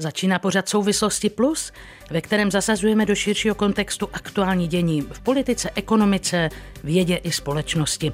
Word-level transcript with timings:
Začíná 0.00 0.38
pořad 0.38 0.68
Souvislosti 0.68 1.30
Plus, 1.30 1.72
ve 2.10 2.20
kterém 2.20 2.50
zasazujeme 2.50 3.06
do 3.06 3.14
širšího 3.14 3.54
kontextu 3.54 4.08
aktuální 4.12 4.68
dění 4.68 5.02
v 5.02 5.20
politice, 5.20 5.70
ekonomice, 5.74 6.48
vědě 6.84 7.16
i 7.16 7.32
společnosti. 7.32 8.12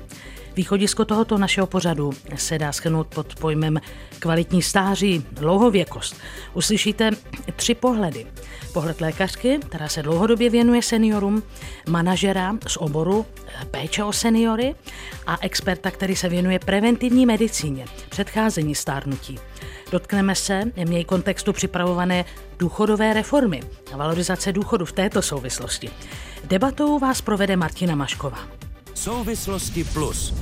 Východisko 0.57 1.05
tohoto 1.05 1.39
našeho 1.39 1.67
pořadu 1.67 2.13
se 2.37 2.59
dá 2.59 2.73
schrnout 2.73 3.07
pod 3.07 3.35
pojmem 3.35 3.81
kvalitní 4.19 4.63
stáří, 4.63 5.27
dlouhověkost. 5.33 6.17
Uslyšíte 6.55 7.11
tři 7.57 7.75
pohledy. 7.75 8.27
Pohled 8.73 9.01
lékařky, 9.01 9.59
která 9.69 9.89
se 9.89 10.03
dlouhodobě 10.03 10.51
věnuje 10.51 10.83
seniorům, 10.83 11.43
manažera 11.89 12.57
z 12.67 12.77
oboru 12.77 13.27
péče 13.71 14.05
o 14.05 14.13
seniory 14.13 14.75
a 15.27 15.39
experta, 15.41 15.91
který 15.91 16.17
se 16.17 16.29
věnuje 16.29 16.59
preventivní 16.59 17.27
medicíně, 17.27 17.87
předcházení 18.09 18.75
stárnutí. 18.75 19.39
Dotkneme 19.91 20.35
se 20.35 20.63
v 20.77 20.91
něj 20.91 21.05
kontextu 21.05 21.53
připravované 21.53 22.25
důchodové 22.59 23.13
reformy 23.13 23.63
a 23.93 23.97
valorizace 23.97 24.53
důchodu 24.53 24.85
v 24.85 24.93
této 24.93 25.23
souvislosti. 25.23 25.91
Debatou 26.45 26.99
vás 26.99 27.21
provede 27.21 27.57
Martina 27.57 27.95
Mašková. 27.95 28.39
Souvislosti 28.95 29.85
plus. 29.85 30.35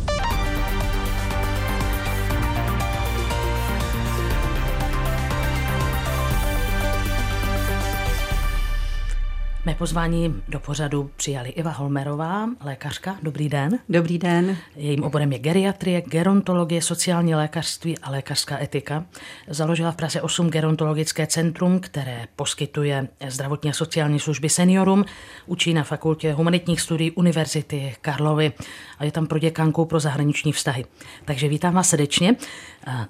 Mé 9.64 9.74
pozvání 9.74 10.42
do 10.48 10.60
pořadu 10.60 11.10
přijali 11.16 11.48
Iva 11.48 11.70
Holmerová, 11.70 12.48
lékařka. 12.64 13.16
Dobrý 13.22 13.48
den. 13.48 13.78
Dobrý 13.88 14.18
den. 14.18 14.56
Jejím 14.76 15.04
oborem 15.04 15.32
je 15.32 15.38
geriatrie, 15.38 16.00
gerontologie, 16.00 16.82
sociální 16.82 17.34
lékařství 17.34 17.98
a 17.98 18.10
lékařská 18.10 18.62
etika. 18.62 19.04
Založila 19.48 19.92
v 19.92 19.96
Praze 19.96 20.22
8 20.22 20.50
gerontologické 20.50 21.26
centrum, 21.26 21.80
které 21.80 22.26
poskytuje 22.36 23.08
zdravotní 23.28 23.70
a 23.70 23.72
sociální 23.72 24.20
služby 24.20 24.48
seniorům. 24.48 25.04
Učí 25.46 25.74
na 25.74 25.82
fakultě 25.82 26.32
humanitních 26.32 26.80
studií 26.80 27.10
Univerzity 27.10 27.94
Karlovy 28.00 28.52
a 28.98 29.04
je 29.04 29.12
tam 29.12 29.26
pro 29.26 29.38
děkankou 29.38 29.84
pro 29.84 30.00
zahraniční 30.00 30.52
vztahy. 30.52 30.84
Takže 31.24 31.48
vítám 31.48 31.74
vás 31.74 31.88
srdečně. 31.88 32.36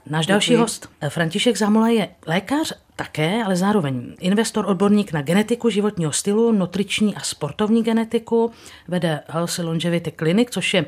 Náš 0.06 0.26
další 0.26 0.50
Děkuji. 0.50 0.60
host, 0.60 0.88
František 1.08 1.56
Zamola, 1.56 1.88
je 1.88 2.08
lékař 2.26 2.74
také, 3.02 3.44
ale 3.44 3.56
zároveň 3.56 4.14
investor, 4.20 4.66
odborník 4.66 5.12
na 5.12 5.22
genetiku 5.22 5.70
životního 5.70 6.12
stylu, 6.12 6.52
nutriční 6.52 7.14
a 7.14 7.20
sportovní 7.20 7.82
genetiku, 7.82 8.50
vede 8.88 9.20
Healthy 9.28 9.62
Longevity 9.62 10.12
Clinic, 10.18 10.48
což 10.50 10.74
je 10.74 10.84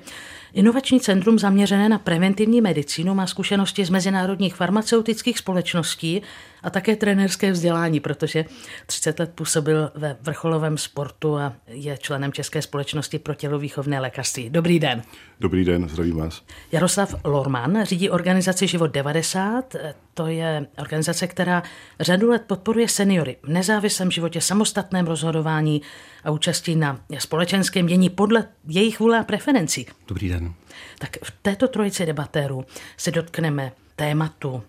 inovační 0.52 1.00
centrum 1.00 1.38
zaměřené 1.38 1.88
na 1.88 1.98
preventivní 1.98 2.60
medicínu, 2.60 3.14
má 3.14 3.26
zkušenosti 3.26 3.84
z 3.84 3.90
mezinárodních 3.90 4.54
farmaceutických 4.54 5.38
společností 5.38 6.22
a 6.64 6.70
také 6.70 6.96
trenérské 6.96 7.52
vzdělání, 7.52 8.00
protože 8.00 8.44
30 8.86 9.18
let 9.18 9.30
působil 9.34 9.90
ve 9.94 10.16
vrcholovém 10.20 10.78
sportu 10.78 11.36
a 11.36 11.52
je 11.66 11.98
členem 11.98 12.32
České 12.32 12.62
společnosti 12.62 13.18
pro 13.18 13.34
tělovýchovné 13.34 14.00
lékařství. 14.00 14.50
Dobrý 14.50 14.80
den. 14.80 15.02
Dobrý 15.40 15.64
den, 15.64 15.88
zdravím 15.88 16.16
vás. 16.16 16.42
Jaroslav 16.72 17.14
Lorman 17.24 17.84
řídí 17.84 18.10
organizaci 18.10 18.66
Život 18.66 18.86
90. 18.86 19.76
To 20.14 20.26
je 20.26 20.66
organizace, 20.78 21.26
která 21.26 21.62
řadu 22.00 22.30
let 22.30 22.42
podporuje 22.46 22.88
seniory 22.88 23.36
v 23.42 23.48
nezávislém 23.48 24.10
životě, 24.10 24.40
samostatném 24.40 25.06
rozhodování 25.06 25.82
a 26.24 26.30
účastí 26.30 26.76
na 26.76 27.00
společenském 27.18 27.86
dění 27.86 28.10
podle 28.10 28.44
jejich 28.68 29.00
vůle 29.00 29.18
a 29.18 29.24
preferencí. 29.24 29.86
Dobrý 30.08 30.28
den. 30.28 30.54
Tak 30.98 31.16
v 31.24 31.30
této 31.42 31.68
trojici 31.68 32.06
debatérů 32.06 32.64
se 32.96 33.10
dotkneme 33.10 33.72
tématu 33.96 34.62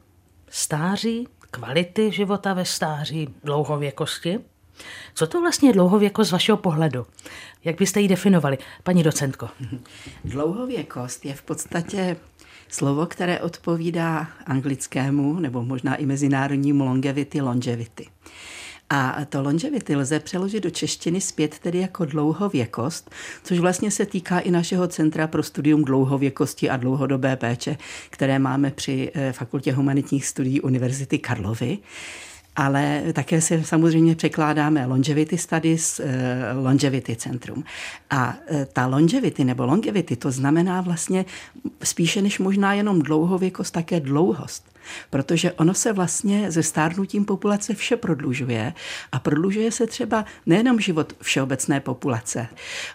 stáří, 0.49 1.27
kvality 1.51 2.11
života 2.11 2.53
ve 2.53 2.65
stáří, 2.65 3.29
dlouhověkosti. 3.43 4.39
Co 5.13 5.27
to 5.27 5.41
vlastně 5.41 5.69
je 5.69 5.73
dlouhověkost 5.73 6.29
z 6.29 6.31
vašeho 6.31 6.57
pohledu? 6.57 7.05
Jak 7.63 7.77
byste 7.77 8.01
ji 8.01 8.07
definovali, 8.07 8.57
paní 8.83 9.03
docentko? 9.03 9.49
Dlouhověkost 10.23 11.25
je 11.25 11.33
v 11.33 11.41
podstatě 11.41 12.17
slovo, 12.67 13.05
které 13.05 13.39
odpovídá 13.39 14.27
anglickému 14.45 15.39
nebo 15.39 15.63
možná 15.63 15.95
i 15.95 16.05
mezinárodnímu 16.05 16.85
longevity, 16.85 17.41
longevity. 17.41 18.07
A 18.89 19.25
to 19.29 19.41
longevity 19.41 19.95
lze 19.95 20.19
přeložit 20.19 20.63
do 20.63 20.69
češtiny 20.69 21.21
zpět 21.21 21.59
tedy 21.59 21.79
jako 21.79 22.05
dlouhověkost, 22.05 23.11
což 23.43 23.59
vlastně 23.59 23.91
se 23.91 24.05
týká 24.05 24.39
i 24.39 24.51
našeho 24.51 24.87
Centra 24.87 25.27
pro 25.27 25.43
studium 25.43 25.83
dlouhověkosti 25.83 26.69
a 26.69 26.77
dlouhodobé 26.77 27.35
péče, 27.35 27.77
které 28.09 28.39
máme 28.39 28.71
při 28.71 29.11
eh, 29.13 29.33
Fakultě 29.33 29.73
humanitních 29.73 30.25
studií 30.25 30.61
Univerzity 30.61 31.19
Karlovy 31.19 31.77
ale 32.55 33.03
také 33.13 33.41
se 33.41 33.63
samozřejmě 33.63 34.15
překládáme 34.15 34.85
longevity 34.85 35.37
studies, 35.37 35.99
eh, 35.99 36.53
longevity 36.53 37.15
centrum. 37.15 37.63
A 38.09 38.35
eh, 38.47 38.67
ta 38.73 38.87
longevity 38.87 39.43
nebo 39.43 39.65
longevity, 39.65 40.15
to 40.15 40.31
znamená 40.31 40.81
vlastně 40.81 41.25
spíše 41.83 42.21
než 42.21 42.39
možná 42.39 42.73
jenom 42.73 43.01
dlouhověkost, 43.01 43.73
také 43.73 43.99
dlouhost 43.99 44.74
protože 45.09 45.51
ono 45.51 45.73
se 45.73 45.93
vlastně 45.93 46.51
ze 46.51 46.63
stárnutím 46.63 47.25
populace 47.25 47.73
vše 47.73 47.97
prodlužuje 47.97 48.73
a 49.11 49.19
prodlužuje 49.19 49.71
se 49.71 49.87
třeba 49.87 50.25
nejenom 50.45 50.79
život 50.79 51.13
všeobecné 51.21 51.79
populace, 51.79 52.47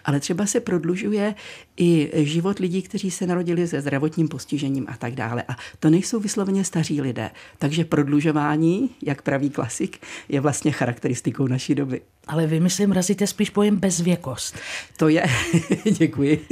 ale 0.05 0.19
třeba 0.19 0.45
se 0.45 0.59
prodlužuje 0.59 1.35
i 1.77 2.11
život 2.13 2.59
lidí, 2.59 2.81
kteří 2.81 3.11
se 3.11 3.27
narodili 3.27 3.67
se 3.67 3.81
zdravotním 3.81 4.27
postižením 4.27 4.85
a 4.89 4.97
tak 4.97 5.13
dále. 5.15 5.43
A 5.47 5.55
to 5.79 5.89
nejsou 5.89 6.19
vysloveně 6.19 6.63
staří 6.63 7.01
lidé. 7.01 7.31
Takže 7.57 7.85
prodlužování, 7.85 8.89
jak 9.03 9.21
praví 9.21 9.49
klasik, 9.49 9.99
je 10.29 10.41
vlastně 10.41 10.71
charakteristikou 10.71 11.47
naší 11.47 11.75
doby. 11.75 12.01
Ale 12.27 12.47
vy, 12.47 12.59
myslím, 12.59 12.91
razíte 12.91 13.27
spíš 13.27 13.49
pojem 13.49 13.77
bezvěkost. 13.77 14.55
To 14.97 15.09
je, 15.09 15.25
děkuji. 15.97 16.47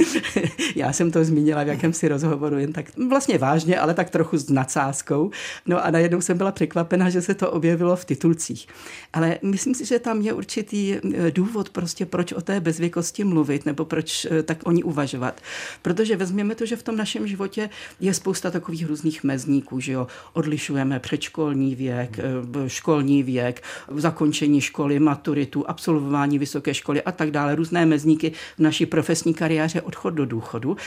Já 0.76 0.94
jsem 0.94 1.12
to 1.12 1.26
zmínila 1.26 1.64
v 1.64 1.68
jakémsi 1.68 2.08
rozhovoru, 2.08 2.58
jen 2.58 2.74
tak 2.74 2.86
vlastně 3.10 3.38
vážně, 3.38 3.80
ale 3.80 3.94
tak 3.94 4.10
trochu 4.10 4.38
s 4.38 4.50
nadsázkou. 4.50 5.29
No 5.66 5.86
a 5.86 5.92
najednou 5.92 6.22
jsem 6.22 6.38
byla 6.38 6.52
překvapena, 6.52 7.10
že 7.10 7.22
se 7.22 7.34
to 7.34 7.52
objevilo 7.52 7.96
v 7.96 8.06
titulcích. 8.06 8.68
Ale 9.14 9.38
myslím 9.42 9.76
si, 9.76 9.86
že 9.86 10.00
tam 10.00 10.22
je 10.22 10.34
určitý 10.34 10.94
eh, 10.94 11.32
důvod 11.32 11.70
prostě, 11.70 12.06
proč 12.06 12.32
o 12.32 12.42
té 12.42 12.60
bezvěkosti 12.60 13.24
mluvit, 13.24 13.66
nebo 13.66 13.86
proč 13.86 14.26
eh, 14.26 14.44
tak 14.44 14.58
o 14.64 14.72
ní 14.72 14.84
uvažovat. 14.84 15.42
Protože 15.82 16.16
vezměme 16.16 16.56
to, 16.56 16.66
že 16.66 16.76
v 16.76 16.84
tom 16.84 16.98
našem 16.98 17.28
životě 17.28 17.70
je 18.00 18.14
spousta 18.14 18.52
takových 18.52 18.86
různých 18.86 19.24
mezníků, 19.24 19.80
že 19.80 19.92
jo. 19.92 20.08
Odlišujeme 20.34 21.00
předškolní 21.00 21.76
věk, 21.76 22.20
eh, 22.20 22.70
školní 22.70 23.24
věk, 23.24 23.64
zakončení 23.96 24.62
školy, 24.62 25.00
maturitu, 25.00 25.70
absolvování 25.70 26.40
vysoké 26.40 26.74
školy 26.74 27.02
a 27.02 27.12
tak 27.12 27.32
dále, 27.32 27.56
různé 27.56 27.86
mezníky 27.86 28.32
v 28.58 28.60
naší 28.60 28.86
profesní 28.86 29.34
kariéře, 29.34 29.82
odchod 29.82 30.10
do 30.10 30.26
důchodu, 30.26 30.78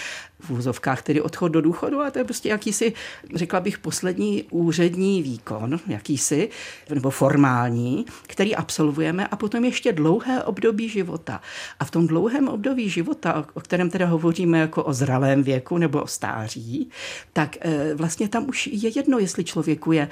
v 0.40 0.50
úzovkách 0.50 1.02
tedy 1.02 1.20
odchod 1.20 1.48
do 1.48 1.60
důchodu 1.60 2.00
a 2.00 2.10
to 2.10 2.18
je 2.18 2.24
prostě 2.24 2.48
jakýsi, 2.48 2.92
řekla 3.34 3.60
bych, 3.60 3.78
poslední 3.78 4.31
úřední 4.50 5.22
výkon, 5.22 5.80
jakýsi, 5.86 6.48
nebo 6.90 7.10
formální, 7.10 8.06
který 8.26 8.56
absolvujeme 8.56 9.26
a 9.26 9.36
potom 9.36 9.64
ještě 9.64 9.92
dlouhé 9.92 10.42
období 10.42 10.88
života. 10.88 11.40
A 11.80 11.84
v 11.84 11.90
tom 11.90 12.06
dlouhém 12.06 12.48
období 12.48 12.88
života, 12.90 13.46
o 13.54 13.60
kterém 13.60 13.90
teda 13.90 14.06
hovoříme 14.06 14.58
jako 14.58 14.84
o 14.84 14.92
zralém 14.92 15.42
věku 15.42 15.78
nebo 15.78 16.02
o 16.02 16.06
stáří, 16.06 16.90
tak 17.32 17.56
eh, 17.60 17.94
vlastně 17.94 18.28
tam 18.28 18.48
už 18.48 18.66
je 18.66 18.90
jedno, 18.96 19.18
jestli 19.18 19.44
člověku 19.44 19.92
je 19.92 20.08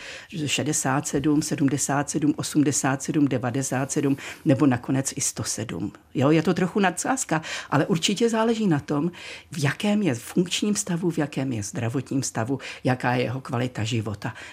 67, 0.46 1.42
77, 1.42 2.34
87, 2.36 3.28
97 3.28 4.16
nebo 4.44 4.66
nakonec 4.66 5.12
i 5.16 5.20
107. 5.20 5.92
Jo, 6.14 6.30
je 6.30 6.42
to 6.42 6.54
trochu 6.54 6.80
nadsázka, 6.80 7.42
ale 7.70 7.86
určitě 7.86 8.28
záleží 8.28 8.66
na 8.66 8.80
tom, 8.80 9.10
v 9.50 9.64
jakém 9.64 10.02
je 10.02 10.14
funkčním 10.14 10.74
stavu, 10.74 11.10
v 11.10 11.18
jakém 11.18 11.52
je 11.52 11.62
zdravotním 11.62 12.22
stavu, 12.22 12.58
jaká 12.84 13.14
je 13.14 13.22
jeho 13.22 13.40
kvalita 13.40 13.84
života 13.84 14.09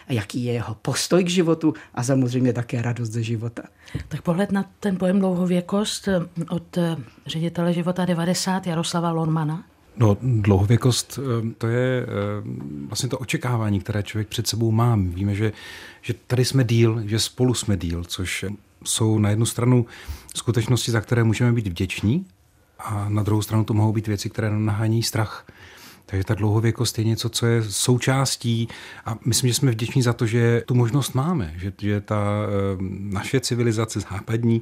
a 0.07 0.13
jaký 0.13 0.43
je 0.43 0.53
jeho 0.53 0.75
postoj 0.75 1.23
k 1.23 1.29
životu 1.29 1.73
a 1.93 2.03
samozřejmě 2.03 2.53
také 2.53 2.81
radost 2.81 3.09
ze 3.09 3.23
života. 3.23 3.63
Tak 4.07 4.21
pohled 4.21 4.51
na 4.51 4.65
ten 4.79 4.97
pojem 4.97 5.19
dlouhověkost 5.19 6.07
eh, 6.07 6.21
od 6.49 6.77
eh, 6.77 6.97
ředitele 7.25 7.73
života 7.73 8.05
90 8.05 8.67
Jaroslava 8.67 9.11
Lormana. 9.11 9.63
No, 9.97 10.17
dlouhověkost, 10.21 11.19
eh, 11.19 11.53
to 11.57 11.67
je 11.67 12.05
vlastně 12.87 13.09
to 13.09 13.19
očekávání, 13.19 13.79
které 13.79 14.03
člověk 14.03 14.27
před 14.27 14.47
sebou 14.47 14.71
má. 14.71 14.95
Víme, 14.95 15.35
že, 15.35 15.51
že 16.01 16.13
tady 16.27 16.45
jsme 16.45 16.63
díl, 16.63 17.01
že 17.05 17.19
spolu 17.19 17.53
jsme 17.53 17.77
díl, 17.77 18.03
což 18.03 18.45
jsou 18.83 19.19
na 19.19 19.29
jednu 19.29 19.45
stranu 19.45 19.85
skutečnosti, 20.35 20.91
za 20.91 21.01
které 21.01 21.23
můžeme 21.23 21.51
být 21.51 21.67
vděční, 21.67 22.25
a 22.79 23.09
na 23.09 23.23
druhou 23.23 23.41
stranu 23.41 23.63
to 23.63 23.73
mohou 23.73 23.93
být 23.93 24.07
věci, 24.07 24.29
které 24.29 24.49
nám 24.49 24.65
nahání 24.65 25.03
strach. 25.03 25.45
Takže 26.09 26.23
ta 26.23 26.33
dlouhověkost 26.33 26.97
je 26.97 27.03
něco, 27.03 27.29
co 27.29 27.45
je 27.45 27.63
součástí 27.63 28.67
a 29.05 29.17
myslím, 29.25 29.47
že 29.47 29.53
jsme 29.53 29.71
vděční 29.71 30.01
za 30.01 30.13
to, 30.13 30.25
že 30.25 30.63
tu 30.65 30.75
možnost 30.75 31.13
máme, 31.13 31.53
že, 31.57 31.73
že 31.81 32.01
ta 32.01 32.17
e, 32.17 32.77
naše 32.89 33.39
civilizace 33.39 33.99
západní 33.99 34.61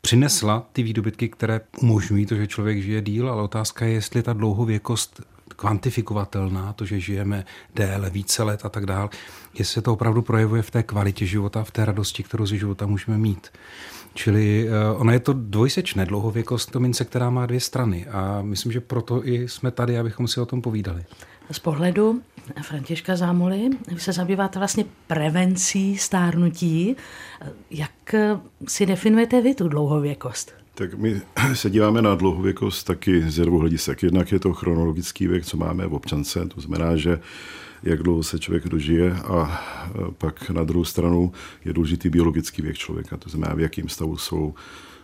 přinesla 0.00 0.68
ty 0.72 0.82
výdobytky, 0.82 1.28
které 1.28 1.60
umožňují 1.82 2.26
to, 2.26 2.34
že 2.34 2.46
člověk 2.46 2.82
žije 2.82 3.02
díl, 3.02 3.30
ale 3.30 3.42
otázka 3.42 3.86
je, 3.86 3.92
jestli 3.92 4.22
ta 4.22 4.32
dlouhověkost 4.32 5.22
kvantifikovatelná, 5.56 6.72
to, 6.72 6.84
že 6.84 7.00
žijeme 7.00 7.44
déle, 7.74 8.10
více 8.10 8.42
let 8.42 8.60
a 8.64 8.68
tak 8.68 8.86
dál, 8.86 9.10
jestli 9.54 9.74
se 9.74 9.82
to 9.82 9.92
opravdu 9.92 10.22
projevuje 10.22 10.62
v 10.62 10.70
té 10.70 10.82
kvalitě 10.82 11.26
života, 11.26 11.64
v 11.64 11.70
té 11.70 11.84
radosti, 11.84 12.22
kterou 12.22 12.46
z 12.46 12.52
života 12.52 12.86
můžeme 12.86 13.18
mít. 13.18 13.48
Čili 14.14 14.68
uh, 14.68 15.00
ona 15.00 15.12
je 15.12 15.20
to 15.20 15.32
dvojsečné 15.32 16.06
dlouhověkost, 16.06 16.70
to 16.70 16.80
mince, 16.80 17.04
která 17.04 17.30
má 17.30 17.46
dvě 17.46 17.60
strany 17.60 18.06
a 18.06 18.42
myslím, 18.42 18.72
že 18.72 18.80
proto 18.80 19.28
i 19.28 19.48
jsme 19.48 19.70
tady, 19.70 19.98
abychom 19.98 20.28
si 20.28 20.40
o 20.40 20.46
tom 20.46 20.62
povídali. 20.62 21.04
Z 21.50 21.58
pohledu 21.58 22.22
Františka 22.62 23.16
Zámoly, 23.16 23.70
vy 23.88 24.00
se 24.00 24.12
zabýváte 24.12 24.58
vlastně 24.58 24.84
prevencí 25.06 25.98
stárnutí. 25.98 26.96
Jak 27.70 28.14
si 28.68 28.86
definujete 28.86 29.40
vy 29.40 29.54
tu 29.54 29.68
dlouhověkost? 29.68 30.65
Tak 30.76 30.94
my 30.94 31.20
se 31.54 31.70
díváme 31.70 32.02
na 32.02 32.14
dlouhověkost 32.14 32.86
taky 32.86 33.30
z 33.30 33.44
dvou 33.44 33.58
hledisek. 33.58 34.02
Jednak 34.02 34.32
je 34.32 34.38
to 34.38 34.52
chronologický 34.52 35.26
věk, 35.26 35.44
co 35.44 35.56
máme 35.56 35.86
v 35.86 35.94
občance, 35.94 36.46
to 36.46 36.60
znamená, 36.60 36.96
že 36.96 37.20
jak 37.82 38.02
dlouho 38.02 38.22
se 38.22 38.38
člověk 38.38 38.68
dožije 38.68 39.12
a 39.12 39.64
pak 40.18 40.50
na 40.50 40.64
druhou 40.64 40.84
stranu 40.84 41.32
je 41.64 41.72
důležitý 41.72 42.08
biologický 42.08 42.62
věk 42.62 42.78
člověka, 42.78 43.16
to 43.16 43.30
znamená, 43.30 43.54
v 43.54 43.60
jakém 43.60 43.88
stavu 43.88 44.16
jsou 44.16 44.54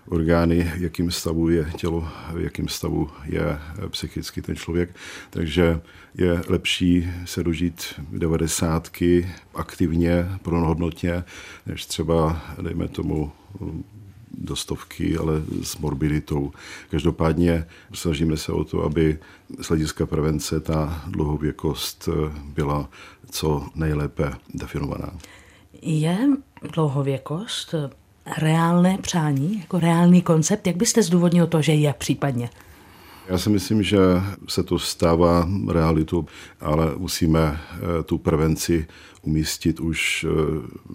orgány, 0.07 0.73
v 0.77 0.83
jakém 0.83 1.11
stavu 1.11 1.49
je 1.49 1.73
tělo, 1.77 2.09
v 2.35 2.41
jakém 2.41 2.69
stavu 2.69 3.09
je 3.25 3.59
psychicky 3.89 4.43
ten 4.43 4.57
člověk. 4.57 4.97
Takže 5.31 5.81
je 6.15 6.43
lepší 6.49 7.11
se 7.25 7.43
dožít 7.43 7.83
devadesátky 8.13 9.29
aktivně, 9.55 10.29
plnohodnotně, 10.43 11.25
než 11.67 11.87
třeba, 11.87 12.43
dejme 12.63 12.89
tomu, 12.89 13.33
do 14.39 14.57
stovky, 14.57 15.17
ale 15.17 15.43
s 15.63 15.79
morbiditou. 15.79 16.53
Každopádně 16.91 17.67
snažíme 17.93 18.37
se 18.37 18.53
o 18.53 18.65
to, 18.65 18.85
aby 18.85 19.19
z 19.61 19.67
hlediska 19.67 20.07
prevence 20.07 20.61
ta 20.61 21.03
dlouhověkost 21.07 22.09
byla 22.45 22.89
co 23.31 23.67
nejlépe 23.75 24.33
definovaná. 24.55 25.13
Je 25.83 26.29
dlouhověkost 26.73 27.75
reálné 28.39 28.99
přání, 28.99 29.59
jako 29.61 29.81
reálný 29.81 30.23
koncept? 30.23 30.67
Jak 30.67 30.77
byste 30.77 31.03
zdůvodnil 31.03 31.47
to, 31.47 31.63
že 31.63 31.73
je 31.73 31.95
případně? 31.99 32.51
Já 33.29 33.39
si 33.39 33.51
myslím, 33.51 33.83
že 33.83 33.99
se 34.49 34.63
to 34.63 34.79
stává 34.79 35.49
realitou, 35.73 36.27
ale 36.61 36.93
musíme 36.97 37.41
eh, 37.41 38.03
tu 38.03 38.19
prevenci 38.19 38.87
umístit 39.23 39.81
už 39.81 40.27
eh, 40.29 40.33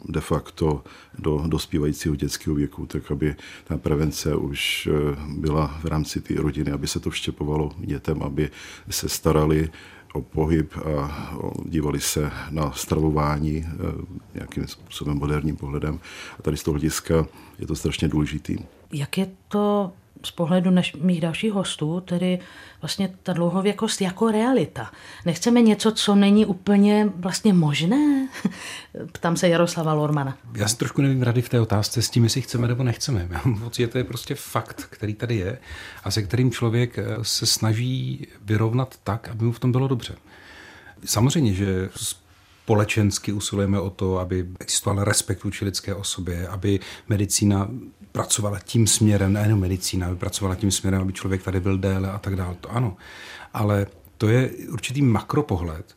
de 0.05 0.21
facto 0.21 0.83
do 1.19 1.43
dospívajícího 1.47 2.15
dětského 2.15 2.55
věku, 2.55 2.85
tak 2.85 3.11
aby 3.11 3.35
ta 3.63 3.77
prevence 3.77 4.35
už 4.35 4.89
eh, 4.91 5.15
byla 5.37 5.79
v 5.81 5.85
rámci 5.85 6.21
té 6.21 6.33
rodiny, 6.33 6.71
aby 6.71 6.87
se 6.87 6.99
to 6.99 7.09
vštěpovalo 7.09 7.71
dětem, 7.77 8.23
aby 8.23 8.49
se 8.89 9.09
starali 9.09 9.69
o 10.13 10.21
pohyb 10.21 10.73
a 10.77 11.29
dívali 11.65 11.99
se 11.99 12.31
na 12.49 12.71
stravování 12.71 13.65
nějakým 14.33 14.67
způsobem 14.67 15.17
moderním 15.17 15.55
pohledem. 15.55 15.99
A 16.39 16.41
tady 16.41 16.57
z 16.57 16.63
toho 16.63 16.73
hlediska 16.73 17.27
je 17.59 17.67
to 17.67 17.75
strašně 17.75 18.07
důležitý. 18.07 18.57
Jak 18.91 19.17
je 19.17 19.27
to 19.47 19.91
z 20.23 20.31
pohledu 20.31 20.71
naš, 20.71 20.93
mých 20.93 21.21
dalších 21.21 21.53
hostů, 21.53 22.01
tedy 22.01 22.39
vlastně 22.81 23.13
ta 23.23 23.33
dlouhověkost 23.33 24.01
jako 24.01 24.31
realita. 24.31 24.91
Nechceme 25.25 25.61
něco, 25.61 25.91
co 25.91 26.15
není 26.15 26.45
úplně 26.45 27.09
vlastně 27.15 27.53
možné? 27.53 28.27
Ptám 29.11 29.37
se 29.37 29.49
Jaroslava 29.49 29.93
Lormana. 29.93 30.37
Já 30.53 30.67
si 30.67 30.77
trošku 30.77 31.01
nevím 31.01 31.23
rady 31.23 31.41
v 31.41 31.49
té 31.49 31.59
otázce 31.59 32.01
s 32.01 32.09
tím, 32.09 32.23
jestli 32.23 32.41
chceme 32.41 32.67
nebo 32.67 32.83
nechceme. 32.83 33.27
Já 33.31 33.41
mám 33.45 33.59
pocit, 33.59 33.81
že 33.81 33.87
to 33.87 33.97
je 33.97 34.03
prostě 34.03 34.35
fakt, 34.35 34.87
který 34.89 35.13
tady 35.13 35.35
je 35.35 35.57
a 36.03 36.11
se 36.11 36.23
kterým 36.23 36.51
člověk 36.51 36.97
eh, 36.97 37.05
se 37.21 37.45
snaží 37.45 38.27
vyrovnat 38.45 38.95
tak, 39.03 39.29
aby 39.29 39.45
mu 39.45 39.51
v 39.51 39.59
tom 39.59 39.71
bylo 39.71 39.87
dobře. 39.87 40.15
Samozřejmě, 41.05 41.53
že 41.53 41.89
společensky 42.67 43.31
usilujeme 43.31 43.79
o 43.79 43.89
to, 43.89 44.19
aby 44.19 44.47
existoval 44.59 45.03
respekt 45.03 45.43
vůči 45.43 45.65
lidské 45.65 45.95
osobě, 45.95 46.47
aby 46.47 46.79
medicína 47.07 47.69
pracovala 48.11 48.59
tím 48.59 48.87
směrem, 48.87 49.33
nejenom 49.33 49.59
medicína, 49.59 50.07
aby 50.07 50.15
pracovala 50.15 50.55
tím 50.55 50.71
směrem, 50.71 51.01
aby 51.01 51.13
člověk 51.13 51.43
tady 51.43 51.59
byl 51.59 51.77
déle 51.77 52.11
a 52.11 52.17
tak 52.17 52.35
dále. 52.35 52.55
To 52.61 52.71
ano. 52.71 52.97
Ale 53.53 53.87
to 54.17 54.27
je 54.27 54.49
určitý 54.49 55.01
makropohled, 55.01 55.95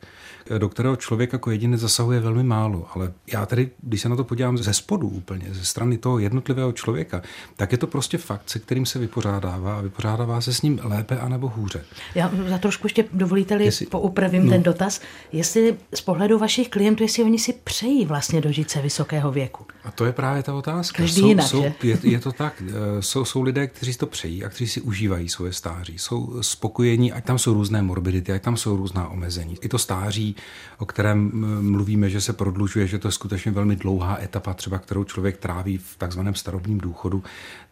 do 0.58 0.69
kterého 0.69 0.97
člověk 0.97 1.32
jako 1.32 1.50
jediný 1.50 1.76
zasahuje 1.76 2.20
velmi 2.20 2.43
málo. 2.43 2.87
Ale 2.94 3.12
já 3.32 3.47
tady, 3.47 3.70
když 3.82 4.00
se 4.00 4.08
na 4.08 4.17
to 4.17 4.25
podívám 4.25 4.58
ze 4.58 4.75
spodu 4.75 5.08
úplně, 5.08 5.47
ze 5.50 5.64
strany 5.64 5.99
toho 5.99 6.19
jednotlivého 6.19 6.73
člověka, 6.73 7.23
tak 7.56 7.73
je 7.73 7.79
to 7.79 7.87
prostě 7.87 8.19
fakt, 8.19 8.50
se 8.50 8.58
kterým 8.58 8.87
se 8.87 8.99
vypořádává 8.99 9.79
a 9.79 9.81
vypořádává 9.81 10.41
se 10.41 10.55
s 10.55 10.62
ním 10.62 10.81
lépe 10.82 11.19
anebo 11.19 11.49
hůře. 11.49 11.85
Já 12.14 12.31
za 12.49 12.58
trošku 12.58 12.87
ještě 12.87 13.05
dovolíte-li 13.12 13.64
jestli, 13.64 13.87
poupravím 13.87 14.44
no. 14.44 14.50
ten 14.50 14.62
dotaz. 14.62 15.00
Jestli 15.32 15.76
z 15.94 16.00
pohledu 16.00 16.38
vašich 16.38 16.69
klientů, 16.69 17.02
jestli 17.02 17.23
oni 17.23 17.38
si 17.38 17.52
přejí 17.52 18.06
vlastně 18.06 18.41
dožít 18.41 18.70
se 18.70 18.82
vysokého 18.82 19.32
věku. 19.32 19.64
A 19.84 19.90
to 19.90 20.04
je 20.04 20.12
právě 20.12 20.42
ta 20.42 20.54
otázka. 20.54 20.96
Každý 20.96 21.20
jsou, 21.20 21.28
jinak, 21.28 21.46
jsou, 21.46 21.64
je, 21.82 21.98
je 22.02 22.20
to 22.20 22.32
tak. 22.32 22.62
Eh, 22.68 23.02
jsou, 23.02 23.24
jsou 23.24 23.42
lidé, 23.42 23.66
kteří 23.66 23.96
to 23.96 24.06
přejí 24.06 24.44
a 24.44 24.48
kteří 24.48 24.68
si 24.68 24.80
užívají 24.80 25.28
svoje 25.28 25.52
stáří. 25.52 25.98
Jsou 25.98 26.42
spokojení, 26.42 27.12
ať 27.12 27.24
tam 27.24 27.38
jsou 27.38 27.54
různé 27.54 27.82
morbidity, 27.82 28.32
ať 28.32 28.42
tam 28.42 28.56
jsou 28.56 28.76
různá 28.76 29.08
omezení. 29.08 29.56
I 29.60 29.68
to 29.68 29.78
stáří 29.78 30.36
o 30.80 30.86
kterém 30.86 31.30
mluvíme, 31.70 32.10
že 32.10 32.20
se 32.20 32.32
prodlužuje, 32.32 32.86
že 32.86 32.98
to 32.98 33.08
je 33.08 33.12
skutečně 33.12 33.52
velmi 33.52 33.76
dlouhá 33.76 34.22
etapa, 34.22 34.54
třeba 34.54 34.78
kterou 34.78 35.04
člověk 35.04 35.36
tráví 35.36 35.78
v 35.78 35.96
takzvaném 35.98 36.34
starobním 36.34 36.78
důchodu, 36.78 37.22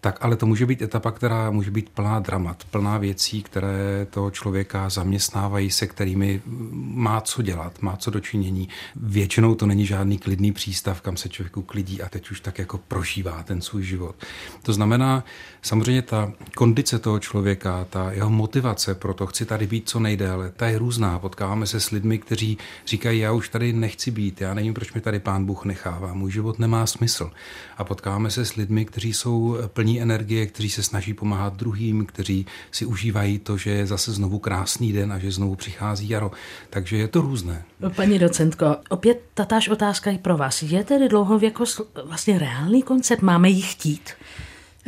tak 0.00 0.24
ale 0.24 0.36
to 0.36 0.46
může 0.46 0.66
být 0.66 0.82
etapa, 0.82 1.10
která 1.10 1.50
může 1.50 1.70
být 1.70 1.88
plná 1.88 2.20
dramat, 2.20 2.64
plná 2.70 2.98
věcí, 2.98 3.42
které 3.42 4.06
toho 4.10 4.30
člověka 4.30 4.88
zaměstnávají, 4.88 5.70
se 5.70 5.86
kterými 5.86 6.42
má 6.74 7.20
co 7.20 7.42
dělat, 7.42 7.82
má 7.82 7.96
co 7.96 8.10
dočinění. 8.10 8.68
Většinou 8.96 9.54
to 9.54 9.66
není 9.66 9.86
žádný 9.86 10.18
klidný 10.18 10.52
přístav, 10.52 11.00
kam 11.00 11.16
se 11.16 11.28
člověk 11.28 11.56
uklidí 11.56 12.02
a 12.02 12.08
teď 12.08 12.30
už 12.30 12.40
tak 12.40 12.58
jako 12.58 12.78
prožívá 12.78 13.42
ten 13.42 13.60
svůj 13.60 13.82
život. 13.82 14.16
To 14.62 14.72
znamená, 14.72 15.24
samozřejmě 15.62 16.02
ta 16.02 16.32
kondice 16.54 16.98
toho 16.98 17.18
člověka, 17.18 17.86
ta 17.90 18.12
jeho 18.12 18.30
motivace 18.30 18.94
pro 18.94 19.14
to, 19.14 19.26
chci 19.26 19.44
tady 19.44 19.66
být 19.66 19.88
co 19.88 20.00
nejdéle, 20.00 20.52
ta 20.56 20.66
je 20.66 20.78
různá. 20.78 21.18
Potkáváme 21.18 21.66
se 21.66 21.80
s 21.80 21.90
lidmi, 21.90 22.18
kteří 22.18 22.58
říkají, 22.86 23.20
já 23.20 23.32
už 23.32 23.48
tady 23.48 23.72
nechci 23.72 24.10
být, 24.10 24.40
já 24.40 24.54
nevím, 24.54 24.74
proč 24.74 24.92
mi 24.92 25.00
tady 25.00 25.20
pán 25.20 25.44
Bůh 25.44 25.64
nechává, 25.64 26.14
můj 26.14 26.30
život 26.32 26.58
nemá 26.58 26.86
smysl. 26.86 27.30
A 27.76 27.84
potkáváme 27.84 28.30
se 28.30 28.44
s 28.44 28.54
lidmi, 28.54 28.84
kteří 28.84 29.12
jsou 29.12 29.58
plní 29.66 30.02
energie, 30.02 30.46
kteří 30.46 30.70
se 30.70 30.82
snaží 30.82 31.14
pomáhat 31.14 31.56
druhým, 31.56 32.06
kteří 32.06 32.46
si 32.70 32.86
užívají 32.86 33.38
to, 33.38 33.56
že 33.56 33.70
je 33.70 33.86
zase 33.86 34.12
znovu 34.12 34.38
krásný 34.38 34.92
den 34.92 35.12
a 35.12 35.18
že 35.18 35.32
znovu 35.32 35.54
přichází 35.54 36.08
jaro. 36.08 36.30
Takže 36.70 36.96
je 36.96 37.08
to 37.08 37.20
různé. 37.20 37.64
Paní 37.96 38.18
docentko, 38.18 38.76
opět 38.88 39.22
tatáž 39.34 39.68
otázka 39.68 40.10
i 40.10 40.18
pro 40.18 40.36
vás. 40.36 40.62
Je 40.62 40.84
tedy 40.84 41.08
dlouhověkost 41.08 41.80
vlastně 42.04 42.38
reálný 42.38 42.82
koncept? 42.82 43.22
Máme 43.22 43.50
ji 43.50 43.62
chtít? 43.62 44.10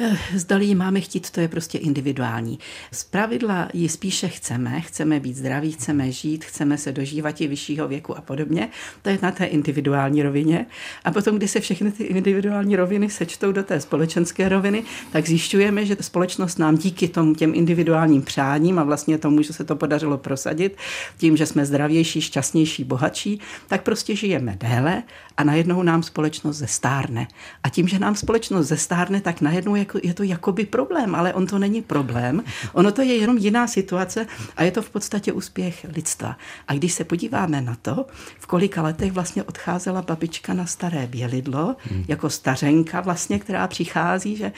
Eh, 0.02 0.16
zdali 0.34 0.64
ji 0.64 0.74
máme 0.74 1.00
chtít, 1.00 1.30
to 1.30 1.40
je 1.40 1.48
prostě 1.48 1.78
individuální. 1.78 2.58
Z 2.92 3.04
pravidla 3.04 3.68
ji 3.72 3.88
spíše 3.88 4.28
chceme, 4.28 4.80
chceme 4.80 5.20
být 5.20 5.36
zdraví, 5.36 5.72
chceme 5.72 6.12
žít, 6.12 6.44
chceme 6.44 6.78
se 6.78 6.92
dožívat 6.92 7.40
i 7.40 7.46
vyššího 7.46 7.88
věku 7.88 8.18
a 8.18 8.20
podobně. 8.20 8.68
To 9.02 9.08
je 9.08 9.18
na 9.22 9.30
té 9.30 9.44
individuální 9.44 10.22
rovině. 10.22 10.66
A 11.04 11.10
potom, 11.10 11.36
když 11.36 11.50
se 11.50 11.60
všechny 11.60 11.92
ty 11.92 12.04
individuální 12.04 12.76
roviny 12.76 13.10
sečtou 13.10 13.52
do 13.52 13.62
té 13.62 13.80
společenské 13.80 14.48
roviny, 14.48 14.82
tak 15.12 15.26
zjišťujeme, 15.26 15.86
že 15.86 15.96
společnost 16.00 16.58
nám 16.58 16.76
díky 16.76 17.08
tomu 17.08 17.34
těm 17.34 17.54
individuálním 17.54 18.22
přáním 18.22 18.78
a 18.78 18.84
vlastně 18.84 19.18
tomu, 19.18 19.42
že 19.42 19.52
se 19.52 19.64
to 19.64 19.76
podařilo 19.76 20.18
prosadit, 20.18 20.76
tím, 21.18 21.36
že 21.36 21.46
jsme 21.46 21.66
zdravější, 21.66 22.20
šťastnější, 22.20 22.84
bohatší, 22.84 23.40
tak 23.68 23.82
prostě 23.82 24.16
žijeme 24.16 24.56
déle 24.60 25.02
a 25.36 25.44
najednou 25.44 25.82
nám 25.82 26.02
společnost 26.02 26.56
zestárne. 26.56 27.28
A 27.62 27.68
tím, 27.68 27.88
že 27.88 27.98
nám 27.98 28.14
společnost 28.14 28.66
zestárne, 28.66 29.20
tak 29.20 29.40
najednou 29.40 29.74
jako, 29.94 30.06
je 30.06 30.14
to 30.14 30.22
jakoby 30.22 30.66
problém, 30.66 31.14
ale 31.14 31.34
on 31.34 31.46
to 31.46 31.58
není 31.58 31.82
problém. 31.82 32.42
Ono 32.72 32.92
to 32.92 33.02
je 33.02 33.16
jenom 33.16 33.38
jiná 33.38 33.66
situace 33.66 34.26
a 34.56 34.62
je 34.62 34.70
to 34.70 34.82
v 34.82 34.90
podstatě 34.90 35.32
úspěch 35.32 35.86
lidstva. 35.96 36.36
A 36.68 36.74
když 36.74 36.92
se 36.92 37.04
podíváme 37.04 37.60
na 37.60 37.76
to, 37.82 38.06
v 38.38 38.46
kolika 38.46 38.82
letech 38.82 39.12
vlastně 39.12 39.42
odcházela 39.42 40.02
babička 40.02 40.54
na 40.54 40.66
staré 40.66 41.06
bělidlo, 41.06 41.76
hmm. 41.78 42.04
jako 42.08 42.30
stařenka 42.30 43.00
vlastně, 43.00 43.38
která 43.38 43.66
přichází, 43.66 44.36
že 44.36 44.52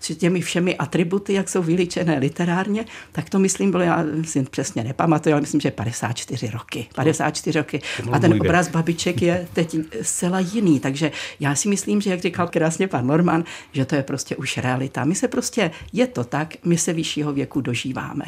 s 0.00 0.16
těmi 0.16 0.40
všemi 0.40 0.76
atributy, 0.76 1.32
jak 1.32 1.48
jsou 1.48 1.62
vyličené 1.62 2.18
literárně, 2.18 2.84
tak 3.12 3.30
to 3.30 3.38
myslím 3.38 3.70
bylo, 3.70 3.82
já 3.82 4.04
si 4.24 4.42
přesně 4.42 4.84
nepamatuju, 4.84 5.34
ale 5.34 5.40
myslím, 5.40 5.60
že 5.60 5.70
54 5.70 6.50
roky. 6.50 6.86
54 6.94 7.58
roky. 7.58 7.80
A 8.12 8.18
ten 8.18 8.34
obraz 8.34 8.68
babiček 8.68 9.22
je 9.22 9.48
teď 9.52 9.76
zcela 10.02 10.40
jiný. 10.40 10.80
Takže 10.80 11.12
já 11.40 11.54
si 11.54 11.68
myslím, 11.68 12.00
že 12.00 12.10
jak 12.10 12.20
říkal 12.20 12.48
krásně 12.48 12.88
pan 12.88 13.06
Norman, 13.06 13.44
že 13.72 13.84
to 13.84 13.94
je 13.94 14.02
prostě 14.02 14.36
už 14.36 14.58
realita 14.58 14.77
realita. 14.78 15.04
My 15.04 15.14
se 15.14 15.28
prostě, 15.28 15.70
je 15.92 16.06
to 16.06 16.24
tak, 16.24 16.54
my 16.64 16.78
se 16.78 16.92
vyššího 16.92 17.32
věku 17.32 17.60
dožíváme. 17.60 18.24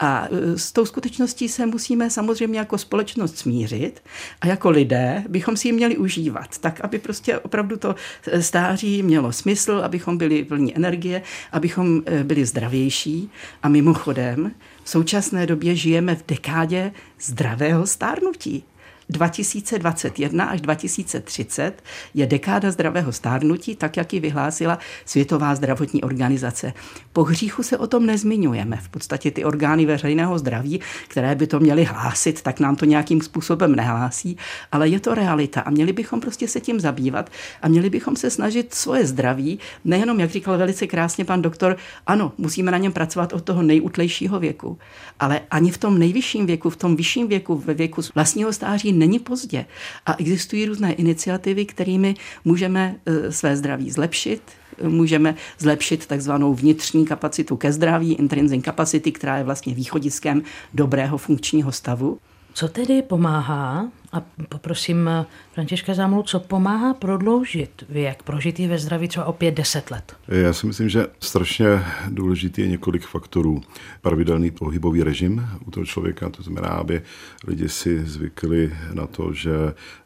A 0.00 0.28
e, 0.30 0.58
s 0.58 0.72
tou 0.72 0.84
skutečností 0.84 1.48
se 1.48 1.66
musíme 1.66 2.10
samozřejmě 2.10 2.58
jako 2.58 2.78
společnost 2.78 3.38
smířit 3.38 4.02
a 4.40 4.46
jako 4.46 4.70
lidé 4.70 5.24
bychom 5.28 5.56
si 5.56 5.68
ji 5.68 5.72
měli 5.72 5.96
užívat, 5.96 6.58
tak 6.58 6.80
aby 6.80 6.98
prostě 6.98 7.38
opravdu 7.38 7.76
to 7.76 7.94
stáří 8.40 9.02
mělo 9.02 9.32
smysl, 9.32 9.80
abychom 9.84 10.18
byli 10.18 10.44
plní 10.44 10.76
energie, 10.76 11.22
abychom 11.52 12.02
e, 12.06 12.24
byli 12.24 12.46
zdravější. 12.46 13.30
A 13.62 13.68
mimochodem, 13.68 14.52
v 14.84 14.90
současné 14.90 15.46
době 15.46 15.76
žijeme 15.76 16.14
v 16.14 16.24
dekádě 16.26 16.92
zdravého 17.20 17.86
stárnutí. 17.86 18.64
2021 19.10 20.44
až 20.44 20.60
2030 20.60 21.82
je 22.14 22.26
dekáda 22.26 22.70
zdravého 22.70 23.12
stárnutí, 23.12 23.76
tak 23.76 23.96
jak 23.96 24.12
ji 24.12 24.20
vyhlásila 24.20 24.78
Světová 25.04 25.54
zdravotní 25.54 26.02
organizace. 26.02 26.72
Po 27.12 27.24
hříchu 27.24 27.62
se 27.62 27.78
o 27.78 27.86
tom 27.86 28.06
nezmiňujeme. 28.06 28.76
V 28.76 28.88
podstatě 28.88 29.30
ty 29.30 29.44
orgány 29.44 29.86
veřejného 29.86 30.38
zdraví, 30.38 30.80
které 31.08 31.34
by 31.34 31.46
to 31.46 31.60
měly 31.60 31.84
hlásit, 31.84 32.42
tak 32.42 32.60
nám 32.60 32.76
to 32.76 32.84
nějakým 32.84 33.20
způsobem 33.20 33.76
nehlásí, 33.76 34.36
ale 34.72 34.88
je 34.88 35.00
to 35.00 35.14
realita 35.14 35.60
a 35.60 35.70
měli 35.70 35.92
bychom 35.92 36.20
prostě 36.20 36.48
se 36.48 36.60
tím 36.60 36.80
zabývat 36.80 37.30
a 37.62 37.68
měli 37.68 37.90
bychom 37.90 38.16
se 38.16 38.30
snažit 38.30 38.74
svoje 38.74 39.06
zdraví, 39.06 39.58
nejenom, 39.84 40.20
jak 40.20 40.30
říkal 40.30 40.58
velice 40.58 40.86
krásně 40.86 41.24
pan 41.24 41.42
doktor, 41.42 41.76
ano, 42.06 42.32
musíme 42.38 42.70
na 42.70 42.78
něm 42.78 42.92
pracovat 42.92 43.32
od 43.32 43.44
toho 43.44 43.62
nejutlejšího 43.62 44.40
věku, 44.40 44.78
ale 45.20 45.40
ani 45.50 45.70
v 45.70 45.78
tom 45.78 45.98
nejvyšším 45.98 46.46
věku, 46.46 46.70
v 46.70 46.76
tom 46.76 46.96
vyšším 46.96 47.28
věku, 47.28 47.56
ve 47.56 47.74
věku 47.74 48.02
vlastního 48.14 48.52
stáří 48.52 48.92
není 49.00 49.18
pozdě. 49.18 49.66
A 50.06 50.14
existují 50.18 50.66
různé 50.66 50.92
iniciativy, 50.92 51.64
kterými 51.64 52.14
můžeme 52.44 52.96
e, 53.06 53.32
své 53.32 53.56
zdraví 53.56 53.90
zlepšit, 53.90 54.42
můžeme 54.82 55.34
zlepšit 55.58 56.06
takzvanou 56.06 56.54
vnitřní 56.54 57.06
kapacitu 57.06 57.56
ke 57.56 57.72
zdraví, 57.72 58.14
intrinsic 58.14 58.64
capacity, 58.64 59.12
která 59.12 59.38
je 59.38 59.44
vlastně 59.44 59.74
východiskem 59.74 60.42
dobrého 60.74 61.18
funkčního 61.18 61.72
stavu. 61.72 62.18
Co 62.54 62.68
tedy 62.68 63.02
pomáhá 63.02 63.88
a 64.12 64.22
poprosím 64.48 65.08
eh, 65.08 65.26
Františka 65.52 65.94
Zámlu, 65.94 66.22
co 66.22 66.40
pomáhá 66.40 66.94
prodloužit 66.94 67.84
věk 67.88 68.22
prožitý 68.22 68.66
ve 68.66 68.78
zdraví 68.78 69.08
třeba 69.08 69.26
o 69.26 69.32
5-10 69.32 69.82
let? 69.90 70.16
Já 70.28 70.52
si 70.52 70.66
myslím, 70.66 70.88
že 70.88 71.06
strašně 71.20 71.84
důležitý 72.08 72.62
je 72.62 72.68
několik 72.68 73.06
faktorů. 73.06 73.60
Pravidelný 74.00 74.50
pohybový 74.50 75.02
režim 75.02 75.48
u 75.66 75.70
toho 75.70 75.86
člověka, 75.86 76.30
to 76.30 76.42
znamená, 76.42 76.68
aby 76.68 77.02
lidi 77.46 77.68
si 77.68 78.06
zvykli 78.06 78.72
na 78.92 79.06
to, 79.06 79.32
že 79.32 79.50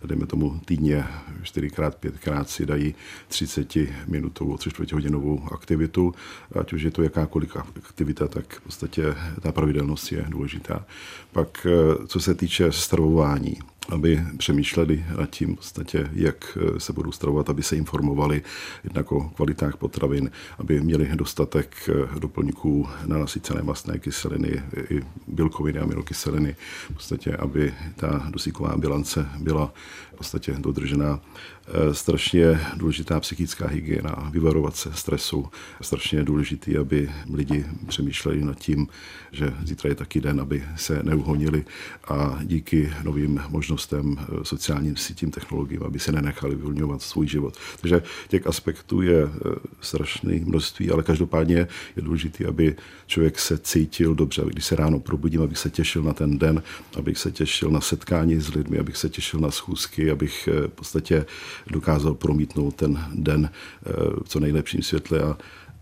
dejme 0.05 0.27
tomu 0.27 0.61
týdně 0.65 1.05
4x, 1.43 1.91
5x 1.91 2.45
si 2.45 2.67
dají 2.67 2.95
30 3.29 3.77
minutovou, 4.07 4.57
3 4.57 4.71
hodinovou 4.93 5.49
aktivitu, 5.53 6.15
ať 6.61 6.73
už 6.73 6.83
je 6.83 6.91
to 6.91 7.03
jakákoliv 7.03 7.57
aktivita, 7.57 8.29
tak 8.29 8.55
v 8.55 8.61
podstatě 8.61 9.15
ta 9.41 9.53
pravidelnost 9.53 10.13
je 10.13 10.25
důležitá. 10.29 10.85
Pak 11.33 11.67
eh, 11.67 12.07
co 12.07 12.21
se 12.21 12.35
týče 12.35 12.73
stravování, 12.73 13.59
aby 13.89 14.23
přemýšleli 14.37 15.05
nad 15.19 15.31
tím, 15.31 15.57
podstatě, 15.57 16.11
jak 16.13 16.59
eh, 16.61 16.81
se 16.81 16.93
budou 16.93 17.13
stravovat, 17.13 17.51
aby 17.51 17.63
se 17.63 17.77
informovali 17.77 18.43
jednak 18.85 19.13
o 19.13 19.21
kvalitách 19.21 19.77
potravin, 19.77 20.31
aby 20.59 20.81
měli 20.81 21.11
dostatek 21.15 21.89
eh, 21.89 22.19
doplňků 22.19 22.89
na 23.07 23.19
nasycené 23.19 23.63
mastné 23.63 23.99
kyseliny 23.99 24.63
i 24.91 25.01
bílkoviny 25.27 25.79
a 25.79 25.83
aminokyseliny, 25.83 26.57
v 26.91 26.95
podstatě, 26.95 27.37
aby 27.37 27.75
ta 27.97 28.27
dosíková 28.31 28.77
bilance 28.77 29.29
byla 29.39 29.73
v 30.15 30.17
podstatě 30.17 30.55
dodržená. 30.59 31.21
Eh, 31.67 31.95
strašně 31.95 32.61
důležitá 32.77 33.21
psychická 33.21 33.69
hygiena, 33.69 34.31
vyvarovat 34.31 34.77
se 34.77 34.93
stresu. 34.93 35.47
Strašně 35.81 36.25
důležitý, 36.25 36.77
aby 36.77 37.11
lidi 37.33 37.65
přemýšleli 37.89 38.45
nad 38.45 38.59
tím, 38.59 38.87
že 39.33 39.55
zítra 39.65 39.89
je 39.89 39.95
taky 39.95 40.21
den, 40.21 40.41
aby 40.41 40.65
se 40.77 41.03
neuhonili 41.03 41.65
a 42.09 42.39
díky 42.43 42.93
novým 43.03 43.41
možnostem 43.49 44.17
eh, 44.19 44.45
sociálním 44.45 44.97
sítím, 44.97 45.31
technologiím, 45.31 45.83
aby 45.83 45.99
se 45.99 46.13
nenechali 46.13 46.55
vyvolňovat 46.55 47.03
svůj 47.03 47.29
život. 47.29 47.57
Takže 47.81 48.03
těch 48.29 48.47
aspektů 48.47 49.03
je 49.03 49.23
eh, 49.23 49.55
strašné 49.81 50.33
množství, 50.45 50.91
ale 50.91 51.03
každopádně 51.03 51.57
je 51.97 52.03
důležité, 52.03 52.47
aby 52.47 52.77
člověk 53.07 53.39
se 53.39 53.59
cítil 53.59 54.15
dobře, 54.15 54.43
když 54.47 54.65
se 54.65 54.77
ráno 54.77 55.01
probudím, 55.01 55.43
abych 55.43 55.59
se 55.59 55.71
těšil 55.71 56.03
na 56.03 56.13
ten 56.13 56.39
den, 56.39 56.63
abych 56.97 57.19
se 57.19 57.33
těšil 57.33 57.71
na 57.71 57.81
setkání 57.81 58.41
s 58.41 58.55
lidmi, 58.55 58.79
abych 58.79 58.97
se 58.97 59.09
těšil 59.09 59.41
na 59.41 59.51
schůzky, 59.51 60.04
abych 60.11 60.49
v 60.67 60.69
podstatě 60.69 61.27
dokázal 61.71 62.15
promítnout 62.15 62.75
ten 62.75 63.05
den 63.15 63.51
eh, 63.51 63.91
v 64.25 64.29
co 64.29 64.41
nejlepším 64.41 64.83
světle 64.83 65.21
a 65.21 65.37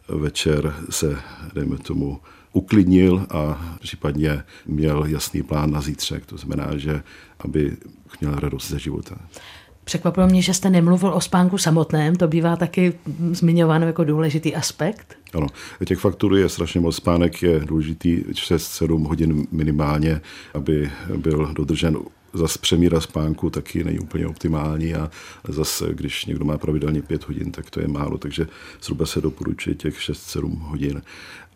večer 0.09 0.75
se, 0.91 1.17
dejme 1.55 1.79
tomu, 1.79 2.21
uklidnil 2.53 3.27
a 3.31 3.75
případně 3.81 4.43
měl 4.67 5.05
jasný 5.07 5.43
plán 5.43 5.71
na 5.71 5.81
zítřek. 5.81 6.27
To 6.27 6.37
znamená, 6.37 6.77
že 6.77 7.03
aby 7.41 7.77
měl 8.21 8.35
radost 8.35 8.69
ze 8.69 8.79
života. 8.79 9.17
Překvapilo 9.85 10.27
mě, 10.27 10.43
že 10.43 10.55
jste 10.55 10.71
nemluvil 10.71 11.15
o 11.15 11.21
spánku 11.21 11.59
samotném, 11.59 12.17
to 12.17 12.29
bývá 12.29 12.57
taky 12.57 12.93
zmiňováno 13.33 13.87
jako 13.87 14.05
důležitý 14.05 14.55
aspekt. 14.55 15.17
Ano, 15.35 15.47
těch 15.85 15.99
faktorů 15.99 16.37
je 16.37 16.49
strašně 16.49 16.81
moc. 16.81 16.97
Spánek 16.97 17.43
je 17.43 17.61
důležitý 17.61 18.17
6-7 18.17 19.09
hodin 19.09 19.47
minimálně, 19.51 20.21
aby 20.55 20.91
byl 21.17 21.53
dodržen 21.53 21.99
zase 22.35 22.59
přemíra 22.59 23.01
spánku 23.01 23.51
taky 23.51 23.85
není 23.85 23.99
úplně 23.99 24.27
optimální 24.27 24.95
a 24.95 25.11
zase, 25.49 25.89
když 25.95 26.27
někdo 26.27 26.45
má 26.45 26.59
pravidelně 26.59 27.03
pět 27.03 27.29
hodin, 27.29 27.53
tak 27.53 27.71
to 27.71 27.81
je 27.81 27.89
málo, 27.89 28.19
takže 28.19 28.47
zhruba 28.83 29.07
se 29.07 29.21
doporučuje 29.21 29.75
těch 29.75 29.99
6-7 29.99 30.59
hodin 30.59 31.03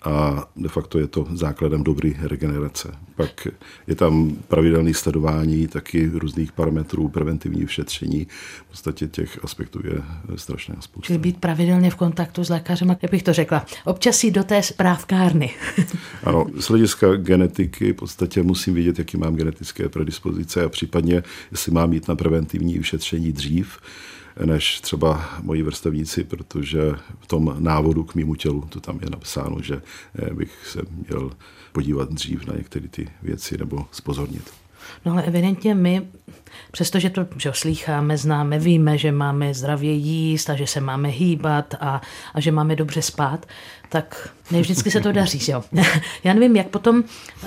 a 0.02 0.48
de 0.56 0.68
facto 0.68 0.98
je 0.98 1.06
to 1.06 1.26
základem 1.34 1.84
dobré 1.84 2.10
regenerace. 2.22 2.92
Pak 3.16 3.48
je 3.86 3.94
tam 3.94 4.36
pravidelné 4.48 4.94
sledování 4.94 5.66
taky 5.68 6.10
různých 6.14 6.52
parametrů, 6.52 7.08
preventivní 7.08 7.66
šetření. 7.68 8.26
V 8.66 8.70
podstatě 8.70 9.08
těch 9.08 9.44
aspektů 9.44 9.80
je 9.84 10.02
strašná 10.36 10.74
spousta. 10.80 11.06
Čili 11.06 11.18
být 11.18 11.36
pravidelně 11.36 11.90
v 11.90 11.96
kontaktu 11.96 12.44
s 12.44 12.48
lékařem, 12.48 12.88
jak 12.88 13.10
bych 13.10 13.22
to 13.22 13.32
řekla. 13.32 13.66
Občas 13.84 14.24
jít 14.24 14.30
do 14.30 14.44
té 14.44 14.62
správkárny. 14.62 15.50
ano, 16.24 16.46
z 16.56 16.68
hlediska 16.68 17.16
genetiky 17.16 17.92
v 17.92 17.96
podstatě 17.96 18.42
musím 18.42 18.74
vědět, 18.74 18.98
jaký 18.98 19.16
mám 19.16 19.36
genetické 19.36 19.88
predispozice 19.88 20.64
a 20.64 20.68
případně, 20.68 21.22
jestli 21.50 21.72
mám 21.72 21.92
jít 21.92 22.08
na 22.08 22.16
preventivní 22.16 22.78
vyšetření 22.78 23.32
dřív, 23.32 23.78
než 24.44 24.80
třeba 24.80 25.24
moji 25.42 25.62
vrstevníci, 25.62 26.24
protože 26.24 26.92
v 27.20 27.26
tom 27.26 27.56
návodu 27.58 28.04
k 28.04 28.14
mýmu 28.14 28.34
tělu 28.34 28.60
to 28.68 28.80
tam 28.80 28.98
je 29.02 29.10
napsáno, 29.10 29.62
že 29.62 29.82
eh, 30.18 30.34
bych 30.34 30.66
se 30.66 30.80
měl 31.08 31.30
podívat 31.72 32.12
dřív 32.12 32.46
na 32.46 32.54
některé 32.56 32.88
ty 32.88 33.08
věci 33.22 33.58
nebo 33.58 33.86
spozornit. 33.92 34.52
No 35.04 35.12
ale 35.12 35.22
evidentně 35.22 35.74
my, 35.74 36.02
přestože 36.70 37.10
to 37.10 37.26
že 37.36 37.50
slýcháme, 37.54 38.18
známe, 38.18 38.58
víme, 38.58 38.98
že 38.98 39.12
máme 39.12 39.54
zdravě 39.54 39.92
jíst 39.92 40.50
a 40.50 40.56
že 40.56 40.66
se 40.66 40.80
máme 40.80 41.08
hýbat 41.08 41.74
a, 41.80 42.00
a 42.34 42.40
že 42.40 42.52
máme 42.52 42.76
dobře 42.76 43.02
spát, 43.02 43.46
tak 43.88 44.28
ne 44.50 44.60
vždycky 44.60 44.90
se 44.90 45.00
to 45.00 45.12
daří. 45.12 45.50
Jo. 45.50 45.64
Já 46.24 46.34
nevím, 46.34 46.56
jak 46.56 46.66
potom, 46.66 47.04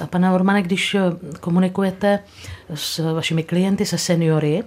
pane 0.09 0.31
Ormane, 0.31 0.61
když 0.61 0.95
komunikujete 1.39 2.19
s 2.73 3.13
vašimi 3.13 3.43
klienty, 3.43 3.85
se 3.85 3.97
seniory, 3.97 4.63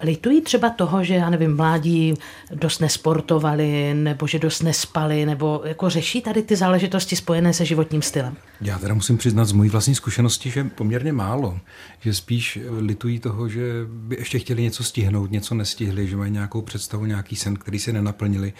litují 0.00 0.40
třeba 0.40 0.70
toho, 0.70 1.04
že, 1.04 1.14
já 1.14 1.30
nevím, 1.30 1.56
mládí 1.56 2.14
dost 2.54 2.78
nesportovali, 2.80 3.94
nebo 3.94 4.26
že 4.26 4.38
dost 4.38 4.62
nespali, 4.62 5.26
nebo 5.26 5.62
jako 5.64 5.90
řeší 5.90 6.22
tady 6.22 6.42
ty 6.42 6.56
záležitosti 6.56 7.16
spojené 7.16 7.52
se 7.52 7.64
životním 7.64 8.02
stylem? 8.02 8.36
Já 8.60 8.78
teda 8.78 8.94
musím 8.94 9.18
přiznat 9.18 9.44
z 9.44 9.52
mojí 9.52 9.70
vlastní 9.70 9.94
zkušenosti, 9.94 10.50
že 10.50 10.64
poměrně 10.64 11.12
málo. 11.12 11.58
Že 12.00 12.14
spíš 12.14 12.58
litují 12.78 13.18
toho, 13.18 13.48
že 13.48 13.62
by 13.86 14.16
ještě 14.16 14.38
chtěli 14.38 14.62
něco 14.62 14.84
stihnout, 14.84 15.30
něco 15.30 15.54
nestihli, 15.54 16.08
že 16.08 16.16
mají 16.16 16.32
nějakou 16.32 16.62
představu, 16.62 17.06
nějaký 17.06 17.36
sen, 17.36 17.56
který 17.56 17.78
se 17.78 17.92
nenaplnili 17.92 18.52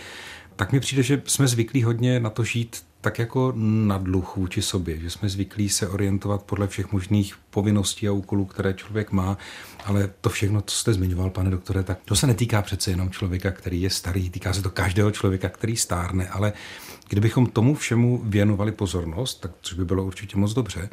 tak 0.57 0.73
mi 0.73 0.81
přijde, 0.81 1.03
že 1.03 1.23
jsme 1.27 1.49
zvyklí 1.49 1.83
hodně 1.83 2.21
na 2.21 2.31
to 2.31 2.45
žít 2.45 2.77
tak 3.05 3.19
jako 3.19 3.53
na 3.57 3.99
dluh 3.99 4.37
vůči 4.37 4.63
sobě, 4.63 5.01
že 5.01 5.11
jsme 5.11 5.29
zvyklí 5.29 5.69
se 5.69 5.89
orientovat 5.89 6.43
podle 6.43 6.69
všech 6.69 6.93
možných 6.93 7.35
povinností 7.51 8.09
a 8.09 8.13
úkolů, 8.13 8.45
které 8.45 8.75
člověk 8.75 9.13
má, 9.13 9.39
ale 9.85 10.11
to 10.21 10.29
všechno, 10.31 10.61
co 10.61 10.77
jste 10.77 10.93
zmiňoval, 10.93 11.31
pane 11.31 11.51
doktore, 11.51 11.83
tak 11.83 11.99
to 12.05 12.17
se 12.17 12.27
netýká 12.27 12.63
přece 12.63 12.91
jenom 12.91 13.11
člověka, 13.11 13.51
který 13.51 13.83
je 13.83 13.91
starý, 13.91 14.31
týká 14.31 14.53
se 14.53 14.63
to 14.63 14.71
každého 14.71 15.11
člověka, 15.11 15.49
který 15.49 15.77
stárne, 15.77 16.29
ale 16.29 16.53
kdybychom 17.09 17.47
tomu 17.47 17.75
všemu 17.75 18.21
věnovali 18.25 18.73
pozornost, 18.73 19.41
tak 19.41 19.51
což 19.61 19.79
by 19.79 19.85
bylo 19.85 20.05
určitě 20.05 20.37
moc 20.37 20.55
dobře, 20.55 20.89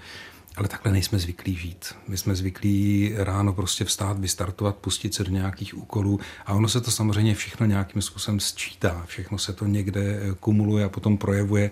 ale 0.56 0.68
takhle 0.68 0.92
nejsme 0.92 1.20
zvyklí 1.20 1.56
žít. 1.56 1.96
My 2.08 2.18
jsme 2.18 2.36
zvyklí 2.36 3.12
ráno 3.18 3.54
prostě 3.54 3.86
vstát, 3.86 4.20
vystartovat, 4.20 4.76
pustit 4.76 5.14
se 5.14 5.24
do 5.24 5.32
nějakých 5.32 5.78
úkolů 5.78 6.20
a 6.46 6.54
ono 6.54 6.68
se 6.68 6.82
to 6.82 6.92
samozřejmě 6.92 7.36
všechno 7.36 7.66
nějakým 7.66 8.02
způsobem 8.02 8.40
sčítá, 8.40 9.04
všechno 9.06 9.38
se 9.38 9.54
to 9.54 9.66
někde 9.66 10.02
eh, 10.02 10.34
kumuluje 10.40 10.86
a 10.86 10.90
potom 10.90 11.18
projevuje. 11.18 11.72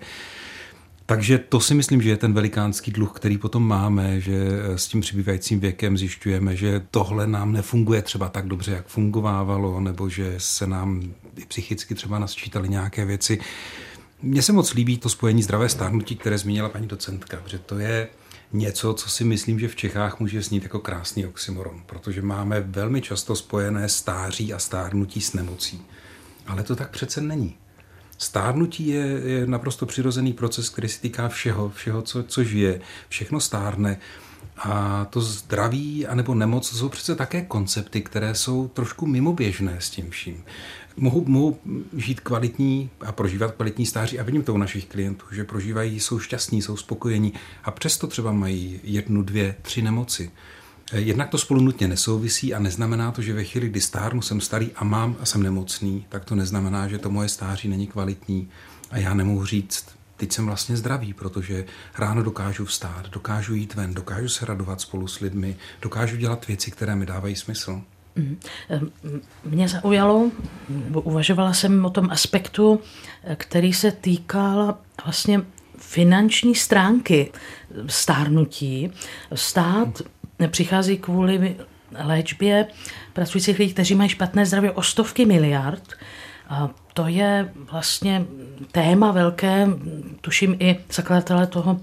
Takže 1.06 1.38
to 1.38 1.60
si 1.60 1.74
myslím, 1.74 2.02
že 2.02 2.10
je 2.10 2.16
ten 2.16 2.32
velikánský 2.32 2.90
dluh, 2.90 3.12
který 3.12 3.38
potom 3.38 3.68
máme, 3.68 4.20
že 4.20 4.34
eh, 4.34 4.78
s 4.78 4.86
tím 4.88 5.00
přibývajícím 5.00 5.60
věkem 5.60 5.98
zjišťujeme, 5.98 6.56
že 6.56 6.82
tohle 6.90 7.26
nám 7.26 7.52
nefunguje 7.52 8.02
třeba 8.02 8.28
tak 8.28 8.46
dobře, 8.46 8.72
jak 8.72 8.86
fungovávalo, 8.86 9.80
nebo 9.80 10.08
že 10.08 10.34
se 10.38 10.66
nám 10.66 11.02
psychicky 11.48 11.94
třeba 11.94 12.18
nasčítaly 12.18 12.68
nějaké 12.68 13.04
věci, 13.04 13.38
Mně 14.22 14.42
se 14.42 14.52
moc 14.52 14.74
líbí 14.74 14.98
to 14.98 15.08
spojení 15.08 15.42
zdravé 15.42 15.68
stárnutí, 15.68 16.16
které 16.16 16.38
zmínila 16.38 16.68
paní 16.68 16.86
docentka, 16.86 17.36
protože 17.36 17.58
to 17.58 17.78
je 17.78 18.08
něco, 18.52 18.94
co 18.94 19.08
si 19.08 19.24
myslím, 19.24 19.60
že 19.60 19.68
v 19.68 19.76
Čechách 19.76 20.20
může 20.20 20.42
znít 20.42 20.62
jako 20.62 20.78
krásný 20.78 21.26
oxymoron, 21.26 21.82
protože 21.86 22.22
máme 22.22 22.60
velmi 22.60 23.00
často 23.02 23.36
spojené 23.36 23.88
stáří 23.88 24.54
a 24.54 24.58
stárnutí 24.58 25.20
s 25.20 25.32
nemocí. 25.32 25.82
Ale 26.46 26.62
to 26.62 26.76
tak 26.76 26.90
přece 26.90 27.20
není. 27.20 27.56
Stárnutí 28.18 28.86
je, 28.86 29.06
je 29.06 29.46
naprosto 29.46 29.86
přirozený 29.86 30.32
proces, 30.32 30.68
který 30.68 30.88
se 30.88 31.00
týká 31.00 31.28
všeho, 31.28 31.70
všeho, 31.70 32.02
co, 32.02 32.22
co 32.22 32.44
žije. 32.44 32.80
Všechno 33.08 33.40
stárne. 33.40 33.98
A 34.56 35.04
to 35.10 35.20
zdraví 35.20 36.06
anebo 36.06 36.34
nemoc 36.34 36.68
jsou 36.68 36.88
přece 36.88 37.14
také 37.14 37.42
koncepty, 37.42 38.02
které 38.02 38.34
jsou 38.34 38.68
trošku 38.68 39.06
mimoběžné 39.06 39.76
s 39.80 39.90
tím 39.90 40.10
vším. 40.10 40.44
Mohou, 40.96 41.24
mohou 41.26 41.58
žít 41.96 42.20
kvalitní 42.20 42.90
a 43.00 43.12
prožívat 43.12 43.54
kvalitní 43.54 43.86
stáří 43.86 44.18
a 44.18 44.22
vidím 44.22 44.42
to 44.42 44.54
u 44.54 44.56
našich 44.56 44.86
klientů, 44.86 45.26
že 45.32 45.44
prožívají, 45.44 46.00
jsou 46.00 46.18
šťastní, 46.18 46.62
jsou 46.62 46.76
spokojení 46.76 47.32
a 47.64 47.70
přesto 47.70 48.06
třeba 48.06 48.32
mají 48.32 48.80
jednu, 48.82 49.22
dvě, 49.22 49.56
tři 49.62 49.82
nemoci. 49.82 50.30
Jednak 50.92 51.28
to 51.28 51.38
spolu 51.38 51.60
nutně 51.60 51.88
nesouvisí 51.88 52.54
a 52.54 52.58
neznamená 52.58 53.12
to, 53.12 53.22
že 53.22 53.32
ve 53.32 53.44
chvíli, 53.44 53.68
kdy 53.68 53.80
stárnu, 53.80 54.22
jsem 54.22 54.40
starý 54.40 54.70
a 54.76 54.84
mám 54.84 55.16
a 55.20 55.26
jsem 55.26 55.42
nemocný, 55.42 56.06
tak 56.08 56.24
to 56.24 56.34
neznamená, 56.34 56.88
že 56.88 56.98
to 56.98 57.10
moje 57.10 57.28
stáří 57.28 57.68
není 57.68 57.86
kvalitní 57.86 58.48
a 58.90 58.98
já 58.98 59.14
nemohu 59.14 59.44
říct, 59.44 59.86
teď 60.16 60.32
jsem 60.32 60.46
vlastně 60.46 60.76
zdravý, 60.76 61.12
protože 61.12 61.64
ráno 61.98 62.22
dokážu 62.22 62.64
vstát, 62.64 63.08
dokážu 63.08 63.54
jít 63.54 63.74
ven, 63.74 63.94
dokážu 63.94 64.28
se 64.28 64.46
radovat 64.46 64.80
spolu 64.80 65.06
s 65.06 65.20
lidmi, 65.20 65.56
dokážu 65.82 66.16
dělat 66.16 66.46
věci, 66.46 66.70
které 66.70 66.96
mi 66.96 67.06
dávají 67.06 67.36
smysl. 67.36 67.82
Mhm. 68.16 68.38
Mě 69.44 69.68
zaujalo, 69.68 70.30
uvažovala 70.92 71.52
jsem 71.52 71.84
o 71.84 71.90
tom 71.90 72.10
aspektu, 72.10 72.80
který 73.36 73.72
se 73.72 73.92
týkal 73.92 74.78
vlastně 75.04 75.40
finanční 75.78 76.54
stránky 76.54 77.32
stárnutí. 77.86 78.90
Stát 79.34 80.02
přichází 80.48 80.98
kvůli 80.98 81.56
léčbě 82.04 82.66
pracujících 83.12 83.58
lidí, 83.58 83.72
kteří 83.72 83.94
mají 83.94 84.08
špatné 84.10 84.46
zdraví 84.46 84.70
o 84.70 84.82
stovky 84.82 85.26
miliard. 85.26 85.82
A 86.50 86.70
to 86.94 87.06
je 87.06 87.52
vlastně 87.70 88.24
téma 88.72 89.12
velké, 89.12 89.68
tuším 90.20 90.56
i 90.58 90.78
zakladatele 90.92 91.46
toho, 91.46 91.80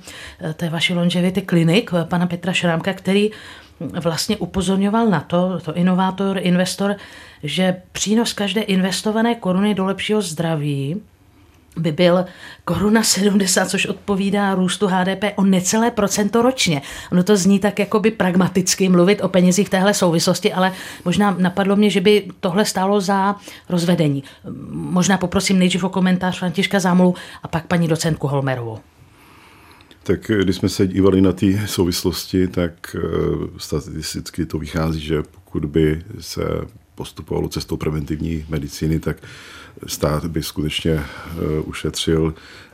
té 0.53 0.69
vaší 0.69 0.93
longevity 0.93 1.41
klinik, 1.41 1.91
pana 2.03 2.27
Petra 2.27 2.53
Šrámka, 2.53 2.93
který 2.93 3.31
vlastně 3.79 4.37
upozorňoval 4.37 5.07
na 5.07 5.19
to, 5.19 5.59
to 5.59 5.73
inovátor, 5.73 6.39
investor, 6.41 6.95
že 7.43 7.81
přínos 7.91 8.33
každé 8.33 8.61
investované 8.61 9.35
koruny 9.35 9.75
do 9.75 9.85
lepšího 9.85 10.21
zdraví 10.21 11.01
by 11.77 11.91
byl 11.91 12.25
koruna 12.65 13.03
70, 13.03 13.69
což 13.69 13.85
odpovídá 13.85 14.55
růstu 14.55 14.87
HDP 14.87 15.23
o 15.35 15.43
necelé 15.43 15.91
procento 15.91 16.41
ročně. 16.41 16.81
Ono 17.11 17.23
to 17.23 17.37
zní 17.37 17.59
tak 17.59 17.79
jakoby 17.79 18.11
pragmaticky 18.11 18.89
mluvit 18.89 19.21
o 19.21 19.29
penězích 19.29 19.67
v 19.67 19.69
téhle 19.69 19.93
souvislosti, 19.93 20.53
ale 20.53 20.73
možná 21.05 21.35
napadlo 21.39 21.75
mě, 21.75 21.89
že 21.89 22.01
by 22.01 22.27
tohle 22.39 22.65
stálo 22.65 23.01
za 23.01 23.35
rozvedení. 23.69 24.23
Možná 24.71 25.17
poprosím 25.17 25.59
nejdřív 25.59 25.83
o 25.83 25.89
komentář 25.89 26.39
Františka 26.39 26.79
Zámlu 26.79 27.15
a 27.43 27.47
pak 27.47 27.67
paní 27.67 27.87
docentku 27.87 28.27
Holmerovou. 28.27 28.79
Tak 30.03 30.31
když 30.43 30.55
jsme 30.55 30.69
se 30.69 30.87
dívali 30.87 31.21
na 31.21 31.31
ty 31.31 31.61
souvislosti, 31.65 32.47
tak 32.47 32.95
eh, 32.95 32.99
statisticky 33.57 34.45
to 34.45 34.59
vychází, 34.59 34.99
že 34.99 35.23
pokud 35.31 35.65
by 35.65 36.03
se 36.19 36.41
postupovalo 36.95 37.47
cestou 37.49 37.77
preventivní 37.77 38.45
medicíny, 38.49 38.99
tak 38.99 39.17
stát 39.85 40.25
by 40.25 40.43
skutečně 40.43 40.91
eh, 40.91 41.59
ušetřil 41.59 42.33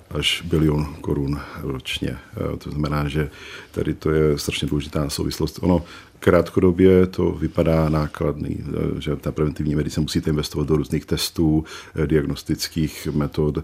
až 0.10 0.42
bilion 0.46 0.96
korun 1.02 1.40
ročně. 1.62 2.10
Eh, 2.10 2.58
to 2.58 2.72
znamená, 2.72 3.08
že 3.08 3.30
tady 3.72 3.94
to 3.94 4.12
je 4.12 4.38
strašně 4.38 4.68
důležitá 4.68 5.10
souvislost. 5.10 5.60
Ono 5.62 5.84
krátkodobě 6.20 7.08
to 7.08 7.32
vypadá 7.32 7.90
nákladný, 7.90 8.58
eh, 8.60 9.02
že 9.02 9.16
ta 9.16 9.32
preventivní 9.32 9.76
medicína 9.76 10.02
musíte 10.02 10.30
investovat 10.30 10.68
do 10.68 10.76
různých 10.76 11.06
testů, 11.06 11.64
diagnostických 12.06 13.08
metod, 13.12 13.58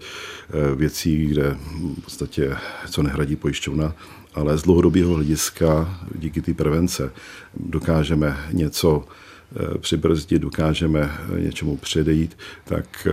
věcí, 0.76 1.26
kde 1.26 1.56
v 1.98 2.00
podstatě 2.04 2.56
co 2.90 3.02
nehradí 3.02 3.36
pojišťovna, 3.36 3.94
ale 4.34 4.58
z 4.58 4.62
dlouhodobého 4.62 5.14
hlediska 5.14 5.98
díky 6.14 6.42
té 6.42 6.54
prevence 6.54 7.12
dokážeme 7.54 8.36
něco 8.52 9.04
přibrzdit, 9.78 10.42
dokážeme 10.42 11.00
eh, 11.00 11.40
něčemu 11.40 11.76
předejít, 11.76 12.38
tak 12.64 13.06
eh, 13.06 13.10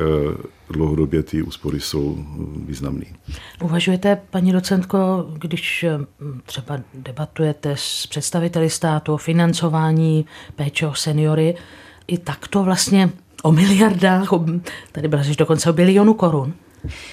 dlouhodobě 0.70 1.24
ty 1.24 1.42
úspory 1.42 1.80
jsou 1.80 2.26
významné. 2.66 3.06
Uvažujete, 3.64 4.22
paní 4.30 4.52
docentko, 4.52 5.30
když 5.34 5.86
třeba 6.46 6.80
debatujete 6.94 7.72
s 7.78 8.08
představiteli 8.08 8.70
státu 8.70 9.14
o 9.14 9.18
financování 9.18 10.26
péče 10.56 10.88
o 10.88 10.94
seniory, 10.94 11.56
i 12.08 12.18
takto 12.18 12.64
vlastně 12.64 13.10
o 13.44 13.52
miliardách, 13.52 14.30
tady 14.92 15.08
byla 15.08 15.24
řeč 15.24 15.38
dokonce 15.38 15.70
o 15.70 15.74
bilionu 15.74 16.14
korun? 16.14 16.54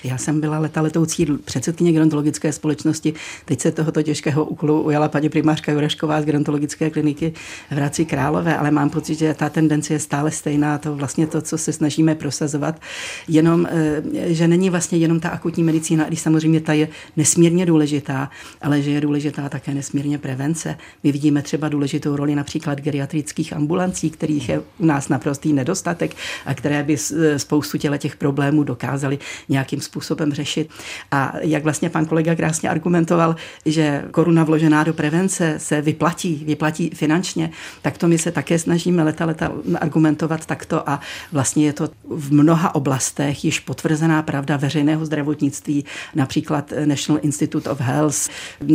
Já 0.05 0.19
jsem 0.19 0.41
byla 0.41 0.59
leta 0.59 0.81
letoucí 0.81 1.27
předsedkyně 1.45 1.93
gerontologické 1.93 2.53
společnosti. 2.53 3.15
Teď 3.45 3.61
se 3.61 3.73
tohoto 3.73 4.03
těžkého 4.03 4.45
úkolu 4.45 4.83
ujala 4.83 5.09
paní 5.09 5.29
primářka 5.29 5.73
Jurešková 5.73 6.23
z 6.23 6.25
gerontologické 6.25 6.91
kliniky 6.91 7.33
v 7.71 7.75
Hradci 7.75 8.05
Králové, 8.05 8.57
ale 8.57 8.71
mám 8.71 8.91
pocit, 8.91 9.15
že 9.15 9.35
ta 9.35 9.49
tendence 9.49 9.93
je 9.93 9.99
stále 9.99 10.31
stejná. 10.31 10.79
To 10.79 10.97
vlastně 10.97 11.27
to, 11.27 11.43
co 11.43 11.59
se 11.59 11.73
snažíme 11.73 12.15
prosazovat, 12.15 12.81
jenom, 13.29 13.67
eh, 13.71 14.03
že 14.35 14.49
není 14.49 14.71
vlastně 14.71 14.99
jenom 14.99 15.21
ta 15.21 15.29
akutní 15.29 15.63
medicína, 15.63 16.05
když 16.05 16.21
samozřejmě 16.21 16.61
ta 16.61 16.73
je 16.73 16.89
nesmírně 17.17 17.67
důležitá, 17.67 18.31
ale 18.63 18.83
že 18.83 18.91
je 18.91 19.01
důležitá 19.01 19.49
také 19.49 19.75
nesmírně 19.75 20.19
prevence. 20.19 20.77
My 21.03 21.13
vidíme 21.13 21.43
třeba 21.43 21.69
důležitou 21.69 22.17
roli 22.17 22.35
například 22.35 22.81
geriatrických 22.81 23.53
ambulancí, 23.53 24.11
kterých 24.11 24.49
je 24.49 24.61
u 24.79 24.87
nás 24.87 25.09
naprostý 25.09 25.53
nedostatek 25.53 26.15
a 26.47 26.55
které 26.55 26.83
by 26.83 26.97
eh, 26.97 27.39
spoustu 27.39 27.79
těch 27.79 28.17
problémů 28.17 28.63
dokázaly 28.63 29.19
nějakým 29.65 29.81
způsobem 29.81 30.33
řešit. 30.33 30.69
A 31.11 31.33
jak 31.41 31.65
vlastně 31.65 31.91
pan 31.91 32.07
kolega 32.07 32.35
krásně 32.35 32.69
argumentoval, 32.69 33.37
že 33.67 34.05
koruna 34.11 34.45
vložená 34.45 34.85
do 34.85 34.93
prevence 34.93 35.55
se 35.59 35.81
vyplatí, 35.81 36.45
vyplatí 36.47 36.91
finančně, 36.95 37.51
tak 37.83 37.99
to 37.99 38.09
my 38.09 38.19
se 38.19 38.33
také 38.33 38.59
snažíme 38.59 39.03
leta 39.03 39.25
leta 39.25 39.53
argumentovat 39.81 40.47
takto 40.47 40.89
a 40.89 41.01
vlastně 41.33 41.67
je 41.67 41.73
to 41.73 41.89
v 42.05 42.33
mnoha 42.33 42.75
oblastech 42.75 43.45
již 43.45 43.61
potvrzená 43.61 44.23
pravda 44.23 44.57
veřejného 44.57 45.07
zdravotnictví, 45.07 45.85
například 46.15 46.73
National 46.85 47.21
Institute 47.23 47.71
of 47.71 47.81
Health, 47.81 48.29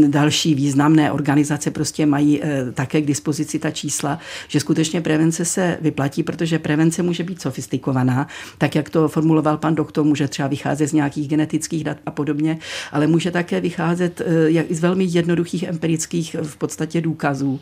další 0.07 0.55
významné 0.55 1.11
organizace 1.11 1.71
prostě 1.71 2.05
mají 2.05 2.41
eh, 2.41 2.71
také 2.73 3.01
k 3.01 3.05
dispozici 3.05 3.59
ta 3.59 3.71
čísla, 3.71 4.19
že 4.47 4.59
skutečně 4.59 5.01
prevence 5.01 5.45
se 5.45 5.77
vyplatí, 5.81 6.23
protože 6.23 6.59
prevence 6.59 7.03
může 7.03 7.23
být 7.23 7.41
sofistikovaná, 7.41 8.27
tak 8.57 8.75
jak 8.75 8.89
to 8.89 9.07
formuloval 9.07 9.57
pan 9.57 9.75
doktor, 9.75 10.05
může 10.05 10.27
třeba 10.27 10.47
vycházet 10.47 10.68
vycházet 10.69 10.87
z 10.87 10.93
nějakých 10.93 11.27
genetických 11.27 11.83
dat 11.83 11.97
a 12.05 12.11
podobně, 12.11 12.57
ale 12.91 13.07
může 13.07 13.31
také 13.31 13.61
vycházet 13.61 14.21
eh, 14.21 14.75
z 14.75 14.79
velmi 14.79 15.05
jednoduchých 15.09 15.63
empirických 15.63 16.35
v 16.43 16.57
podstatě 16.57 17.01
důkazů. 17.01 17.59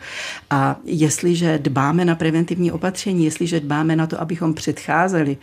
A 0.50 0.80
jestliže 0.86 1.60
dbáme 1.60 2.06
na 2.06 2.16
preventivní 2.16 2.72
opatření, 2.72 3.26
jestliže 3.26 3.60
dbáme 3.60 3.96
na 3.96 4.08
to, 4.08 4.22
abychom 4.22 4.54
předcházeli 4.54 5.38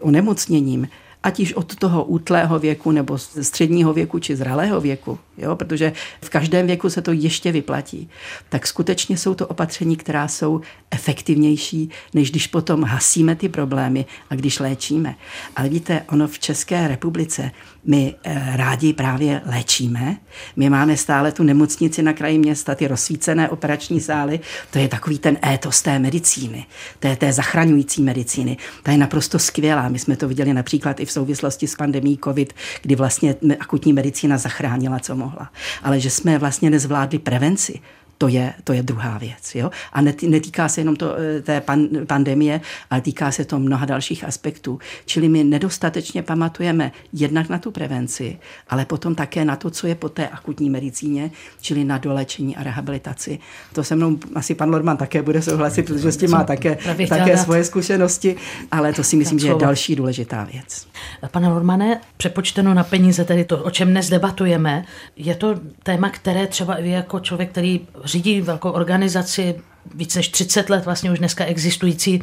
onemocněním, 0.00 0.88
ať 1.22 1.40
již 1.40 1.54
od 1.54 1.74
toho 1.74 2.04
útlého 2.04 2.58
věku 2.58 2.90
nebo 2.90 3.18
středního 3.18 3.92
věku 3.92 4.18
či 4.18 4.36
zralého 4.36 4.80
věku, 4.80 5.18
jo, 5.38 5.56
protože 5.56 5.92
v 6.24 6.30
každém 6.30 6.66
věku 6.66 6.90
se 6.90 7.02
to 7.02 7.12
ještě 7.12 7.52
vyplatí, 7.52 8.08
tak 8.48 8.66
skutečně 8.66 9.18
jsou 9.18 9.34
to 9.34 9.46
opatření, 9.46 9.96
která 9.96 10.28
jsou 10.28 10.60
efektivnější, 10.90 11.90
než 12.14 12.30
když 12.30 12.46
potom 12.46 12.84
hasíme 12.84 13.36
ty 13.36 13.48
problémy 13.48 14.04
a 14.30 14.34
když 14.34 14.58
léčíme. 14.58 15.14
Ale 15.56 15.68
víte, 15.68 16.02
ono 16.08 16.28
v 16.28 16.38
České 16.38 16.88
republice 16.88 17.50
my 17.84 18.14
eh, 18.24 18.56
rádi 18.56 18.92
právě 18.92 19.42
léčíme. 19.46 20.16
My 20.56 20.70
máme 20.70 20.96
stále 20.96 21.32
tu 21.32 21.42
nemocnici 21.42 22.02
na 22.02 22.12
kraji 22.12 22.38
města, 22.38 22.74
ty 22.74 22.86
rozsvícené 22.86 23.48
operační 23.48 24.00
sály. 24.00 24.40
To 24.70 24.78
je 24.78 24.88
takový 24.88 25.18
ten 25.18 25.38
étos 25.46 25.82
té 25.82 25.98
medicíny, 25.98 26.66
té, 26.98 27.16
té 27.16 27.32
zachraňující 27.32 28.02
medicíny. 28.02 28.56
Ta 28.82 28.92
je 28.92 28.98
naprosto 28.98 29.38
skvělá. 29.38 29.88
My 29.88 29.98
jsme 29.98 30.16
to 30.16 30.28
viděli 30.28 30.54
například 30.54 31.00
i 31.00 31.06
souvislosti 31.12 31.66
s 31.66 31.74
pandemí 31.74 32.18
COVID, 32.24 32.52
kdy 32.82 32.94
vlastně 32.94 33.34
akutní 33.60 33.92
medicína 33.92 34.38
zachránila, 34.38 34.98
co 34.98 35.16
mohla. 35.16 35.50
Ale 35.82 36.00
že 36.00 36.10
jsme 36.10 36.38
vlastně 36.38 36.70
nezvládli 36.70 37.18
prevenci, 37.18 37.80
to 38.20 38.28
je, 38.28 38.52
to 38.64 38.72
je 38.72 38.82
druhá 38.82 39.18
věc. 39.18 39.54
Jo? 39.54 39.70
A 39.92 40.00
netýká 40.02 40.68
se 40.68 40.80
jenom 40.80 40.96
to, 40.96 41.16
eh, 41.18 41.42
té 41.42 41.60
pan, 41.60 41.88
pandemie, 42.06 42.60
ale 42.90 43.00
týká 43.00 43.30
se 43.30 43.44
to 43.44 43.58
mnoha 43.58 43.86
dalších 43.86 44.24
aspektů. 44.24 44.78
Čili 45.06 45.28
my 45.28 45.44
nedostatečně 45.44 46.22
pamatujeme 46.22 46.92
jednak 47.12 47.48
na 47.48 47.58
tu 47.58 47.70
prevenci, 47.70 48.38
ale 48.68 48.84
potom 48.84 49.14
také 49.14 49.44
na 49.44 49.56
to, 49.56 49.70
co 49.70 49.86
je 49.86 49.94
po 49.94 50.08
té 50.08 50.28
akutní 50.28 50.70
medicíně, 50.70 51.30
čili 51.60 51.84
na 51.84 51.98
dolečení 51.98 52.56
a 52.56 52.62
rehabilitaci. 52.62 53.38
To 53.72 53.84
se 53.84 53.96
mnou 53.96 54.18
asi 54.34 54.54
pan 54.54 54.70
Lorman 54.70 54.96
také 54.96 55.22
bude 55.22 55.42
souhlasit, 55.42 55.86
protože 55.86 56.12
s 56.12 56.16
tím 56.16 56.30
má 56.30 56.44
také, 56.44 56.78
také 57.08 57.36
svoje 57.36 57.64
zkušenosti, 57.64 58.36
ale 58.70 58.92
to 58.92 59.04
si 59.04 59.16
myslím, 59.16 59.38
že 59.38 59.48
je 59.48 59.54
další 59.54 59.96
důležitá 59.96 60.44
věc. 60.52 60.86
Pane 61.30 61.48
Lormane, 61.48 62.00
přepočteno 62.16 62.74
na 62.74 62.84
peníze, 62.84 63.24
tedy 63.24 63.44
to, 63.44 63.58
o 63.58 63.70
čem 63.70 63.90
dnes 63.90 64.08
debatujeme, 64.08 64.84
je 65.16 65.34
to 65.34 65.60
téma, 65.82 66.10
které 66.10 66.46
třeba 66.46 66.74
vy 66.74 66.90
jako 66.90 67.20
člověk, 67.20 67.50
který 67.50 67.80
řídí 68.10 68.40
velkou 68.40 68.70
organizaci, 68.70 69.60
více 69.94 70.18
než 70.18 70.28
30 70.28 70.70
let 70.70 70.84
vlastně 70.84 71.10
už 71.10 71.18
dneska 71.18 71.44
existující 71.44 72.22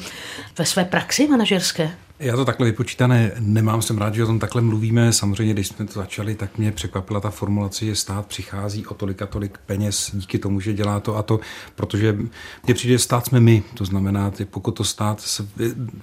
ve 0.58 0.66
své 0.66 0.86
praxi 0.86 1.28
manažerské? 1.28 1.92
Já 2.20 2.36
to 2.36 2.46
takhle 2.46 2.66
vypočítané 2.66 3.32
nemám, 3.40 3.82
jsem 3.82 3.98
rád, 3.98 4.16
že 4.16 4.24
o 4.24 4.28
tom 4.28 4.40
takhle 4.40 4.62
mluvíme. 4.62 5.14
Samozřejmě, 5.14 5.54
když 5.54 5.68
jsme 5.68 5.86
to 5.86 5.94
začali, 5.94 6.36
tak 6.36 6.58
mě 6.58 6.72
překvapila 6.72 7.20
ta 7.20 7.30
formulace, 7.30 7.86
že 7.86 7.96
stát 7.96 8.26
přichází 8.26 8.86
o 8.86 8.94
tolik 8.94 9.22
a 9.22 9.26
tolik 9.26 9.58
peněz 9.66 10.12
díky 10.14 10.40
tomu, 10.40 10.60
že 10.60 10.74
dělá 10.74 11.00
to 11.00 11.18
a 11.18 11.24
to, 11.24 11.40
protože 11.76 12.18
mně 12.64 12.74
přijde, 12.74 12.94
že 12.94 13.00
stát 13.00 13.26
jsme 13.26 13.40
my. 13.40 13.64
To 13.74 13.86
znamená, 13.86 14.32
že 14.38 14.46
pokud 14.46 14.72
to 14.72 14.84
stát 14.84 15.42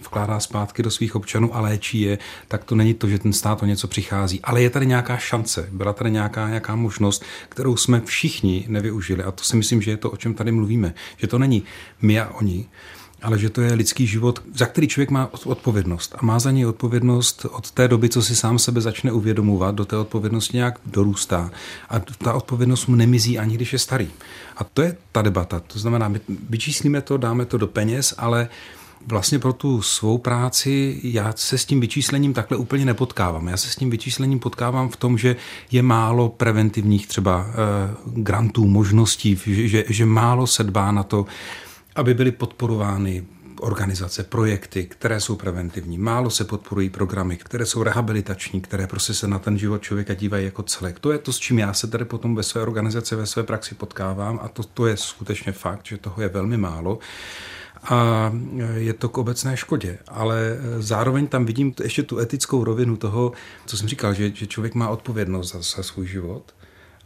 vkládá 0.00 0.40
zpátky 0.40 0.83
do 0.83 0.90
svých 0.90 1.16
občanů 1.16 1.57
a 1.57 1.61
léčí 1.61 2.00
je, 2.00 2.18
tak 2.48 2.64
to 2.64 2.74
není 2.74 2.94
to, 2.94 3.09
že 3.09 3.18
ten 3.18 3.33
stát 3.33 3.62
o 3.62 3.66
něco 3.66 3.88
přichází. 3.88 4.40
Ale 4.42 4.62
je 4.62 4.70
tady 4.70 4.87
nějaká 4.87 5.16
šance, 5.16 5.68
byla 5.72 5.92
tady 5.92 6.11
nějaká, 6.11 6.48
nějaká 6.48 6.77
možnost, 6.77 7.24
kterou 7.48 7.77
jsme 7.77 8.00
všichni 8.00 8.64
nevyužili. 8.68 9.22
A 9.22 9.31
to 9.31 9.44
si 9.44 9.57
myslím, 9.57 9.83
že 9.83 9.90
je 9.90 9.96
to, 9.96 10.11
o 10.11 10.16
čem 10.16 10.35
tady 10.35 10.53
mluvíme. 10.53 10.94
Že 11.16 11.27
to 11.27 11.38
není 11.38 11.62
my 12.03 12.20
a 12.20 12.29
oni, 12.29 12.66
ale 13.24 13.38
že 13.38 13.50
to 13.50 13.60
je 13.60 13.72
lidský 13.72 14.06
život, 14.06 14.42
za 14.54 14.66
který 14.66 14.88
člověk 14.88 15.10
má 15.10 15.30
odpovědnost. 15.44 16.14
A 16.18 16.26
má 16.26 16.38
za 16.38 16.50
něj 16.50 16.66
odpovědnost 16.66 17.46
od 17.50 17.70
té 17.70 17.88
doby, 17.88 18.08
co 18.08 18.22
si 18.22 18.37
sám 18.37 18.58
sebe 18.58 18.80
začne 18.80 19.12
uvědomovat, 19.12 19.74
do 19.74 19.84
té 19.84 19.96
odpovědnosti 19.96 20.56
nějak 20.56 20.78
dorůstá. 20.87 21.50
A 21.88 21.98
ta 21.98 22.32
odpovědnost 22.34 22.87
mu 22.87 22.96
nemizí 22.96 23.38
ani 23.38 23.54
když 23.54 23.72
je 23.72 23.78
starý. 23.78 24.08
A 24.56 24.64
to 24.64 24.82
je 24.82 24.96
ta 25.12 25.22
debata. 25.22 25.60
To 25.60 25.78
znamená, 25.78 26.08
my 26.08 26.20
vyčíslíme 26.50 27.00
to, 27.00 27.16
dáme 27.16 27.44
to 27.44 27.58
do 27.58 27.66
peněz, 27.66 28.14
ale 28.18 28.48
vlastně 29.06 29.38
pro 29.38 29.52
tu 29.52 29.82
svou 29.82 30.18
práci 30.18 31.00
já 31.02 31.32
se 31.37 31.58
s 31.58 31.64
tím 31.64 31.80
vyčíslením 31.80 32.34
takhle 32.34 32.56
úplně 32.56 32.84
nepotkávám. 32.84 33.48
Já 33.48 33.56
se 33.56 33.70
s 33.70 33.76
tím 33.76 33.90
vyčíslením 33.90 34.38
potkávám 34.38 34.88
v 34.88 34.96
tom, 34.96 35.18
že 35.18 35.37
je 35.70 35.82
málo 35.82 36.28
preventivních 36.28 37.06
třeba 37.06 37.46
eh, 37.48 37.54
grantů, 38.06 38.66
možností, 38.66 39.38
že, 39.46 39.68
že, 39.68 39.84
že 39.88 40.06
málo 40.06 40.46
se 40.46 40.64
dbá 40.64 40.92
na 40.92 41.02
to, 41.02 41.26
aby 41.96 42.14
byly 42.14 42.33
podporovány 42.33 43.26
organizace, 43.61 44.22
projekty, 44.22 44.85
které 44.85 45.20
jsou 45.20 45.37
preventivní. 45.37 45.98
Málo 45.98 46.30
se 46.30 46.44
podporují 46.44 46.90
programy, 46.90 47.37
které 47.37 47.66
jsou 47.66 47.83
rehabilitační, 47.83 48.61
které 48.61 48.87
prostě 48.87 49.14
se 49.14 49.28
na 49.28 49.38
ten 49.38 49.59
život 49.59 49.83
člověka 49.83 50.14
dívají 50.14 50.44
jako 50.44 50.62
celek. 50.62 50.98
To 50.98 51.12
je 51.12 51.18
to, 51.18 51.33
s 51.33 51.38
čím 51.38 51.59
já 51.59 51.72
se 51.72 51.87
tady 51.87 52.04
potom 52.04 52.35
ve 52.35 52.42
své 52.42 52.62
organizaci, 52.62 53.16
ve 53.16 53.26
své 53.26 53.42
praxi 53.42 53.74
potkávám 53.74 54.40
a 54.42 54.48
to, 54.48 54.62
to 54.62 54.87
je 54.87 54.96
skutečně 54.96 55.52
fakt, 55.52 55.87
že 55.87 55.96
toho 55.96 56.22
je 56.22 56.28
velmi 56.28 56.57
málo 56.57 56.98
a 57.85 58.33
je 58.74 58.92
to 58.92 59.09
k 59.09 59.18
obecné 59.18 59.57
škodě. 59.57 59.98
Ale 60.09 60.57
zároveň 60.78 61.26
tam 61.26 61.44
vidím 61.44 61.74
ještě 61.83 62.02
tu 62.02 62.18
etickou 62.18 62.64
rovinu 62.64 62.96
toho, 62.96 63.33
co 63.66 63.76
jsem 63.76 63.88
říkal, 63.88 64.14
že, 64.14 64.30
že 64.35 64.46
člověk 64.46 64.74
má 64.74 64.88
odpovědnost 64.88 65.52
za, 65.52 65.59
za 65.59 65.83
svůj 65.83 66.07
život 66.07 66.54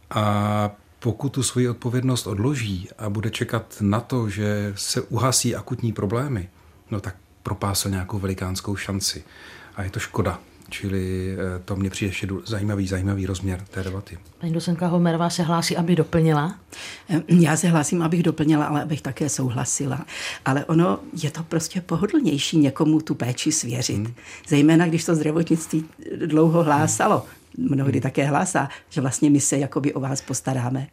a 0.09 0.71
pokud 0.99 1.29
tu 1.29 1.43
svoji 1.43 1.69
odpovědnost 1.69 2.27
odloží 2.27 2.89
a 2.97 3.09
bude 3.09 3.29
čekat 3.29 3.77
na 3.81 3.99
to, 3.99 4.29
že 4.29 4.73
se 4.75 5.01
uhasí 5.01 5.55
akutní 5.55 5.93
problémy, 5.93 6.49
no 6.91 6.99
tak 6.99 7.15
propásl 7.43 7.89
nějakou 7.89 8.19
velikánskou 8.19 8.75
šanci. 8.75 9.23
A 9.75 9.83
je 9.83 9.89
to 9.89 9.99
škoda. 9.99 10.39
Čili 10.69 11.33
eh, 11.33 11.59
to 11.65 11.75
mě 11.75 11.89
přijde 11.89 12.09
ještě 12.09 12.27
zajímavý, 12.45 12.87
zajímavý 12.87 13.25
rozměr 13.25 13.65
té 13.71 13.83
debaty. 13.83 14.17
Paní 14.39 14.53
docenka 14.53 14.87
Homerová 14.87 15.29
se 15.29 15.43
hlásí, 15.43 15.77
aby 15.77 15.95
doplnila? 15.95 16.55
Já 17.27 17.57
se 17.57 17.67
hlásím, 17.67 18.01
abych 18.01 18.23
doplnila, 18.23 18.65
ale 18.65 18.83
abych 18.83 19.01
také 19.01 19.29
souhlasila. 19.29 20.05
Ale 20.45 20.65
ono 20.65 20.99
je 21.23 21.31
to 21.31 21.43
prostě 21.43 21.81
pohodlnější 21.81 22.57
někomu 22.57 23.01
tu 23.01 23.15
péči 23.15 23.51
svěřit. 23.51 23.95
Hmm. 23.95 24.13
Zejména, 24.47 24.87
když 24.87 25.05
to 25.05 25.15
zdravotnictví 25.15 25.85
dlouho 26.25 26.63
hlásalo 26.63 27.25
mnohdy 27.57 27.93
hmm. 27.93 28.01
také 28.01 28.25
hlásá, 28.25 28.69
že 28.89 29.01
vlastně 29.01 29.29
my 29.29 29.39
se 29.39 29.57
jakoby 29.57 29.93
o 29.93 29.99
vás 29.99 30.21
postaráme. 30.21 30.87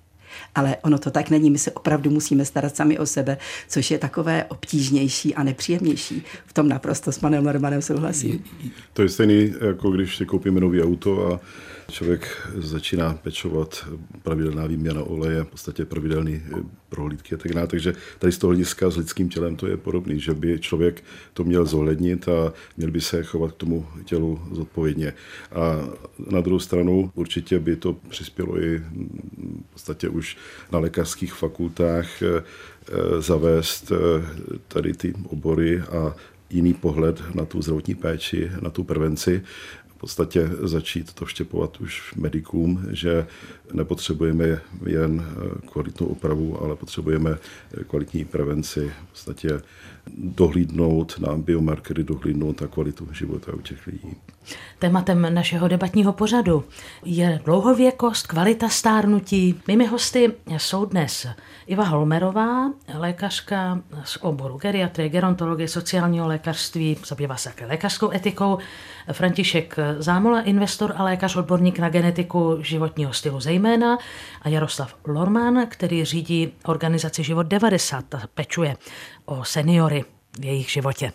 Ale 0.55 0.77
ono 0.83 0.99
to 0.99 1.11
tak 1.11 1.31
není, 1.31 1.51
my 1.51 1.59
se 1.59 1.73
opravdu 1.73 2.11
musíme 2.11 2.45
starat 2.45 2.77
sami 2.77 2.99
o 2.99 3.07
sebe, 3.07 3.39
což 3.69 3.91
je 3.91 3.99
takové 3.99 4.45
obtížnější 4.45 5.35
a 5.35 5.43
nepříjemnější. 5.43 6.23
V 6.47 6.53
tom 6.53 6.69
naprosto 6.69 7.13
s 7.13 7.19
panem 7.19 7.45
Normanem 7.45 7.83
souhlasím. 7.83 8.45
To 8.93 9.03
je 9.03 9.09
stejný, 9.09 9.55
jako 9.61 9.91
když 9.91 10.17
si 10.17 10.27
koupíme 10.27 10.61
nový 10.61 10.83
auto 10.83 11.33
a 11.33 11.41
člověk 11.91 12.49
začíná 12.57 13.15
pečovat 13.15 13.89
pravidelná 14.23 14.67
výměna 14.67 15.03
oleje, 15.03 15.45
v 15.45 15.47
podstatě 15.47 15.85
pravidelný 15.85 16.43
eh, 16.47 16.63
prohlídky 16.89 17.35
a 17.35 17.39
tak 17.39 17.55
dále. 17.55 17.67
Takže 17.67 17.93
tady 18.19 18.33
z 18.33 18.39
toho 18.39 18.49
hlediska 18.49 18.91
s 18.91 18.97
lidským 18.97 19.29
tělem 19.29 19.57
to 19.57 19.67
je 19.67 19.77
podobný, 19.77 20.21
že 20.21 20.35
by 20.35 20.59
člověk 20.59 21.05
to 21.33 21.45
měl 21.45 21.67
zohlednit 21.67 22.29
a 22.29 22.53
měl 22.77 22.91
by 22.91 23.01
se 23.01 23.23
chovat 23.23 23.53
k 23.53 23.57
tomu 23.57 23.87
tělu 24.05 24.41
zodpovědně. 24.53 25.13
A 25.53 25.89
na 26.31 26.41
druhou 26.41 26.59
stranu 26.59 27.11
určitě 27.15 27.59
by 27.59 27.77
to 27.77 27.97
přispělo 28.09 28.63
i 28.63 28.79
v 28.79 29.73
podstatě 29.73 30.09
už 30.09 30.26
na 30.73 30.79
lékařských 30.79 31.35
fakultách 31.35 32.23
eh, 32.23 32.27
eh, 32.37 33.23
zavést 33.23 33.93
tady 34.69 34.93
ty 34.95 35.15
obory 35.29 35.81
a 35.81 36.15
jiný 36.51 36.75
pohled 36.75 37.35
na 37.35 37.45
tu 37.45 37.63
zdravotní 37.63 37.95
péči, 37.95 38.51
na 38.61 38.71
tu 38.71 38.85
prevenci, 38.85 39.43
v 39.97 39.99
podstatě 39.99 40.51
začít 40.63 41.13
to 41.13 41.25
vštěpovat 41.25 41.81
už 41.81 42.15
medikům, 42.15 42.87
že 42.91 43.27
nepotřebujeme 43.73 44.61
jen 44.87 45.25
eh, 45.27 45.69
kvalitnou 45.69 46.07
opravu, 46.07 46.63
ale 46.63 46.77
potřebujeme 46.77 47.39
eh, 47.81 47.85
kvalitní 47.85 48.25
prevenci, 48.25 48.93
v 49.05 49.11
podstatě 49.11 49.61
dohlídnout 50.15 51.19
na 51.19 51.37
biomarkery, 51.37 52.05
dohlídnout 52.05 52.61
na 52.61 52.67
kvalitu 52.67 53.09
života 53.13 53.53
u 53.55 53.61
těch 53.61 53.87
lidí. 53.87 54.17
Tématem 54.79 55.35
našeho 55.35 55.69
debatního 55.69 56.13
pořadu 56.13 56.65
je 57.05 57.41
dlouhověkost, 57.45 58.27
kvalita 58.27 58.69
stárnutí. 58.69 59.61
Mými 59.69 59.87
hosty 59.87 60.33
jsou 60.57 60.85
dnes 60.85 61.27
Iva 61.67 61.85
Holmerová, 61.85 62.71
lékařka 62.95 63.83
z 64.05 64.19
oboru 64.21 64.57
geriatrie, 64.57 65.09
gerontologie, 65.09 65.69
sociálního 65.69 66.27
lékařství, 66.27 66.97
zabývá 67.07 67.37
se 67.37 67.49
také 67.49 67.67
lékařskou 67.67 68.13
etikou, 68.13 68.59
František 69.13 69.77
Zámola, 69.99 70.41
investor 70.41 70.95
a 70.97 71.05
lékař, 71.05 71.37
odborník 71.37 71.79
na 71.79 71.89
genetiku 71.89 72.59
životního 72.61 73.13
stylu 73.13 73.41
zejména 73.41 73.99
a 74.43 74.49
Jaroslav 74.49 74.95
Lorman, 75.07 75.67
který 75.69 76.05
řídí 76.05 76.53
organizaci 76.65 77.23
Život 77.23 77.47
90 77.47 78.15
a 78.15 78.23
pečuje 78.35 78.77
o 79.27 79.45
seniory 79.45 80.05
v 80.41 80.45
jejich 80.45 80.71
životě. 80.71 81.13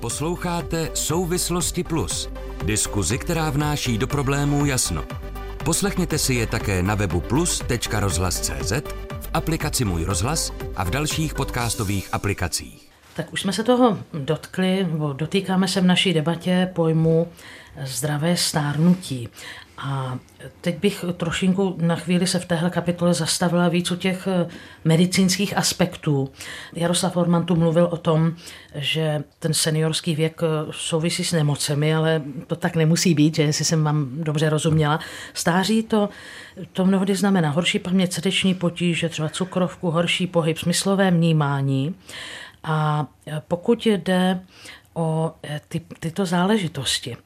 Posloucháte 0.00 0.90
Souvislosti 0.94 1.84
Plus, 1.84 2.28
diskuzi, 2.64 3.18
která 3.18 3.50
vnáší 3.50 3.98
do 3.98 4.06
problémů 4.06 4.66
jasno. 4.66 5.04
Poslechněte 5.64 6.18
si 6.18 6.34
je 6.34 6.46
také 6.46 6.82
na 6.82 6.94
webu 6.94 7.20
plus.rozhlas.cz, 7.20 8.72
v 9.20 9.30
aplikaci 9.34 9.84
Můj 9.84 10.04
rozhlas 10.04 10.52
a 10.76 10.84
v 10.84 10.90
dalších 10.90 11.34
podcastových 11.34 12.08
aplikacích. 12.12 12.88
Tak 13.16 13.32
už 13.32 13.40
jsme 13.40 13.52
se 13.52 13.64
toho 13.64 13.98
dotkli, 14.12 14.86
nebo 14.92 15.12
dotýkáme 15.12 15.68
se 15.68 15.80
v 15.80 15.84
naší 15.84 16.14
debatě 16.14 16.70
pojmu 16.74 17.28
zdravé 17.84 18.36
stárnutí. 18.36 19.28
A 19.80 20.18
teď 20.60 20.78
bych 20.78 21.04
trošinku 21.16 21.76
na 21.80 21.96
chvíli 21.96 22.26
se 22.26 22.38
v 22.38 22.44
téhle 22.44 22.70
kapitole 22.70 23.14
zastavila 23.14 23.68
víc 23.68 23.90
u 23.90 23.96
těch 23.96 24.26
eh, 24.26 24.48
medicínských 24.84 25.56
aspektů. 25.56 26.30
Jaroslav 26.74 27.16
Orman 27.16 27.46
tu 27.46 27.56
mluvil 27.56 27.84
o 27.84 27.96
tom, 27.96 28.32
že 28.74 29.24
ten 29.38 29.54
seniorský 29.54 30.14
věk 30.14 30.40
eh, 30.42 30.46
souvisí 30.70 31.24
s 31.24 31.32
nemocemi, 31.32 31.94
ale 31.94 32.22
to 32.46 32.56
tak 32.56 32.76
nemusí 32.76 33.14
být, 33.14 33.36
že 33.36 33.42
jestli 33.42 33.64
jsem 33.64 33.84
vám 33.84 34.08
dobře 34.10 34.50
rozuměla. 34.50 35.00
Stáří 35.34 35.82
to, 35.82 36.08
to 36.72 36.84
mnohdy 36.84 37.14
znamená 37.14 37.50
horší 37.50 37.78
paměť, 37.78 38.12
srdeční 38.12 38.54
potíže, 38.54 39.08
třeba 39.08 39.28
cukrovku, 39.28 39.90
horší 39.90 40.26
pohyb, 40.26 40.58
smyslové 40.58 41.10
vnímání. 41.10 41.94
A 42.64 43.06
eh, 43.26 43.42
pokud 43.48 43.86
jde 43.86 44.40
o 44.94 45.34
ty, 45.68 45.80
tyto 46.00 46.26
záležitosti, 46.26 47.16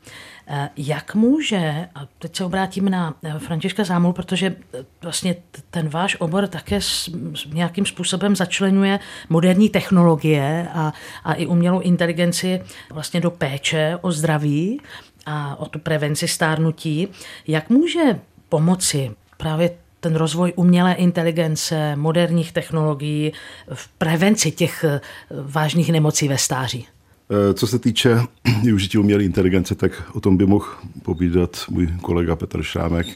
jak 0.77 1.15
může, 1.15 1.88
a 1.95 2.07
teď 2.19 2.37
se 2.37 2.45
obrátím 2.45 2.88
na 2.88 3.15
eh, 3.23 3.38
Františka 3.38 3.85
Zámul, 3.85 4.12
protože 4.12 4.47
eh, 4.75 4.85
vlastně 5.03 5.37
ten 5.71 5.88
váš 5.88 6.17
obor 6.21 6.47
také 6.47 6.81
s, 6.81 7.11
nějakým 7.53 7.87
způsobem 7.87 8.37
začlenuje 8.37 8.99
moderní 9.29 9.69
technologie 9.69 10.69
a, 10.75 10.93
a 11.25 11.35
i 11.35 11.47
umělou 11.47 11.81
inteligenci 11.81 12.62
vlastně 12.91 13.21
do 13.21 13.31
péče 13.31 13.99
o 14.01 14.12
zdraví 14.12 14.81
a 15.27 15.61
o 15.61 15.67
tu 15.67 15.79
prevenci 15.79 16.29
stárnutí. 16.29 17.09
Jak 17.47 17.71
může 17.71 18.21
pomoci 18.49 19.11
právě 19.37 19.71
ten 20.01 20.17
rozvoj 20.17 20.53
umělé 20.57 20.95
inteligence, 20.95 21.97
moderních 21.97 22.53
technologií 22.53 23.33
v 23.75 23.88
prevenci 23.88 24.51
těch 24.51 24.85
eh, 24.85 25.01
vážných 25.31 25.93
nemocí 25.93 26.29
ve 26.29 26.38
stáří? 26.38 26.87
Eh, 27.33 27.55
co 27.55 27.66
se 27.66 27.79
týče 27.79 28.21
využití 28.62 28.99
umělé 28.99 29.25
inteligence, 29.25 29.75
tak 29.75 30.03
o 30.12 30.21
tom 30.21 30.37
by 30.37 30.47
mohl 30.47 30.66
povídat 31.03 31.64
můj 31.71 31.88
kolega 32.03 32.37
Petr 32.37 32.62
Šrámek. 32.62 33.07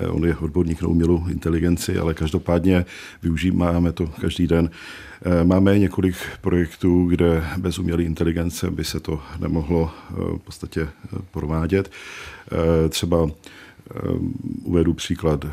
Eh, 0.00 0.06
on 0.06 0.24
je 0.24 0.36
odborník 0.36 0.82
na 0.82 0.88
umělou 0.88 1.26
inteligenci, 1.28 1.98
ale 1.98 2.14
každopádně 2.14 2.84
využíváme 3.22 3.92
to 3.92 4.06
každý 4.06 4.46
den. 4.46 4.70
Eh, 5.22 5.44
máme 5.44 5.78
několik 5.78 6.16
projektů, 6.40 7.06
kde 7.06 7.44
bez 7.56 7.78
umělé 7.78 8.02
inteligence 8.02 8.70
by 8.70 8.84
se 8.84 9.00
to 9.00 9.20
nemohlo 9.38 9.90
v 10.10 10.38
podstatě 10.38 10.88
provádět. 11.30 11.90
Třeba 12.88 13.30
uvedu 14.64 14.94
příklad 14.94 15.44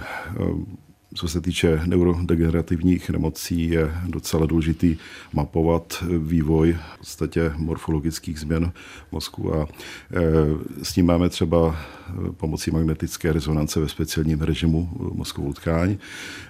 co 1.16 1.28
se 1.28 1.42
týče 1.42 1.82
neurodegenerativních 1.86 3.10
nemocí, 3.10 3.70
je 3.70 3.92
docela 4.08 4.46
důležitý 4.46 4.98
mapovat 5.34 6.04
vývoj 6.18 6.78
v 6.94 6.98
podstatě 6.98 7.52
morfologických 7.56 8.40
změn 8.40 8.72
mozku 9.12 9.56
a 9.56 9.64
e, 9.64 10.84
s 10.84 10.94
tím 10.94 11.06
máme 11.06 11.30
třeba 11.30 11.76
pomocí 12.38 12.72
magnetické 12.72 13.34
rezonance 13.34 13.80
ve 13.80 13.90
speciálním 13.90 14.42
režimu 14.42 14.90
mozkovou 15.14 15.54
tkáň. 15.54 15.98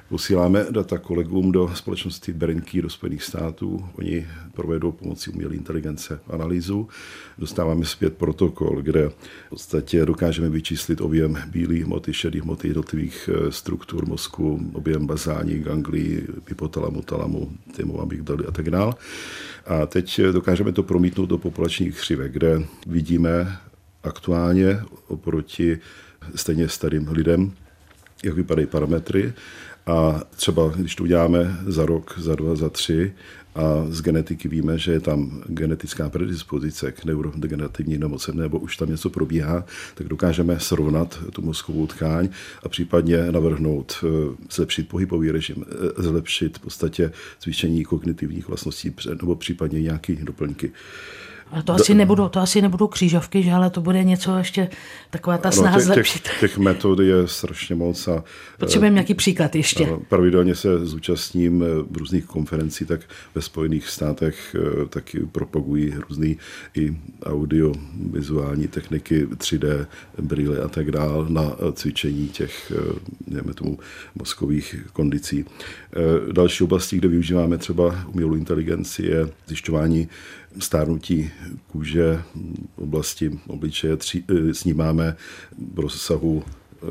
Posíláme 0.10 0.66
data 0.72 0.98
kolegům 0.98 1.52
do 1.52 1.72
společnosti 1.76 2.34
Berinky 2.34 2.82
do 2.82 2.90
Spojených 2.90 3.24
států. 3.24 3.86
Oni 3.96 4.28
provedou 4.54 4.92
pomocí 4.92 5.32
umělé 5.32 5.56
inteligence 5.56 6.20
analýzu. 6.30 6.88
Dostáváme 7.38 7.86
zpět 7.86 8.18
protokol, 8.18 8.82
kde 8.82 9.10
v 9.10 9.16
podstatě 9.50 10.06
dokážeme 10.06 10.50
vyčíslit 10.50 11.02
objem 11.02 11.38
bílých 11.48 11.86
hmoty, 11.86 12.14
šedých 12.14 12.44
hmoty 12.44 12.68
jednotlivých 12.68 13.30
eh, 13.34 13.52
struktur 13.52 14.08
mozku, 14.08 14.72
objem 14.74 15.08
bazální, 15.08 15.60
ganglí, 15.60 16.22
hypotalamu, 16.48 17.02
talamu, 17.02 17.52
tymu, 17.76 18.02
amygdaly 18.02 18.46
a 18.46 18.52
tak 18.52 18.70
dále. 18.70 18.94
A 19.66 19.86
teď 19.86 20.22
dokážeme 20.32 20.72
to 20.72 20.84
promítnout 20.84 21.26
do 21.26 21.38
populačních 21.38 21.96
křivek, 21.96 22.32
kde 22.32 22.64
vidíme 22.88 23.58
aktuálně 24.06 24.80
oproti 25.08 25.80
stejně 26.36 26.70
starým 26.70 27.08
lidem, 27.12 27.52
jak 28.24 28.36
vypadají 28.36 28.68
parametry 28.68 29.34
a 29.86 30.22
třeba, 30.36 30.72
když 30.76 30.96
to 30.96 31.04
uděláme 31.04 31.58
za 31.68 31.86
rok, 31.86 32.16
za 32.20 32.36
dva, 32.36 32.56
za 32.56 32.70
tři, 32.70 33.14
a 33.56 33.86
z 33.90 34.02
genetiky 34.02 34.48
víme, 34.48 34.78
že 34.78 34.92
je 34.92 35.00
tam 35.00 35.44
genetická 35.48 36.10
predispozice 36.10 36.92
k 36.92 37.06
neurodegenerativní 37.06 37.98
nemoci, 37.98 38.32
nebo 38.36 38.60
už 38.60 38.78
tam 38.78 38.90
něco 38.90 39.10
probíhá, 39.10 39.66
tak 39.96 40.08
dokážeme 40.08 40.60
srovnat 40.60 41.20
tu 41.32 41.42
mozkovou 41.42 41.88
tkáň 41.88 42.30
a 42.64 42.70
případně 42.70 43.32
navrhnout 43.32 44.04
eh, 44.04 44.08
zlepšit 44.52 44.90
pohybový 44.90 45.32
režim, 45.32 45.66
eh, 45.68 46.04
zlepšit 46.04 46.58
v 46.58 46.62
podstatě 46.62 47.12
zvýšení 47.42 47.84
kognitivních 47.84 48.48
vlastností 48.48 48.96
nebo 49.22 49.36
případně 49.36 49.82
nějaké 49.82 50.16
doplňky. 50.16 50.72
Ale 51.52 51.64
to 51.64 51.74
asi, 51.74 51.94
nebudou, 51.94 52.30
to 52.30 52.40
asi 52.40 52.62
nebudou 52.62 52.88
křížovky, 52.88 53.44
že 53.44 53.52
ale 53.52 53.70
to 53.70 53.82
bude 53.82 54.04
něco 54.04 54.38
ještě, 54.38 54.70
taková 55.10 55.38
ta 55.38 55.52
snaha 55.52 55.72
no, 55.72 55.78
těch, 55.78 55.86
zlepšit. 55.86 56.24
Těch, 56.24 56.40
těch 56.40 56.58
metod 56.58 57.00
je 57.00 57.28
strašně 57.28 57.76
moc. 57.76 58.08
A, 58.08 58.24
Potřebujeme 58.60 58.94
nějaký 58.94 59.14
příklad 59.14 59.56
ještě. 59.56 59.88
A 59.88 60.00
pravidelně 60.10 60.56
se 60.56 60.86
zúčastním 60.86 61.64
eh, 61.64 61.66
v 61.90 61.98
různých 61.98 62.26
konferencí, 62.26 62.86
tak 62.86 63.02
ve 63.36 63.42
Spojených 63.42 63.88
státech 63.88 64.56
eh, 64.56 64.86
taky 64.86 65.20
propagují 65.32 65.94
různé 66.10 66.36
i 66.76 66.98
audio-vizuální 67.24 68.68
techniky, 68.68 69.26
3D, 69.26 69.86
brýle 70.22 70.60
a 70.60 70.68
tak 70.68 70.92
dále 70.92 71.26
na 71.30 71.56
cvičení 71.74 72.28
těch, 72.28 72.72
nevíme 73.28 73.52
eh, 73.52 73.54
tomu, 73.54 73.80
mozkových 74.16 74.76
kondicí. 74.94 75.46
Další 76.32 76.64
oblasti, 76.64 76.98
kde 76.98 77.08
využíváme 77.08 77.58
třeba 77.58 78.06
umělou 78.08 78.36
inteligenci, 78.36 79.06
je 79.06 79.30
zjišťování 79.48 80.10
stárnutí 80.60 81.32
kůže 81.68 82.22
v 82.76 82.80
oblasti 82.80 83.40
obličeje 83.48 83.98
tři, 83.98 84.24
eh, 84.30 84.54
snímáme 84.54 85.16
v 85.74 85.80
rozsahu 85.80 86.44
eh, 86.46 86.86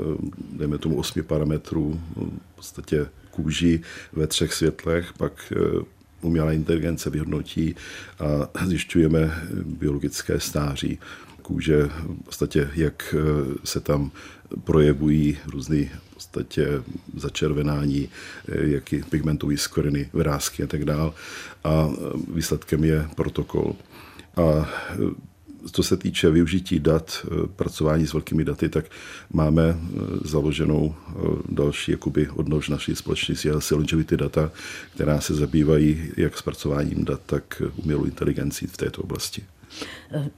dejme 0.53 0.79
tomu 0.79 0.96
osmi 0.96 1.22
parametrů 1.22 2.00
v 2.16 2.57
podstatě 2.57 3.07
kůži 3.31 3.81
ve 4.12 4.27
třech 4.27 4.55
světlech, 4.55 5.12
pak 5.18 5.53
eh, 5.57 5.85
umělá 6.22 6.53
inteligence 6.53 7.11
vyhodnotí 7.11 7.74
a 8.55 8.66
zjišťujeme 8.66 9.42
biologické 9.64 10.40
stáří 10.40 10.98
kůže, 11.42 11.83
v 11.83 12.24
podstatě 12.24 12.70
jak 12.74 13.14
se 13.64 13.81
tam 13.81 14.11
projevují 14.64 15.38
různé 15.46 15.88
podstatě 16.26 16.82
začervenání, 17.16 18.08
eh, 18.48 18.66
jaký 18.66 19.02
pigmentový 19.02 19.56
skoriny, 19.56 20.08
vrázky 20.12 20.62
a 20.62 20.66
tak 20.66 20.84
dále. 20.84 21.12
A 21.64 21.88
eh, 21.92 21.98
výsledkem 22.34 22.84
je 22.84 23.08
protokol. 23.14 23.76
A 24.37 24.42
eh, 24.90 25.34
co 25.72 25.82
se 25.82 25.96
týče 25.96 26.30
využití 26.30 26.80
dat, 26.80 27.26
pracování 27.56 28.06
s 28.06 28.12
velkými 28.12 28.44
daty, 28.44 28.68
tak 28.68 28.84
máme 29.32 29.76
založenou 30.24 30.94
další 31.48 31.92
jakoby 31.92 32.28
odnož 32.28 32.68
naší 32.68 32.96
společnosti 32.96 33.50
Longevity 33.50 34.16
Data, 34.16 34.50
která 34.94 35.20
se 35.20 35.34
zabývají 35.34 36.12
jak 36.16 36.38
zpracováním 36.38 37.04
dat, 37.04 37.20
tak 37.26 37.62
umělou 37.76 38.04
inteligencí 38.04 38.66
v 38.66 38.76
této 38.76 39.02
oblasti. 39.02 39.42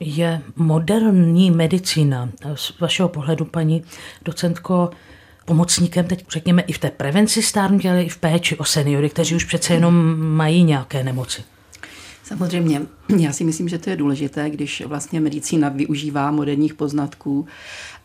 Je 0.01 0.43
moderní 0.57 1.51
medicína 1.51 2.31
z 2.55 2.79
vašeho 2.81 3.09
pohledu, 3.09 3.45
paní 3.45 3.83
docentko, 4.25 4.91
pomocníkem 5.47 6.07
teď 6.07 6.25
řekněme 6.31 6.63
i 6.63 6.73
v 6.73 6.79
té 6.79 6.91
prevenci 6.91 7.43
stárnutí, 7.43 7.89
ale 7.89 8.03
i 8.03 8.09
v 8.09 8.17
péči 8.17 8.57
o 8.57 8.65
seniory, 8.65 9.11
kteří 9.11 9.35
už 9.35 9.45
přece 9.45 9.75
jenom 9.75 10.21
mají 10.21 10.65
nějaké 10.65 11.05
nemoci. 11.05 11.43
Samozřejmě, 12.25 12.83
já 13.19 13.33
si 13.33 13.45
myslím, 13.45 13.69
že 13.69 13.79
to 13.79 13.91
je 13.91 13.97
důležité, 13.97 14.51
když 14.51 14.83
vlastně 14.87 15.21
medicína 15.21 15.69
využívá 15.69 16.31
moderních 16.31 16.75
poznatků 16.75 17.47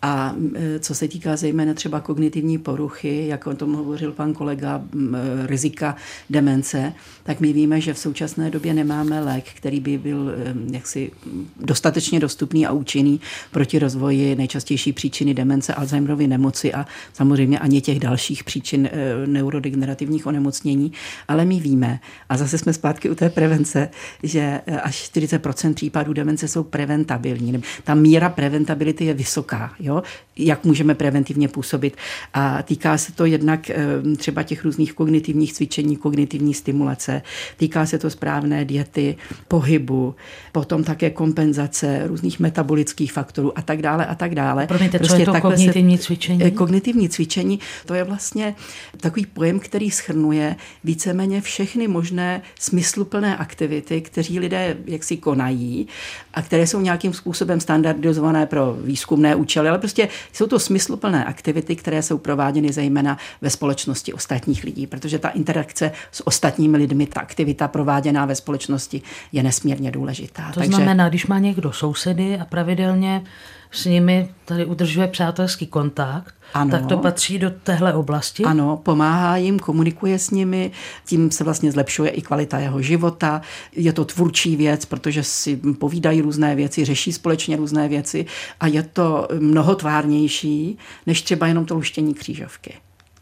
a 0.01 0.35
e, 0.55 0.79
co 0.79 0.95
se 0.95 1.07
týká 1.07 1.35
zejména 1.35 1.73
třeba 1.73 1.99
kognitivní 1.99 2.57
poruchy, 2.57 3.27
jak 3.27 3.47
o 3.47 3.55
tom 3.55 3.73
hovořil 3.73 4.11
pan 4.11 4.33
kolega, 4.33 4.81
e, 4.81 5.47
rizika 5.47 5.95
demence, 6.29 6.93
tak 7.23 7.39
my 7.39 7.53
víme, 7.53 7.81
že 7.81 7.93
v 7.93 7.97
současné 7.97 8.49
době 8.49 8.73
nemáme 8.73 9.23
lék, 9.23 9.45
který 9.55 9.79
by 9.79 9.97
byl 9.97 10.29
e, 10.29 10.73
jaksi 10.73 11.11
dostatečně 11.59 12.19
dostupný 12.19 12.67
a 12.67 12.71
účinný 12.71 13.21
proti 13.51 13.79
rozvoji 13.79 14.35
nejčastější 14.35 14.93
příčiny 14.93 15.33
demence, 15.33 15.73
Alzheimerovy 15.73 16.27
nemoci 16.27 16.73
a 16.73 16.85
samozřejmě 17.13 17.59
ani 17.59 17.81
těch 17.81 17.99
dalších 17.99 18.43
příčin 18.43 18.89
neurodegenerativních 19.25 20.27
onemocnění. 20.27 20.91
Ale 21.27 21.45
my 21.45 21.59
víme, 21.59 21.99
a 22.29 22.37
zase 22.37 22.57
jsme 22.57 22.73
zpátky 22.73 23.09
u 23.09 23.15
té 23.15 23.29
prevence, 23.29 23.89
že 24.23 24.61
až 24.83 24.95
40 24.95 25.47
případů 25.73 26.13
demence 26.13 26.47
jsou 26.47 26.63
preventabilní. 26.63 27.63
Ta 27.83 27.95
míra 27.95 28.29
preventability 28.29 29.05
je 29.05 29.13
vysoká. 29.13 29.73
Jo? 29.79 29.90
Jo, 29.91 30.03
jak 30.37 30.65
můžeme 30.65 30.95
preventivně 30.95 31.47
působit. 31.47 31.97
A 32.33 32.61
týká 32.61 32.97
se 32.97 33.11
to 33.11 33.25
jednak 33.25 33.69
eh, 33.69 33.75
třeba 34.17 34.43
těch 34.43 34.65
různých 34.65 34.93
kognitivních 34.93 35.53
cvičení, 35.53 35.95
kognitivní 35.95 36.53
stimulace, 36.53 37.21
týká 37.57 37.85
se 37.85 37.97
to 37.97 38.09
správné 38.09 38.65
diety, 38.65 39.17
pohybu, 39.47 40.15
potom 40.51 40.83
také 40.83 41.09
kompenzace 41.09 42.01
různých 42.07 42.39
metabolických 42.39 43.13
faktorů 43.13 43.57
a 43.57 43.61
tak 43.61 43.81
dále 43.81 44.05
a 44.05 44.15
tak 44.15 44.35
dále. 44.35 44.67
Promiňte, 44.67 44.97
prostě 44.97 45.15
co 45.15 45.19
je 45.19 45.25
to 45.25 45.41
kognitivní 45.41 45.97
se, 45.97 46.03
cvičení? 46.03 46.43
Eh, 46.43 46.51
kognitivní 46.51 47.09
cvičení, 47.09 47.59
to 47.85 47.93
je 47.93 48.03
vlastně 48.03 48.55
takový 48.97 49.25
pojem, 49.25 49.59
který 49.59 49.91
schrnuje 49.91 50.55
víceméně 50.83 51.41
všechny 51.41 51.87
možné 51.87 52.41
smysluplné 52.59 53.37
aktivity, 53.37 54.01
kteří 54.01 54.39
lidé 54.39 54.77
jaksi 54.85 55.17
konají 55.17 55.87
a 56.33 56.41
které 56.41 56.67
jsou 56.67 56.81
nějakým 56.81 57.13
způsobem 57.13 57.59
standardizované 57.59 58.45
pro 58.45 58.77
výzkumné 58.83 59.35
účely, 59.35 59.69
ale 59.69 59.77
prostě 59.81 60.07
jsou 60.33 60.47
to 60.47 60.59
smysluplné 60.59 61.25
aktivity, 61.25 61.75
které 61.75 62.03
jsou 62.03 62.17
prováděny 62.17 62.73
zejména 62.73 63.17
ve 63.41 63.49
společnosti 63.49 64.13
ostatních 64.13 64.63
lidí, 64.63 64.87
protože 64.87 65.19
ta 65.19 65.29
interakce 65.29 65.91
s 66.11 66.27
ostatními 66.27 66.77
lidmi, 66.77 67.07
ta 67.07 67.19
aktivita 67.19 67.67
prováděná 67.67 68.25
ve 68.25 68.35
společnosti 68.35 69.01
je 69.31 69.43
nesmírně 69.43 69.91
důležitá. 69.91 70.51
To 70.53 70.59
Takže... 70.59 70.75
znamená, 70.75 71.09
když 71.09 71.27
má 71.27 71.39
někdo 71.39 71.71
sousedy 71.71 72.37
a 72.37 72.45
pravidelně 72.45 73.23
s 73.71 73.85
nimi 73.85 74.29
tady 74.45 74.65
udržuje 74.65 75.07
přátelský 75.07 75.67
kontakt, 75.67 76.35
ano. 76.53 76.71
tak 76.71 76.85
to 76.85 76.97
patří 76.97 77.39
do 77.39 77.49
téhle 77.49 77.93
oblasti? 77.93 78.43
Ano, 78.43 78.77
pomáhá 78.77 79.37
jim, 79.37 79.59
komunikuje 79.59 80.19
s 80.19 80.29
nimi, 80.29 80.71
tím 81.05 81.31
se 81.31 81.43
vlastně 81.43 81.71
zlepšuje 81.71 82.09
i 82.09 82.21
kvalita 82.21 82.59
jeho 82.59 82.81
života. 82.81 83.41
Je 83.75 83.93
to 83.93 84.05
tvůrčí 84.05 84.55
věc, 84.55 84.85
protože 84.85 85.23
si 85.23 85.55
povídají 85.79 86.21
různé 86.21 86.55
věci, 86.55 86.85
řeší 86.85 87.13
společně 87.13 87.55
různé 87.55 87.87
věci 87.87 88.25
a 88.59 88.67
je 88.67 88.83
to 88.83 89.27
mnohotvárnější, 89.39 90.77
než 91.07 91.21
třeba 91.21 91.47
jenom 91.47 91.65
to 91.65 91.75
luštění 91.75 92.13
křížovky. 92.13 92.73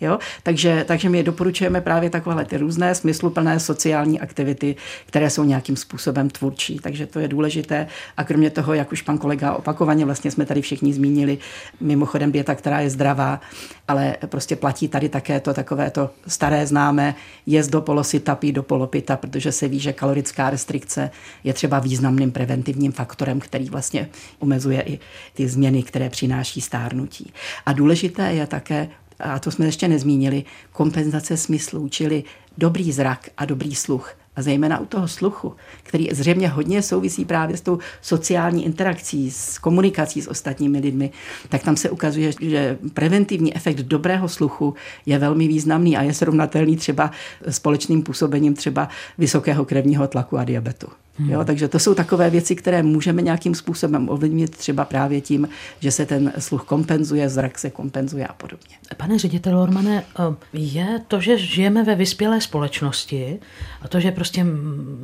Jo? 0.01 0.19
Takže, 0.43 0.85
takže 0.87 1.09
my 1.09 1.23
doporučujeme 1.23 1.81
právě 1.81 2.09
takové 2.09 2.45
ty 2.45 2.57
různé 2.57 2.95
smysluplné 2.95 3.59
sociální 3.59 4.19
aktivity, 4.19 4.75
které 5.05 5.29
jsou 5.29 5.43
nějakým 5.43 5.75
způsobem 5.75 6.29
tvůrčí. 6.29 6.79
Takže 6.79 7.07
to 7.07 7.19
je 7.19 7.27
důležité. 7.27 7.87
A 8.17 8.23
kromě 8.23 8.49
toho, 8.49 8.73
jak 8.73 8.91
už 8.91 9.01
pan 9.01 9.17
kolega 9.17 9.53
opakovaně 9.53 10.05
vlastně 10.05 10.31
jsme 10.31 10.45
tady 10.45 10.61
všichni 10.61 10.93
zmínili, 10.93 11.37
mimochodem 11.79 12.31
dieta, 12.31 12.55
která 12.55 12.79
je 12.79 12.89
zdravá, 12.89 13.41
ale 13.87 14.17
prostě 14.25 14.55
platí 14.55 14.87
tady 14.87 15.09
také 15.09 15.39
to 15.39 15.53
takové 15.53 15.91
to 15.91 16.09
staré 16.27 16.67
známé, 16.67 17.15
jest 17.45 17.69
do 17.69 17.81
polosita, 17.81 18.35
pí 18.35 18.51
do 18.51 18.63
polopita, 18.63 19.17
protože 19.17 19.51
se 19.51 19.67
ví, 19.67 19.79
že 19.79 19.93
kalorická 19.93 20.49
restrikce 20.49 21.11
je 21.43 21.53
třeba 21.53 21.79
významným 21.79 22.31
preventivním 22.31 22.91
faktorem, 22.91 23.39
který 23.39 23.69
vlastně 23.69 24.09
omezuje 24.39 24.81
i 24.81 24.99
ty 25.33 25.47
změny, 25.47 25.83
které 25.83 26.09
přináší 26.09 26.61
stárnutí. 26.61 27.33
A 27.65 27.73
důležité 27.73 28.33
je 28.33 28.47
také 28.47 28.89
a 29.19 29.39
to 29.39 29.51
jsme 29.51 29.65
ještě 29.65 29.87
nezmínili, 29.87 30.43
kompenzace 30.71 31.37
smyslů, 31.37 31.89
čili 31.89 32.23
dobrý 32.57 32.91
zrak 32.91 33.29
a 33.37 33.45
dobrý 33.45 33.75
sluch. 33.75 34.15
A 34.35 34.41
zejména 34.41 34.79
u 34.79 34.85
toho 34.85 35.07
sluchu, 35.07 35.55
který 35.83 36.07
zřejmě 36.11 36.47
hodně 36.47 36.81
souvisí 36.81 37.25
právě 37.25 37.57
s 37.57 37.61
tou 37.61 37.79
sociální 38.01 38.65
interakcí, 38.65 39.31
s 39.31 39.57
komunikací 39.57 40.21
s 40.21 40.27
ostatními 40.27 40.79
lidmi, 40.79 41.11
tak 41.49 41.63
tam 41.63 41.77
se 41.77 41.89
ukazuje, 41.89 42.31
že 42.41 42.77
preventivní 42.93 43.55
efekt 43.55 43.79
dobrého 43.79 44.29
sluchu 44.29 44.75
je 45.05 45.19
velmi 45.19 45.47
významný 45.47 45.97
a 45.97 46.03
je 46.03 46.13
srovnatelný 46.13 46.77
třeba 46.77 47.11
společným 47.49 48.03
působením 48.03 48.53
třeba 48.53 48.89
vysokého 49.17 49.65
krevního 49.65 50.07
tlaku 50.07 50.37
a 50.37 50.43
diabetu. 50.43 50.87
Hmm. 51.19 51.29
Jo, 51.29 51.45
takže 51.45 51.67
to 51.67 51.79
jsou 51.79 51.93
takové 51.93 52.29
věci, 52.29 52.55
které 52.55 52.83
můžeme 52.83 53.21
nějakým 53.21 53.55
způsobem 53.55 54.09
ovlivnit 54.09 54.57
třeba 54.57 54.85
právě 54.85 55.21
tím, 55.21 55.49
že 55.79 55.91
se 55.91 56.05
ten 56.05 56.33
sluch 56.39 56.63
kompenzuje, 56.63 57.29
zrak 57.29 57.59
se 57.59 57.69
kompenzuje 57.69 58.27
a 58.27 58.33
podobně. 58.33 58.75
Pane 58.97 59.19
ředitel 59.19 59.59
Ormane, 59.59 60.03
eh, 60.03 60.35
je 60.53 61.01
to, 61.07 61.21
že 61.21 61.37
žijeme 61.37 61.83
ve 61.83 61.95
vyspělé 61.95 62.41
společnosti 62.41 63.39
a 63.81 63.87
to, 63.87 63.99
že 63.99 64.11
prostě 64.11 64.45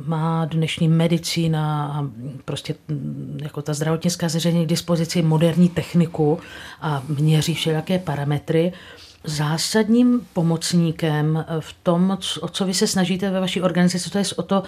má 0.06 0.44
dnešní 0.44 0.88
medicína 0.88 1.86
a 1.86 2.06
prostě 2.44 2.74
jako 3.42 3.62
ta 3.62 3.74
zdravotnická 3.74 4.28
zařízení 4.28 4.66
k 4.66 4.68
dispozici 4.68 5.22
moderní 5.22 5.68
techniku 5.68 6.38
a 6.80 7.02
měří 7.18 7.54
všelijaké 7.54 7.98
parametry, 7.98 8.72
zásadním 9.26 10.26
pomocníkem 10.32 11.44
v 11.60 11.76
tom, 11.82 12.18
o 12.40 12.48
co 12.48 12.64
vy 12.64 12.74
se 12.74 12.86
snažíte 12.86 13.30
ve 13.30 13.40
vaší 13.40 13.62
organizaci, 13.62 14.10
to 14.10 14.18
je 14.18 14.24
o 14.36 14.42
to 14.42 14.62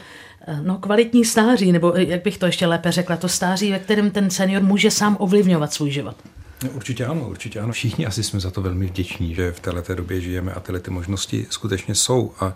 eh, 0.47 0.61
no, 0.62 0.79
kvalitní 0.79 1.25
stáří, 1.25 1.73
nebo 1.73 1.92
jak 1.97 2.23
bych 2.23 2.38
to 2.38 2.47
ještě 2.47 2.66
lépe 2.66 2.92
řekla, 2.92 3.16
to 3.16 3.29
stáří, 3.29 3.71
ve 3.71 3.79
kterém 3.79 4.11
ten 4.11 4.31
senior 4.31 4.62
může 4.62 4.90
sám 4.90 5.16
ovlivňovat 5.21 5.73
svůj 5.73 5.90
život. 5.90 6.16
No, 6.64 6.71
určitě 6.71 7.07
ano, 7.07 7.29
určitě 7.29 7.61
ano. 7.61 7.73
Všichni 7.73 8.07
asi 8.07 8.23
jsme 8.23 8.40
za 8.40 8.51
to 8.51 8.62
velmi 8.62 8.87
vděční, 8.87 9.35
že 9.35 9.53
v 9.53 9.61
této 9.61 9.94
době 9.94 10.21
žijeme 10.21 10.53
a 10.53 10.61
tyhle 10.61 10.81
ty 10.81 10.90
možnosti 10.90 11.47
skutečně 11.51 11.94
jsou. 11.94 12.33
A 12.40 12.55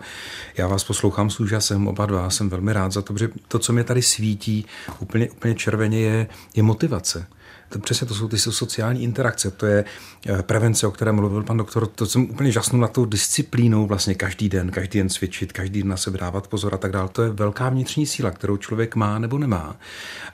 já 0.57 0.67
vás 0.67 0.83
poslouchám 0.83 1.29
s 1.29 1.39
úžasem, 1.39 1.87
oba 1.87 2.05
dva, 2.05 2.29
jsem 2.29 2.49
velmi 2.49 2.73
rád 2.73 2.91
za 2.91 3.01
to, 3.01 3.17
že 3.17 3.29
to, 3.47 3.59
co 3.59 3.73
mě 3.73 3.83
tady 3.83 4.01
svítí 4.01 4.65
úplně, 4.99 5.29
úplně 5.29 5.55
červeně, 5.55 5.99
je, 5.99 6.27
je 6.55 6.63
motivace 6.63 7.27
přesně 7.79 8.07
to 8.07 8.15
jsou 8.15 8.27
ty 8.27 8.37
sociální 8.37 9.03
interakce, 9.03 9.51
to 9.51 9.65
je 9.65 9.85
eh, 10.27 10.43
prevence, 10.43 10.87
o 10.87 10.91
které 10.91 11.11
mluvil 11.11 11.43
pan 11.43 11.57
doktor, 11.57 11.87
to 11.87 12.05
jsem 12.05 12.29
úplně 12.29 12.51
žasnul 12.51 12.81
na 12.81 12.87
tou 12.87 13.05
disciplínou 13.05 13.87
vlastně 13.87 14.15
každý 14.15 14.49
den, 14.49 14.71
každý 14.71 14.99
den 14.99 15.09
cvičit, 15.09 15.51
každý 15.51 15.79
den 15.81 15.89
na 15.89 15.97
sebe 15.97 16.17
dávat 16.17 16.47
pozor 16.47 16.73
a 16.73 16.77
tak 16.77 16.91
dále. 16.91 17.09
To 17.09 17.21
je 17.21 17.29
velká 17.29 17.69
vnitřní 17.69 18.05
síla, 18.05 18.31
kterou 18.31 18.57
člověk 18.57 18.95
má 18.95 19.19
nebo 19.19 19.37
nemá. 19.37 19.75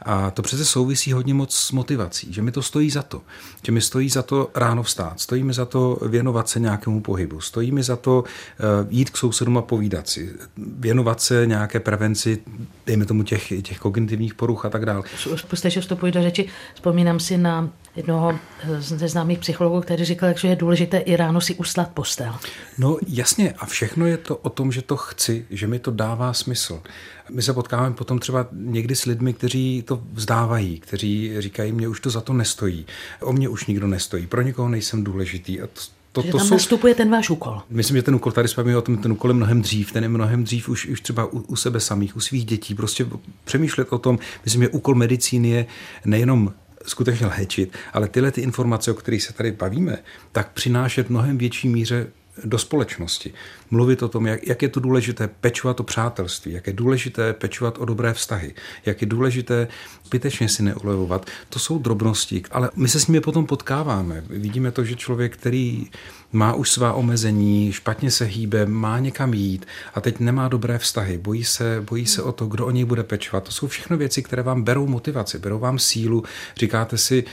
A 0.01 0.31
to 0.31 0.41
přece 0.41 0.65
souvisí 0.65 1.11
hodně 1.11 1.33
moc 1.33 1.55
s 1.55 1.71
motivací, 1.71 2.33
že 2.33 2.41
mi 2.41 2.51
to 2.51 2.61
stojí 2.61 2.89
za 2.89 3.03
to, 3.03 3.21
že 3.65 3.71
mi 3.71 3.81
stojí 3.81 4.09
za 4.09 4.21
to 4.21 4.51
ráno 4.55 4.83
vstát, 4.83 5.19
stojí 5.19 5.43
mi 5.43 5.53
za 5.53 5.65
to 5.65 5.97
věnovat 6.07 6.49
se 6.49 6.59
nějakému 6.59 7.01
pohybu, 7.01 7.41
stojí 7.41 7.71
mi 7.71 7.83
za 7.83 7.95
to 7.95 8.23
uh, 8.23 8.87
jít 8.89 9.09
k 9.09 9.17
sousedům 9.17 9.57
a 9.57 9.61
povídat 9.61 10.09
si, 10.09 10.33
věnovat 10.57 11.21
se 11.21 11.45
nějaké 11.45 11.79
prevenci, 11.79 12.39
dejme 12.85 13.05
tomu 13.05 13.23
těch, 13.23 13.53
těch 13.61 13.79
kognitivních 13.79 14.33
poruch 14.33 14.65
a 14.65 14.69
tak 14.69 14.85
dále. 14.85 15.03
Pusté, 15.47 15.69
že 15.69 15.81
vstupuji 15.81 16.11
do 16.11 16.21
řeči, 16.21 16.49
vzpomínám 16.73 17.19
si 17.19 17.28
na 17.37 17.69
jednoho 17.95 18.39
ze 18.79 19.07
známých 19.07 19.39
psychologů, 19.39 19.81
který 19.81 20.05
říkal, 20.05 20.33
že 20.37 20.47
je 20.47 20.55
důležité 20.55 20.97
i 20.97 21.15
ráno 21.15 21.41
si 21.41 21.55
uslat 21.55 21.89
postel. 21.89 22.35
No 22.77 22.97
jasně, 23.07 23.53
a 23.57 23.65
všechno 23.65 24.05
je 24.05 24.17
to 24.17 24.37
o 24.37 24.49
tom, 24.49 24.71
že 24.71 24.81
to 24.81 24.97
chci, 24.97 25.45
že 25.49 25.67
mi 25.67 25.79
to 25.79 25.91
dává 25.91 26.33
smysl. 26.33 26.81
My 27.29 27.41
se 27.41 27.53
potkáváme 27.53 27.95
potom 27.95 28.19
třeba 28.19 28.47
někdy 28.51 28.95
s 28.95 29.05
lidmi, 29.05 29.33
kteří 29.33 29.83
to 29.87 30.01
vzdávají, 30.13 30.79
kteří 30.79 31.35
říkají, 31.39 31.71
mě 31.71 31.87
už 31.87 31.99
to 31.99 32.09
za 32.09 32.21
to 32.21 32.33
nestojí, 32.33 32.85
o 33.21 33.33
mě 33.33 33.49
už 33.49 33.65
nikdo 33.65 33.87
nestojí, 33.87 34.27
pro 34.27 34.41
někoho 34.41 34.69
nejsem 34.69 35.03
důležitý. 35.03 35.61
A 35.61 35.67
to, 35.67 35.81
to, 36.11 36.23
to 36.23 36.37
tam 36.37 36.47
jsou, 36.47 36.53
nastupuje 36.53 36.95
ten 36.95 37.11
váš 37.11 37.29
úkol. 37.29 37.61
Myslím, 37.69 37.97
že 37.97 38.03
ten 38.03 38.15
úkol, 38.15 38.31
tady 38.31 38.47
jsme 38.47 38.77
o 38.77 38.81
tom, 38.81 38.97
ten 38.97 39.11
úkol 39.11 39.29
je 39.29 39.35
mnohem 39.35 39.61
dřív, 39.61 39.91
ten 39.91 40.03
je 40.03 40.09
mnohem 40.09 40.43
dřív 40.43 40.69
už, 40.69 40.85
už 40.85 41.01
třeba 41.01 41.25
u, 41.25 41.39
u 41.39 41.55
sebe 41.55 41.79
samých, 41.79 42.15
u 42.15 42.19
svých 42.19 42.45
dětí, 42.45 42.75
prostě 42.75 43.05
přemýšlet 43.43 43.87
o 43.93 43.97
tom, 43.97 44.19
myslím, 44.45 44.61
že 44.61 44.69
úkol 44.69 44.95
medicíny 44.95 45.49
je 45.49 45.65
nejenom 46.05 46.53
skutečně 46.85 47.27
léčit, 47.27 47.77
ale 47.93 48.07
tyhle 48.07 48.31
ty 48.31 48.41
informace, 48.41 48.91
o 48.91 48.93
kterých 48.93 49.23
se 49.23 49.33
tady 49.33 49.51
bavíme, 49.51 49.97
tak 50.31 50.51
přinášet 50.51 51.09
mnohem 51.09 51.37
větší 51.37 51.69
míře 51.69 52.07
do 52.43 52.57
společnosti. 52.57 53.33
Mluvit 53.71 54.03
o 54.03 54.07
tom, 54.07 54.27
jak, 54.27 54.47
jak 54.47 54.61
je 54.61 54.69
to 54.69 54.79
důležité 54.79 55.29
pečovat 55.41 55.79
o 55.79 55.83
přátelství, 55.83 56.51
jak 56.51 56.67
je 56.67 56.73
důležité 56.73 57.33
pečovat 57.33 57.77
o 57.77 57.85
dobré 57.85 58.13
vztahy, 58.13 58.53
jak 58.85 59.01
je 59.01 59.07
důležité 59.07 59.67
zbytečně 60.05 60.49
si 60.49 60.63
neulevovat. 60.63 61.25
To 61.49 61.59
jsou 61.59 61.79
drobnosti, 61.79 62.43
ale 62.51 62.69
my 62.75 62.87
se 62.87 62.99
s 62.99 63.07
nimi 63.07 63.21
potom 63.21 63.45
potkáváme. 63.45 64.23
Vidíme 64.29 64.71
to, 64.71 64.83
že 64.83 64.95
člověk, 64.95 65.37
který 65.37 65.87
má 66.31 66.53
už 66.53 66.71
svá 66.71 66.93
omezení, 66.93 67.71
špatně 67.71 68.11
se 68.11 68.25
hýbe, 68.25 68.65
má 68.65 68.99
někam 68.99 69.33
jít 69.33 69.65
a 69.93 70.01
teď 70.01 70.19
nemá 70.19 70.47
dobré 70.47 70.77
vztahy, 70.77 71.17
bojí 71.17 71.43
se, 71.43 71.85
bojí 71.89 72.05
se 72.05 72.23
o 72.23 72.31
to, 72.31 72.45
kdo 72.45 72.65
o 72.65 72.71
něj 72.71 72.85
bude 72.85 73.03
pečovat. 73.03 73.43
To 73.43 73.51
jsou 73.51 73.67
všechno 73.67 73.97
věci, 73.97 74.23
které 74.23 74.43
vám 74.43 74.63
berou 74.63 74.87
motivaci, 74.87 75.39
berou 75.39 75.59
vám 75.59 75.79
sílu. 75.79 76.23
Říkáte 76.57 76.97
si, 76.97 77.23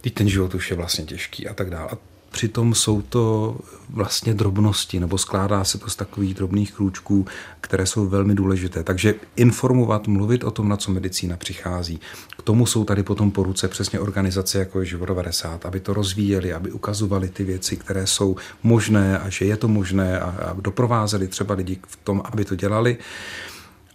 teď 0.00 0.14
ten 0.14 0.28
život 0.28 0.54
už 0.54 0.70
je 0.70 0.76
vlastně 0.76 1.04
těžký 1.04 1.48
a 1.48 1.54
tak 1.54 1.70
dále. 1.70 1.88
A 1.92 1.98
Přitom 2.30 2.74
jsou 2.74 3.02
to 3.02 3.56
vlastně 3.90 4.34
drobnosti, 4.34 5.00
nebo 5.00 5.18
skládá 5.18 5.64
se 5.64 5.78
to 5.78 5.90
z 5.90 5.96
takových 5.96 6.34
drobných 6.34 6.72
krůčků, 6.72 7.26
které 7.60 7.86
jsou 7.86 8.06
velmi 8.06 8.34
důležité. 8.34 8.84
Takže 8.84 9.14
informovat, 9.36 10.08
mluvit 10.08 10.44
o 10.44 10.50
tom, 10.50 10.68
na 10.68 10.76
co 10.76 10.90
medicína 10.90 11.36
přichází. 11.36 12.00
K 12.38 12.42
tomu 12.42 12.66
jsou 12.66 12.84
tady 12.84 13.02
potom 13.02 13.30
po 13.30 13.42
ruce 13.42 13.68
přesně 13.68 14.00
organizace 14.00 14.58
jako 14.58 14.80
je 14.80 14.86
Život 14.86 15.06
90, 15.06 15.66
aby 15.66 15.80
to 15.80 15.94
rozvíjeli, 15.94 16.52
aby 16.52 16.72
ukazovali 16.72 17.28
ty 17.28 17.44
věci, 17.44 17.76
které 17.76 18.06
jsou 18.06 18.36
možné 18.62 19.18
a 19.18 19.28
že 19.28 19.44
je 19.44 19.56
to 19.56 19.68
možné 19.68 20.20
a, 20.20 20.24
a 20.24 20.56
doprovázeli 20.60 21.28
třeba 21.28 21.54
lidi 21.54 21.78
v 21.86 21.96
tom, 21.96 22.22
aby 22.24 22.44
to 22.44 22.54
dělali. 22.54 22.96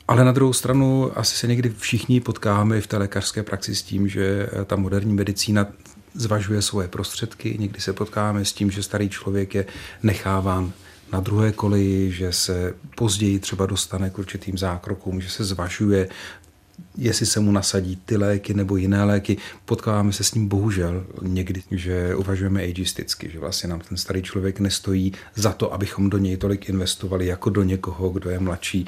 Ale 0.08 0.26
na 0.26 0.32
druhou 0.32 0.54
stranu 0.54 1.12
asi 1.15 1.36
se 1.36 1.48
někdy 1.48 1.74
všichni 1.78 2.19
potkáme 2.19 2.82
v 2.82 2.88
té 2.88 2.98
lékařské 2.98 3.43
praxi 3.43 3.76
s 3.76 3.84
tím, 3.84 4.08
že 4.08 4.50
ta 4.65 4.76
moderní 4.76 5.13
medicína 5.13 5.67
zvažuje 6.13 6.62
svoje 6.62 6.88
prostředky. 6.88 7.56
Někdy 7.60 7.82
se 7.82 7.93
potkáváme 7.93 8.45
s 8.45 8.54
tím, 8.54 8.71
že 8.71 8.84
starý 8.84 9.10
člověk 9.10 9.56
je 9.56 9.65
necháván 10.04 10.73
na 11.13 11.19
druhé 11.19 11.52
koleji, 11.52 12.12
že 12.12 12.32
se 12.32 12.73
později 12.95 13.39
třeba 13.39 13.65
dostane 13.65 14.10
k 14.10 14.19
určitým 14.19 14.58
zákrokům, 14.58 15.21
že 15.21 15.30
se 15.30 15.43
zvažuje, 15.43 16.10
jestli 16.97 17.26
se 17.26 17.39
mu 17.39 17.52
nasadí 17.52 17.95
ty 18.06 18.17
léky 18.17 18.54
nebo 18.54 18.78
jiné 18.78 19.04
léky. 19.04 19.38
Potkáváme 19.65 20.13
se 20.13 20.23
s 20.23 20.34
ním 20.34 20.47
bohužel 20.47 21.06
někdy, 21.21 21.63
že 21.71 22.15
uvažujeme 22.15 22.63
ageisticky, 22.63 23.30
že 23.34 23.39
vlastně 23.39 23.69
nám 23.69 23.80
ten 23.80 23.97
starý 23.97 24.21
člověk 24.21 24.60
nestojí 24.60 25.13
za 25.36 25.52
to, 25.52 25.73
abychom 25.73 26.10
do 26.10 26.17
něj 26.17 26.38
tolik 26.38 26.69
investovali 26.69 27.28
jako 27.28 27.49
do 27.49 27.63
někoho, 27.63 28.10
kdo 28.10 28.30
je 28.30 28.39
mladší 28.39 28.86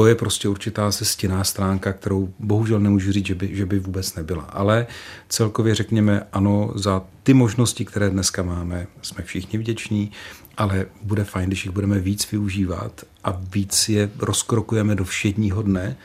to 0.00 0.06
je 0.06 0.14
prostě 0.14 0.48
určitá 0.48 0.92
sestinná 0.92 1.44
stránka, 1.44 1.92
kterou 1.92 2.32
bohužel 2.38 2.80
nemůžu 2.80 3.12
říct, 3.12 3.26
že 3.26 3.34
by, 3.34 3.56
že 3.56 3.66
by 3.66 3.78
vůbec 3.78 4.14
nebyla. 4.14 4.42
Ale 4.42 4.86
celkově 5.28 5.74
řekněme 5.74 6.26
ano, 6.32 6.72
za 6.74 7.02
ty 7.22 7.34
možnosti, 7.34 7.84
které 7.84 8.10
dneska 8.10 8.42
máme, 8.42 8.86
jsme 9.02 9.24
všichni 9.24 9.58
vděční, 9.58 10.10
ale 10.56 10.86
bude 11.02 11.24
fajn, 11.24 11.46
když 11.46 11.64
jich 11.64 11.74
budeme 11.74 11.98
víc 11.98 12.30
využívat 12.30 13.04
a 13.24 13.40
víc 13.54 13.88
je 13.88 14.10
rozkrokujeme 14.18 14.94
do 14.94 15.04
všedního 15.04 15.62
dne, 15.62 15.96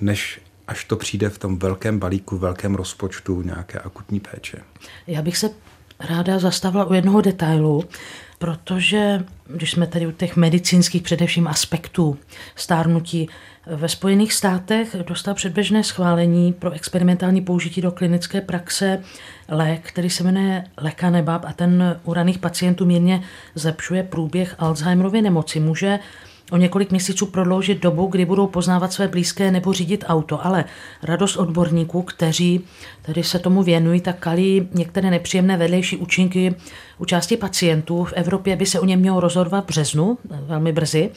než 0.00 0.40
až 0.68 0.84
to 0.84 0.96
přijde 0.96 1.30
v 1.30 1.38
tom 1.38 1.58
velkém 1.58 1.98
balíku, 1.98 2.38
velkém 2.38 2.74
rozpočtu 2.74 3.42
nějaké 3.42 3.78
akutní 3.78 4.20
péče. 4.20 4.58
Já 5.06 5.22
bych 5.22 5.36
se 5.36 5.50
ráda 6.00 6.38
zastavila 6.38 6.84
u 6.84 6.92
jednoho 6.92 7.20
detailu, 7.20 7.84
protože 8.38 9.24
když 9.46 9.70
jsme 9.70 9.86
tady 9.86 10.06
u 10.06 10.12
těch 10.12 10.36
medicínských 10.36 11.02
především 11.02 11.48
aspektů 11.48 12.18
stárnutí, 12.56 13.28
ve 13.66 13.88
Spojených 13.88 14.32
státech 14.32 14.96
dostal 15.08 15.34
předběžné 15.34 15.84
schválení 15.84 16.52
pro 16.52 16.70
experimentální 16.70 17.40
použití 17.40 17.80
do 17.80 17.92
klinické 17.92 18.40
praxe 18.40 19.02
lék, 19.48 19.80
který 19.82 20.10
se 20.10 20.24
jmenuje 20.24 20.64
lekanebab 20.76 21.44
a 21.44 21.52
ten 21.52 22.00
u 22.04 22.14
raných 22.14 22.38
pacientů 22.38 22.86
mírně 22.86 23.22
zlepšuje 23.54 24.02
průběh 24.02 24.54
Alzheimerovy 24.58 25.22
nemoci. 25.22 25.60
Může 25.60 25.98
o 26.50 26.56
několik 26.56 26.90
měsíců 26.90 27.26
prodloužit 27.26 27.82
dobu, 27.82 28.06
kdy 28.06 28.24
budou 28.24 28.46
poznávat 28.46 28.92
své 28.92 29.08
blízké 29.08 29.50
nebo 29.50 29.72
řídit 29.72 30.04
auto, 30.08 30.46
ale 30.46 30.64
radost 31.02 31.36
odborníků, 31.36 32.02
kteří 32.02 32.60
tedy 33.02 33.22
se 33.22 33.38
tomu 33.38 33.62
věnují, 33.62 34.00
tak 34.00 34.18
kalí 34.18 34.68
některé 34.72 35.10
nepříjemné 35.10 35.56
vedlejší 35.56 35.96
účinky 35.96 36.54
u 36.98 37.04
části 37.04 37.36
pacientů. 37.36 38.04
V 38.04 38.12
Evropě 38.12 38.56
by 38.56 38.66
se 38.66 38.80
o 38.80 38.84
něm 38.84 39.00
mělo 39.00 39.20
rozhodovat 39.20 39.64
v 39.64 39.66
březnu, 39.66 40.18
velmi 40.24 40.72
brzy. 40.72 41.10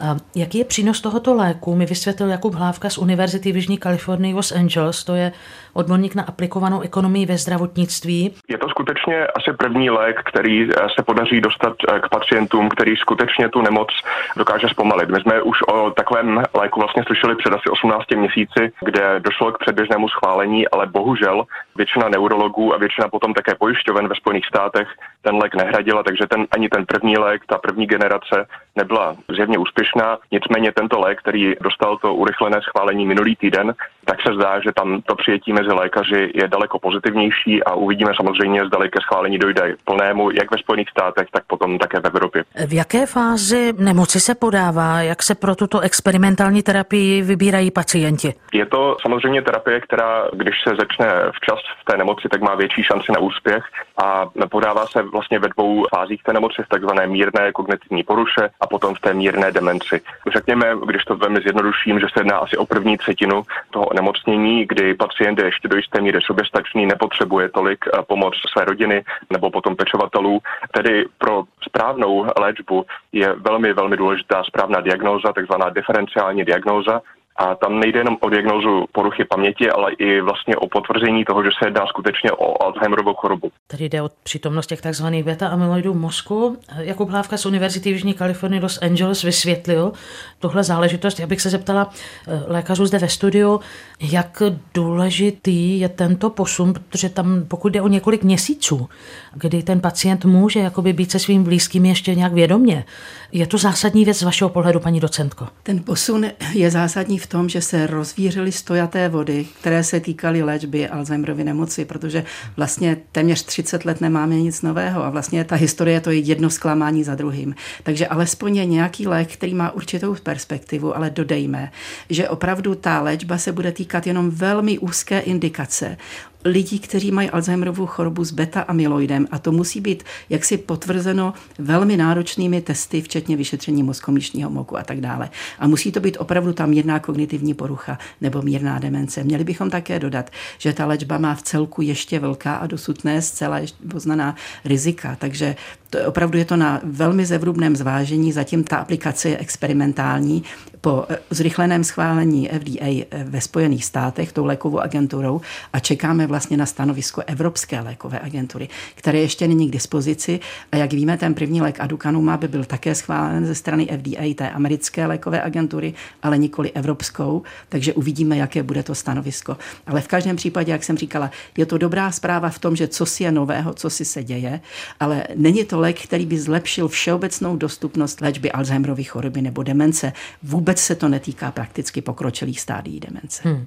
A 0.00 0.16
jaký 0.36 0.58
je 0.58 0.64
přínos 0.64 1.00
tohoto 1.00 1.34
léku? 1.34 1.74
Mi 1.74 1.86
vysvětlil 1.86 2.30
Jakub 2.30 2.54
Hlávka 2.54 2.90
z 2.90 2.98
Univerzity 2.98 3.52
v 3.52 3.56
Jižní 3.56 3.78
Kalifornii 3.78 4.34
Los 4.34 4.52
Angeles, 4.52 5.04
to 5.04 5.14
je 5.14 5.32
odborník 5.72 6.14
na 6.14 6.22
aplikovanou 6.22 6.80
ekonomii 6.80 7.26
ve 7.26 7.38
zdravotnictví. 7.38 8.34
Je 8.48 8.58
to 8.58 8.68
skutečně 8.68 9.26
asi 9.26 9.52
první 9.52 9.90
lék, 9.90 10.20
který 10.24 10.62
eh, 10.62 10.74
se 10.96 11.02
podaří 11.02 11.40
dostat 11.40 11.76
eh, 11.88 12.00
k 12.00 12.08
pacientům, 12.08 12.68
který 12.68 12.96
skutečně 12.96 13.48
tu 13.48 13.62
nemoc 13.62 13.88
dokáže 14.36 14.68
zpomalit. 14.68 15.08
My 15.08 15.20
jsme 15.20 15.42
už 15.42 15.62
o 15.62 15.90
takovém 15.90 16.42
léku 16.54 16.80
vlastně 16.80 17.02
slyšeli 17.06 17.36
před 17.36 17.52
asi 17.52 17.70
18 17.70 18.10
měsíci, 18.10 18.72
kde 18.80 19.20
došlo 19.20 19.52
k 19.52 19.58
předběžnému 19.58 20.08
schválení, 20.08 20.68
ale 20.68 20.86
bohužel 20.86 21.44
většina 21.76 22.08
neurologů 22.08 22.74
a 22.74 22.78
většina 22.78 23.08
potom 23.08 23.34
také 23.34 23.54
pojišťoven 23.54 24.08
ve 24.08 24.14
Spojených 24.14 24.46
státech 24.46 24.88
ten 25.24 25.36
lék 25.36 25.54
nehradila, 25.54 26.02
takže 26.02 26.26
ten, 26.26 26.46
ani 26.50 26.68
ten 26.68 26.86
první 26.86 27.18
lék, 27.18 27.42
ta 27.46 27.58
první 27.58 27.86
generace 27.86 28.46
nebyla 28.76 29.16
zjevně 29.28 29.58
úspěšná. 29.58 30.18
Nicméně 30.32 30.72
tento 30.72 31.00
lék, 31.00 31.18
který 31.18 31.54
dostal 31.60 31.96
to 31.96 32.14
urychlené 32.14 32.60
schválení 32.62 33.06
minulý 33.06 33.36
týden, 33.36 33.74
tak 34.04 34.18
se 34.26 34.34
zdá, 34.34 34.60
že 34.60 34.72
tam 34.72 35.02
to 35.02 35.14
přijetí 35.14 35.52
mezi 35.52 35.72
lékaři 35.72 36.32
je 36.34 36.48
daleko 36.48 36.78
pozitivnější 36.78 37.64
a 37.64 37.74
uvidíme 37.74 38.12
samozřejmě, 38.16 38.66
zda 38.66 38.78
ke 38.88 39.00
schválení 39.00 39.38
dojde 39.38 39.76
plnému, 39.84 40.30
jak 40.30 40.50
ve 40.50 40.58
Spojených 40.58 40.88
státech, 40.90 41.28
tak 41.32 41.44
potom 41.46 41.78
také 41.78 42.00
v 42.00 42.06
Evropě. 42.06 42.44
V 42.66 42.72
jaké 42.72 43.06
fázi 43.06 43.72
nemoci 43.78 44.20
se 44.20 44.34
podává? 44.34 45.00
Jak 45.00 45.22
se 45.22 45.34
pro 45.34 45.54
tuto 45.54 45.80
experimentální 45.80 46.62
terapii 46.62 47.22
vybírají 47.22 47.70
pacienti? 47.70 48.34
Je 48.52 48.66
to 48.66 48.96
samozřejmě 49.02 49.42
terapie, 49.42 49.80
která, 49.80 50.28
když 50.32 50.54
se 50.68 50.76
začne 50.76 51.06
včas 51.36 51.58
v 51.82 51.84
té 51.84 51.96
nemoci, 51.96 52.28
tak 52.28 52.40
má 52.40 52.54
větší 52.54 52.82
šanci 52.82 53.12
na 53.12 53.20
úspěch 53.20 53.64
a 54.04 54.26
podává 54.50 54.86
se 54.86 55.02
vlastně 55.02 55.38
ve 55.38 55.48
dvou 55.48 55.84
fázích 55.94 56.22
té 56.22 56.32
nemoci, 56.32 56.62
v 56.62 56.68
takzvané 56.68 57.06
mírné 57.06 57.52
kognitivní 57.52 58.02
poruše 58.02 58.48
a 58.60 58.66
potom 58.66 58.94
v 58.94 59.00
té 59.00 59.14
mírné 59.14 59.52
demenci. 59.52 60.00
Řekněme, 60.32 60.66
když 60.86 61.04
to 61.04 61.16
velmi 61.16 61.40
zjednoduším, 61.40 62.00
že 62.00 62.06
se 62.12 62.20
jedná 62.20 62.36
asi 62.36 62.56
o 62.56 62.66
první 62.66 62.96
třetinu 62.96 63.42
toho 63.70 63.93
onemocnění, 63.94 64.66
kdy 64.66 64.94
pacient 64.94 65.38
je 65.38 65.44
ještě 65.44 65.68
do 65.68 65.76
jisté 65.76 66.00
míry 66.00 66.18
soběstačný, 66.26 66.86
nepotřebuje 66.86 67.48
tolik 67.48 67.84
eh, 67.86 68.02
pomoc 68.02 68.34
své 68.52 68.64
rodiny 68.64 69.04
nebo 69.30 69.50
potom 69.50 69.76
pečovatelů. 69.76 70.40
Tedy 70.72 71.06
pro 71.18 71.44
správnou 71.68 72.26
léčbu 72.40 72.86
je 73.12 73.34
velmi, 73.34 73.72
velmi 73.72 73.96
důležitá 73.96 74.44
správná 74.44 74.80
diagnóza, 74.80 75.32
takzvaná 75.32 75.70
diferenciální 75.70 76.44
diagnóza, 76.44 77.00
a 77.36 77.54
tam 77.54 77.80
nejde 77.80 78.00
jenom 78.00 78.16
o 78.20 78.28
diagnózu 78.30 78.84
poruchy 78.92 79.24
paměti, 79.24 79.70
ale 79.70 79.92
i 79.92 80.20
vlastně 80.20 80.56
o 80.56 80.68
potvrzení 80.68 81.24
toho, 81.24 81.44
že 81.44 81.50
se 81.58 81.66
jedná 81.66 81.86
skutečně 81.86 82.32
o 82.32 82.62
Alzheimerovou 82.62 83.14
chorobu. 83.14 83.50
Tady 83.66 83.88
jde 83.88 84.02
o 84.02 84.10
přítomnost 84.22 84.66
těch 84.66 84.80
tzv. 84.80 85.06
beta-amyloidů 85.06 85.92
v 85.92 85.96
mozku. 85.96 86.56
Jakub 86.78 87.10
Hlávka 87.10 87.36
z 87.36 87.46
Univerzity 87.46 87.90
Jižní 87.90 88.14
Kalifornie 88.14 88.62
Los 88.62 88.82
Angeles 88.82 89.22
vysvětlil 89.22 89.92
tuhle 90.38 90.64
záležitost. 90.64 91.20
Já 91.20 91.26
bych 91.26 91.40
se 91.40 91.50
zeptala 91.50 91.90
eh, 92.28 92.42
lékařů 92.46 92.86
zde 92.86 92.98
ve 92.98 93.08
studiu, 93.08 93.60
jak 94.00 94.42
důležitý 94.74 95.80
je 95.80 95.88
tento 95.88 96.30
posun, 96.30 96.72
protože 96.72 97.08
tam 97.08 97.44
pokud 97.48 97.72
jde 97.72 97.82
o 97.82 97.88
několik 97.88 98.22
měsíců, 98.22 98.88
kdy 99.34 99.62
ten 99.62 99.80
pacient 99.80 100.24
může 100.24 100.60
jakoby 100.60 100.92
být 100.92 101.10
se 101.10 101.18
svým 101.18 101.44
blízkým 101.44 101.84
ještě 101.84 102.14
nějak 102.14 102.32
vědomě. 102.32 102.84
Je 103.32 103.46
to 103.46 103.58
zásadní 103.58 104.04
věc 104.04 104.18
z 104.18 104.22
vašeho 104.22 104.48
pohledu, 104.48 104.80
paní 104.80 105.00
docentko? 105.00 105.48
Ten 105.62 105.82
posun 105.82 106.26
je 106.52 106.70
zásadní 106.70 107.18
v 107.24 107.26
tom, 107.26 107.48
že 107.48 107.60
se 107.60 107.86
rozvířily 107.86 108.52
stojaté 108.52 109.08
vody, 109.08 109.46
které 109.60 109.84
se 109.84 110.00
týkaly 110.00 110.42
léčby 110.42 110.88
Alzheimerovy 110.88 111.44
nemoci, 111.44 111.84
protože 111.84 112.24
vlastně 112.56 112.96
téměř 113.12 113.42
30 113.42 113.84
let 113.84 114.00
nemáme 114.00 114.34
nic 114.34 114.62
nového 114.62 115.04
a 115.04 115.10
vlastně 115.10 115.44
ta 115.44 115.56
historie 115.56 116.00
to 116.00 116.10
je 116.10 116.18
jedno 116.18 116.50
zklamání 116.50 117.04
za 117.04 117.14
druhým. 117.14 117.54
Takže 117.82 118.06
alespoň 118.06 118.56
je 118.56 118.64
nějaký 118.64 119.06
lék, 119.06 119.32
který 119.32 119.54
má 119.54 119.70
určitou 119.70 120.14
perspektivu, 120.22 120.96
ale 120.96 121.10
dodejme, 121.10 121.72
že 122.10 122.28
opravdu 122.28 122.74
ta 122.74 123.00
léčba 123.00 123.38
se 123.38 123.52
bude 123.52 123.72
týkat 123.72 124.06
jenom 124.06 124.30
velmi 124.30 124.78
úzké 124.78 125.18
indikace 125.18 125.96
lidí, 126.44 126.78
kteří 126.78 127.10
mají 127.10 127.30
Alzheimerovou 127.30 127.86
chorobu 127.86 128.24
s 128.24 128.32
beta-amyloidem 128.32 129.26
a 129.30 129.38
to 129.38 129.52
musí 129.52 129.80
být 129.80 130.02
jaksi 130.28 130.56
potvrzeno 130.56 131.34
velmi 131.58 131.96
náročnými 131.96 132.60
testy, 132.60 133.02
včetně 133.02 133.36
vyšetření 133.36 133.82
mozkomíšního 133.82 134.50
moku 134.50 134.76
a 134.76 134.82
tak 134.82 135.00
dále. 135.00 135.30
A 135.58 135.66
musí 135.66 135.92
to 135.92 136.00
být 136.00 136.16
opravdu 136.20 136.52
ta 136.52 136.66
mírná 136.66 136.98
kognitivní 136.98 137.54
porucha 137.54 137.98
nebo 138.20 138.42
mírná 138.42 138.78
demence. 138.78 139.24
Měli 139.24 139.44
bychom 139.44 139.70
také 139.70 139.98
dodat, 139.98 140.30
že 140.58 140.72
ta 140.72 140.86
léčba 140.86 141.18
má 141.18 141.34
v 141.34 141.42
celku 141.42 141.82
ještě 141.82 142.18
velká 142.18 142.54
a 142.54 142.66
dosud 142.66 143.04
ne 143.04 143.22
zcela 143.22 143.60
poznaná 143.90 144.36
rizika, 144.64 145.16
takže 145.20 145.56
to 145.94 146.08
opravdu 146.08 146.38
je 146.38 146.44
to 146.44 146.56
na 146.56 146.80
velmi 146.84 147.26
zevrubném 147.26 147.76
zvážení, 147.76 148.32
zatím 148.32 148.64
ta 148.64 148.76
aplikace 148.76 149.28
je 149.28 149.38
experimentální. 149.38 150.42
Po 150.80 151.04
eh, 151.08 151.18
zrychleném 151.30 151.84
schválení 151.84 152.48
FDA 152.48 152.86
eh, 152.86 153.24
ve 153.24 153.40
Spojených 153.40 153.84
státech 153.84 154.32
tou 154.32 154.44
lékovou 154.44 154.80
agenturou 154.80 155.40
a 155.72 155.78
čekáme 155.78 156.26
vlastně 156.26 156.56
na 156.56 156.66
stanovisko 156.66 157.22
Evropské 157.26 157.80
lékové 157.80 158.20
agentury, 158.20 158.68
které 158.94 159.18
ještě 159.18 159.48
není 159.48 159.68
k 159.68 159.72
dispozici. 159.72 160.40
A 160.72 160.76
jak 160.76 160.92
víme, 160.92 161.16
ten 161.16 161.34
první 161.34 161.62
lék 161.62 161.80
Aducanuma 161.80 162.36
by 162.36 162.48
byl 162.48 162.64
také 162.64 162.94
schválen 162.94 163.46
ze 163.46 163.54
strany 163.54 163.86
FDA, 163.86 164.34
té 164.34 164.50
americké 164.50 165.06
lékové 165.06 165.42
agentury, 165.42 165.94
ale 166.22 166.38
nikoli 166.38 166.72
evropskou, 166.72 167.42
takže 167.68 167.92
uvidíme, 167.92 168.36
jaké 168.36 168.62
bude 168.62 168.82
to 168.82 168.94
stanovisko. 168.94 169.56
Ale 169.86 170.00
v 170.00 170.08
každém 170.08 170.36
případě, 170.36 170.72
jak 170.72 170.84
jsem 170.84 170.98
říkala, 170.98 171.30
je 171.56 171.66
to 171.66 171.78
dobrá 171.78 172.10
zpráva 172.12 172.48
v 172.48 172.58
tom, 172.58 172.76
že 172.76 172.88
co 172.88 173.06
si 173.06 173.24
je 173.24 173.32
nového, 173.32 173.74
co 173.74 173.90
si 173.90 174.04
se 174.04 174.24
děje, 174.24 174.60
ale 175.00 175.24
není 175.34 175.64
to 175.64 175.80
lék, 175.84 176.02
který 176.02 176.26
by 176.26 176.38
zlepšil 176.38 176.88
všeobecnou 176.88 177.56
dostupnost 177.56 178.20
léčby 178.20 178.52
Alzheimerovy 178.52 179.04
choroby 179.04 179.42
nebo 179.42 179.62
demence. 179.62 180.12
Vůbec 180.42 180.78
se 180.80 180.94
to 180.94 181.08
netýká 181.08 181.50
prakticky 181.50 182.02
pokročilých 182.02 182.60
stádií 182.60 183.00
demence. 183.00 183.42
Hmm. 183.44 183.66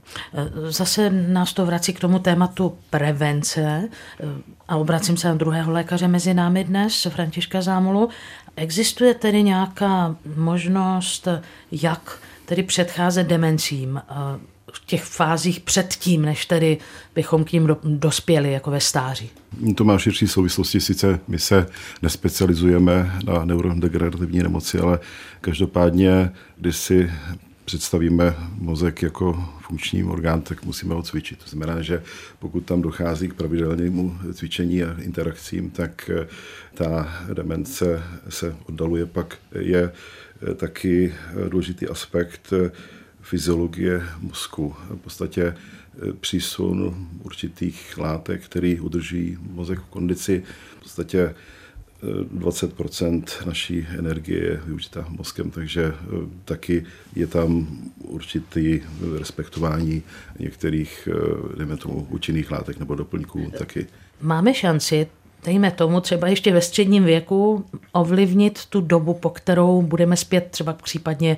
Zase 0.70 1.10
nás 1.10 1.54
to 1.54 1.66
vrací 1.66 1.94
k 1.94 2.00
tomu 2.00 2.20
tématu 2.20 2.78
prevence 2.90 3.90
a 4.68 4.76
obracím 4.76 5.18
se 5.18 5.28
na 5.28 5.34
druhého 5.34 5.72
lékaře 5.72 6.08
mezi 6.08 6.34
námi 6.34 6.64
dnes, 6.64 7.08
Františka 7.10 7.62
Zámolu. 7.62 8.10
Existuje 8.56 9.14
tedy 9.14 9.44
nějaká 9.44 10.16
možnost, 10.36 11.28
jak 11.72 12.20
tedy 12.46 12.64
předcházet 12.64 13.28
demencím? 13.28 14.02
V 14.74 14.86
těch 14.86 15.04
fázích 15.04 15.60
předtím, 15.60 16.22
než 16.22 16.46
tedy 16.46 16.78
bychom 17.16 17.44
k 17.44 17.52
ním 17.52 17.68
do, 17.68 17.78
dospěli 17.84 18.52
jako 18.52 18.72
ve 18.72 18.80
stáří? 18.80 19.30
To 19.76 19.84
má 19.84 19.98
širší 19.98 20.28
souvislosti. 20.28 20.82
Sice 20.82 21.20
my 21.28 21.40
se 21.40 21.68
nespecializujeme 22.02 23.20
na 23.26 23.46
neurodegenerativní 23.46 24.40
nemoci, 24.40 24.80
ale 24.80 25.00
každopádně, 25.42 26.32
když 26.58 26.78
si 26.78 27.12
představíme 27.66 28.36
mozek 28.56 29.02
jako 29.02 29.50
funkční 29.62 30.04
orgán, 30.04 30.42
tak 30.42 30.66
musíme 30.66 30.94
ho 30.94 31.04
cvičit. 31.04 31.44
To 31.44 31.50
znamená, 31.50 31.82
že 31.82 32.04
pokud 32.40 32.60
tam 32.66 32.82
dochází 32.82 33.28
k 33.28 33.34
pravidelnému 33.34 34.18
cvičení 34.34 34.84
a 34.84 34.96
interakcím, 35.02 35.70
tak 35.70 36.10
ta 36.74 37.14
demence 37.34 38.04
se 38.30 38.56
oddaluje. 38.66 39.06
Pak 39.06 39.38
je 39.60 39.92
taky 40.56 41.14
důležitý 41.50 41.88
aspekt 41.88 42.54
fyziologie 43.28 44.04
mozku. 44.20 44.76
V 44.90 44.96
podstatě 44.96 45.44
eh, 45.44 46.14
přísun 46.14 47.08
určitých 47.24 47.98
látek, 47.98 48.46
který 48.46 48.80
udrží 48.80 49.38
mozek 49.42 49.80
v 49.80 49.86
kondici. 49.86 50.44
V 50.80 50.84
podstatě 50.84 51.36
20 52.32 52.74
eh, 53.02 53.46
naší 53.46 53.88
energie 53.98 54.44
je 54.44 54.62
využita 54.66 55.06
mozkem, 55.10 55.52
takže 55.52 55.84
eh, 55.84 56.06
taky 56.46 56.86
je 57.16 57.28
tam 57.28 57.68
určitý 57.98 58.82
respektování 59.20 60.04
některých, 60.40 61.10
dejme 61.58 61.78
tomu, 61.78 62.08
účinných 62.10 62.52
látek 62.52 62.80
nebo 62.80 62.96
doplňků 62.96 63.52
taky. 63.58 63.88
Máme 64.22 64.54
šanci 64.54 65.08
dejme 65.46 65.72
tomu 65.72 66.02
třeba 66.02 66.28
ještě 66.28 66.54
ve 66.54 66.62
středním 66.62 67.04
věku, 67.04 67.66
ovlivnit 67.92 68.66
tu 68.66 68.82
dobu, 68.82 69.14
po 69.14 69.30
kterou 69.30 69.82
budeme 69.82 70.18
zpět 70.18 70.48
třeba 70.52 70.74
případně 70.74 71.38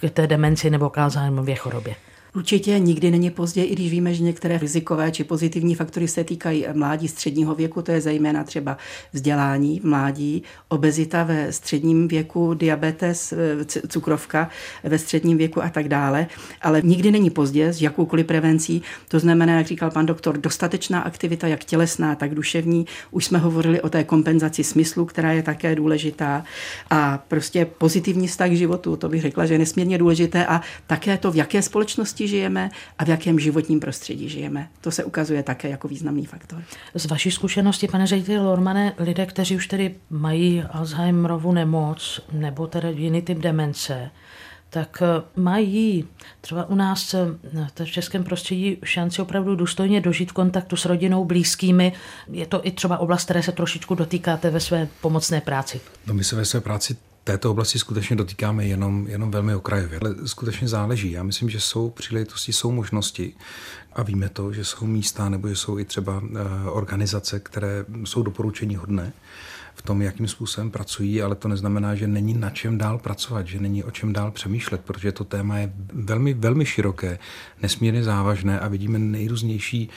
k 0.00 0.10
té 0.10 0.26
demenci 0.26 0.70
nebo 0.70 0.90
k 0.90 0.98
Alzheimerově 0.98 1.54
chorobě? 1.54 1.94
Určitě 2.34 2.78
nikdy 2.78 3.10
není 3.10 3.30
pozdě, 3.30 3.62
i 3.62 3.72
když 3.72 3.90
víme, 3.90 4.14
že 4.14 4.22
některé 4.22 4.58
rizikové 4.58 5.10
či 5.10 5.24
pozitivní 5.24 5.74
faktory 5.74 6.08
se 6.08 6.24
týkají 6.24 6.66
mládí 6.72 7.08
středního 7.08 7.54
věku, 7.54 7.82
to 7.82 7.92
je 7.92 8.00
zejména 8.00 8.44
třeba 8.44 8.76
vzdělání 9.12 9.80
v 9.80 9.84
mládí, 9.84 10.42
obezita 10.68 11.24
ve 11.24 11.52
středním 11.52 12.08
věku, 12.08 12.54
diabetes, 12.54 13.32
eh, 13.32 13.64
cukrovka 13.88 14.48
ve 14.84 14.98
středním 14.98 15.38
věku 15.38 15.62
a 15.62 15.68
tak 15.68 15.88
dále. 15.88 16.26
Ale 16.62 16.82
nikdy 16.84 17.10
není 17.10 17.30
pozdě 17.30 17.72
s 17.72 17.82
jakoukoliv 17.82 18.26
prevencí. 18.26 18.82
To 19.08 19.18
znamená, 19.18 19.56
jak 19.56 19.66
říkal 19.66 19.90
pan 19.90 20.06
doktor, 20.06 20.38
dostatečná 20.38 21.00
aktivita, 21.00 21.46
jak 21.46 21.64
tělesná, 21.64 22.14
tak 22.14 22.34
duševní. 22.34 22.86
Už 23.10 23.24
jsme 23.24 23.38
hovorili 23.38 23.80
o 23.80 23.88
té 23.88 24.04
kompenzaci 24.04 24.64
smyslu, 24.64 25.04
která 25.04 25.32
je 25.32 25.42
také 25.42 25.74
důležitá. 25.74 26.44
A 26.90 27.24
prostě 27.28 27.64
pozitivní 27.64 28.28
vztah 28.28 28.50
k 28.50 28.56
životu, 28.56 28.96
to 28.96 29.08
bych 29.08 29.22
řekla, 29.22 29.46
že 29.46 29.54
je 29.54 29.58
nesmírně 29.58 29.98
důležité. 29.98 30.46
A 30.46 30.60
také 30.86 31.18
to, 31.18 31.32
v 31.32 31.36
jaké 31.36 31.62
společnosti 31.62 32.19
žijeme 32.28 32.70
a 32.98 33.04
v 33.04 33.08
jakém 33.08 33.38
životním 33.38 33.80
prostředí 33.80 34.28
žijeme. 34.28 34.68
To 34.80 34.90
se 34.90 35.04
ukazuje 35.04 35.42
také 35.42 35.68
jako 35.68 35.88
významný 35.88 36.26
faktor. 36.26 36.62
Z 36.94 37.06
vaší 37.06 37.30
zkušenosti, 37.30 37.88
pane 37.88 38.06
řediteli 38.06 38.38
Lormane, 38.38 38.92
lidé, 38.98 39.26
kteří 39.26 39.56
už 39.56 39.66
tedy 39.66 39.94
mají 40.10 40.62
Alzheimerovu 40.62 41.52
nemoc 41.52 42.20
nebo 42.32 42.66
tedy 42.66 42.88
jiný 42.96 43.22
typ 43.22 43.38
demence, 43.38 44.10
tak 44.70 45.02
eh, 45.02 45.22
mají 45.36 46.04
třeba 46.40 46.64
u 46.68 46.74
nás 46.74 47.14
eh, 47.14 47.84
v 47.84 47.90
českém 47.90 48.24
prostředí 48.24 48.76
šanci 48.84 49.22
opravdu 49.22 49.56
důstojně 49.56 50.00
dožít 50.00 50.30
v 50.30 50.32
kontaktu 50.32 50.76
s 50.76 50.84
rodinou, 50.84 51.24
blízkými. 51.24 51.92
Je 52.32 52.46
to 52.46 52.66
i 52.66 52.70
třeba 52.70 52.98
oblast, 52.98 53.24
které 53.24 53.42
se 53.42 53.52
trošičku 53.52 53.94
dotýkáte 53.94 54.50
ve 54.50 54.60
své 54.60 54.88
pomocné 55.00 55.40
práci. 55.40 55.80
No 56.06 56.14
my 56.14 56.24
se 56.24 56.36
ve 56.36 56.44
své 56.44 56.60
práci 56.60 56.96
této 57.24 57.50
oblasti 57.50 57.78
skutečně 57.78 58.16
dotýkáme 58.16 58.66
jenom, 58.66 59.06
jenom 59.08 59.30
velmi 59.30 59.54
okrajově, 59.54 59.98
ale 59.98 60.14
skutečně 60.26 60.68
záleží. 60.68 61.10
Já 61.10 61.22
myslím, 61.22 61.50
že 61.50 61.60
jsou 61.60 61.90
příležitosti, 61.90 62.52
jsou 62.52 62.72
možnosti 62.72 63.34
a 63.92 64.02
víme 64.02 64.28
to, 64.28 64.52
že 64.52 64.64
jsou 64.64 64.86
místa 64.86 65.28
nebo 65.28 65.48
že 65.48 65.56
jsou 65.56 65.78
i 65.78 65.84
třeba 65.84 66.22
eh, 66.24 66.70
organizace, 66.70 67.40
které 67.40 67.84
jsou 68.04 68.22
doporučení 68.22 68.76
hodné 68.76 69.12
v 69.74 69.82
tom, 69.82 70.02
jakým 70.02 70.28
způsobem 70.28 70.70
pracují, 70.70 71.22
ale 71.22 71.34
to 71.34 71.48
neznamená, 71.48 71.94
že 71.94 72.06
není 72.06 72.34
na 72.34 72.50
čem 72.50 72.78
dál 72.78 72.98
pracovat, 72.98 73.46
že 73.46 73.60
není 73.60 73.84
o 73.84 73.90
čem 73.90 74.12
dál 74.12 74.30
přemýšlet, 74.30 74.80
protože 74.80 75.12
to 75.12 75.24
téma 75.24 75.58
je 75.58 75.72
velmi, 75.92 76.34
velmi 76.34 76.66
široké, 76.66 77.18
nesmírně 77.62 78.04
závažné 78.04 78.60
a 78.60 78.68
vidíme 78.68 78.98
nejrůznější 78.98 79.90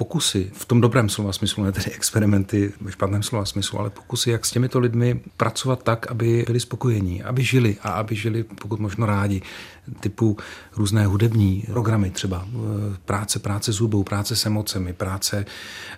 pokusy, 0.00 0.50
v 0.52 0.64
tom 0.64 0.80
dobrém 0.80 1.08
slova 1.08 1.32
smyslu, 1.32 1.64
ne 1.64 1.72
tedy 1.72 1.90
experimenty 1.92 2.72
ve 2.80 2.92
špatném 2.92 3.22
slova 3.22 3.44
smyslu, 3.44 3.78
ale 3.78 3.90
pokusy, 3.90 4.30
jak 4.30 4.46
s 4.46 4.50
těmito 4.50 4.78
lidmi 4.78 5.20
pracovat 5.36 5.82
tak, 5.82 6.10
aby 6.10 6.44
byli 6.46 6.60
spokojení, 6.60 7.22
aby 7.22 7.44
žili 7.44 7.76
a 7.82 7.90
aby 7.90 8.16
žili 8.16 8.42
pokud 8.44 8.80
možno 8.80 9.06
rádi. 9.06 9.42
Typu 10.00 10.36
různé 10.76 11.06
hudební 11.06 11.64
programy 11.66 12.10
třeba, 12.10 12.48
eh, 12.48 12.96
práce, 13.04 13.38
práce 13.38 13.72
s 13.72 13.80
hudbou, 13.80 14.02
práce 14.02 14.36
s 14.36 14.46
emocemi, 14.46 14.92
práce, 14.92 15.44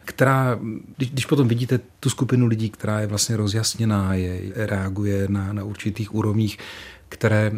která, 0.05 0.59
když, 0.97 1.11
když 1.11 1.27
potom 1.27 1.49
vidíte 1.49 1.81
tu 2.01 2.11
skupinu 2.11 2.47
lidí, 2.47 2.71
která 2.71 3.01
je 3.01 3.07
vlastně 3.07 3.37
rozjasněná, 3.37 4.15
je, 4.15 4.41
reaguje 4.57 5.27
na, 5.29 5.53
na 5.53 5.65
určitých 5.65 6.15
úrovních, 6.15 6.59
které 7.13 7.53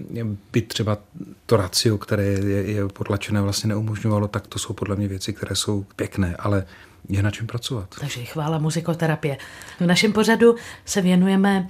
by 0.53 0.63
třeba 0.63 0.99
to 1.47 1.57
racio, 1.57 1.99
které 1.99 2.25
je, 2.25 2.63
je 2.73 2.89
potlačené, 2.89 3.41
vlastně 3.41 3.69
neumožňovalo, 3.69 4.29
tak 4.29 4.47
to 4.47 4.59
jsou 4.59 4.73
podle 4.75 4.97
mě 4.97 5.09
věci, 5.09 5.33
které 5.33 5.57
jsou 5.57 5.87
pěkné, 5.97 6.37
ale 6.39 6.67
je 7.09 7.23
na 7.23 7.31
čem 7.31 7.47
pracovat. 7.47 7.95
Takže 8.01 8.25
chvála 8.25 8.59
muzikoterapie. 8.59 9.39
V 9.81 9.87
našem 9.87 10.13
pořadu 10.13 10.57
se 10.85 11.01
věnujeme 11.01 11.69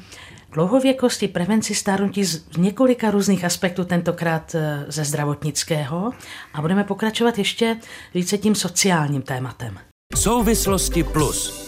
dlouhověkosti, 0.52 1.28
prevenci 1.28 1.74
stárnutí 1.74 2.24
z 2.24 2.56
několika 2.56 3.10
různých 3.10 3.44
aspektů, 3.44 3.84
tentokrát 3.84 4.54
eh, 4.54 4.84
ze 4.88 5.04
zdravotnického 5.04 6.12
a 6.54 6.60
budeme 6.60 6.84
pokračovat 6.84 7.38
ještě 7.38 7.76
více 8.14 8.38
tím 8.38 8.54
sociálním 8.54 9.22
tématem. 9.22 9.78
Souvislosti 10.16 11.04
plus. 11.04 11.64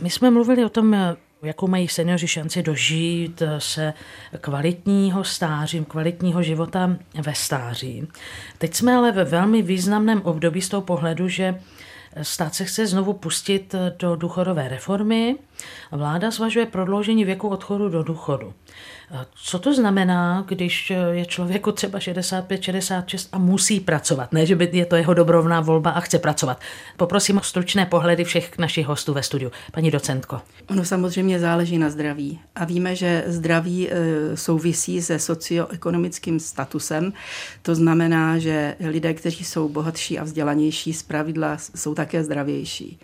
My 0.00 0.10
jsme 0.10 0.30
mluvili 0.30 0.64
o 0.64 0.68
tom, 0.68 1.16
jakou 1.42 1.68
mají 1.68 1.88
seniori 1.88 2.28
šanci 2.28 2.62
dožít 2.62 3.42
se 3.58 3.94
kvalitního 4.40 5.24
stáří, 5.24 5.84
kvalitního 5.84 6.42
života 6.42 6.96
ve 7.22 7.34
stáří. 7.34 8.08
Teď 8.58 8.74
jsme 8.74 8.94
ale 8.94 9.12
ve 9.12 9.24
velmi 9.24 9.62
významném 9.62 10.22
období 10.22 10.62
z 10.62 10.68
toho 10.68 10.82
pohledu, 10.82 11.28
že 11.28 11.60
stát 12.22 12.54
se 12.54 12.64
chce 12.64 12.86
znovu 12.86 13.12
pustit 13.12 13.74
do 13.98 14.16
důchodové 14.16 14.68
reformy. 14.68 15.36
Vláda 15.92 16.30
zvažuje 16.30 16.66
prodloužení 16.66 17.24
věku 17.24 17.48
odchodu 17.48 17.88
do 17.88 18.02
důchodu. 18.02 18.54
Co 19.34 19.58
to 19.58 19.74
znamená, 19.74 20.44
když 20.48 20.92
je 21.10 21.26
člověku 21.26 21.72
třeba 21.72 22.00
65, 22.00 22.62
66 22.62 23.28
a 23.32 23.38
musí 23.38 23.80
pracovat? 23.80 24.32
Ne, 24.32 24.46
že 24.46 24.56
by 24.56 24.70
je 24.72 24.86
to 24.86 24.96
jeho 24.96 25.14
dobrovná 25.14 25.60
volba 25.60 25.90
a 25.90 26.00
chce 26.00 26.18
pracovat. 26.18 26.60
Poprosím 26.96 27.38
o 27.38 27.40
stručné 27.40 27.86
pohledy 27.86 28.24
všech 28.24 28.58
našich 28.58 28.86
hostů 28.86 29.14
ve 29.14 29.22
studiu. 29.22 29.50
Paní 29.72 29.90
docentko. 29.90 30.40
Ono 30.70 30.84
samozřejmě 30.84 31.40
záleží 31.40 31.78
na 31.78 31.90
zdraví. 31.90 32.40
A 32.54 32.64
víme, 32.64 32.96
že 32.96 33.24
zdraví 33.26 33.90
e, 33.90 33.96
souvisí 34.36 35.02
se 35.02 35.18
socioekonomickým 35.18 36.40
statusem. 36.40 37.12
To 37.62 37.74
znamená, 37.74 38.38
že 38.38 38.76
lidé, 38.80 39.14
kteří 39.14 39.44
jsou 39.44 39.68
bohatší 39.68 40.18
a 40.18 40.24
vzdělanější, 40.24 40.92
zpravidla 40.92 41.56
jsou 41.74 41.94
také 41.94 42.24
zdravější. 42.24 42.98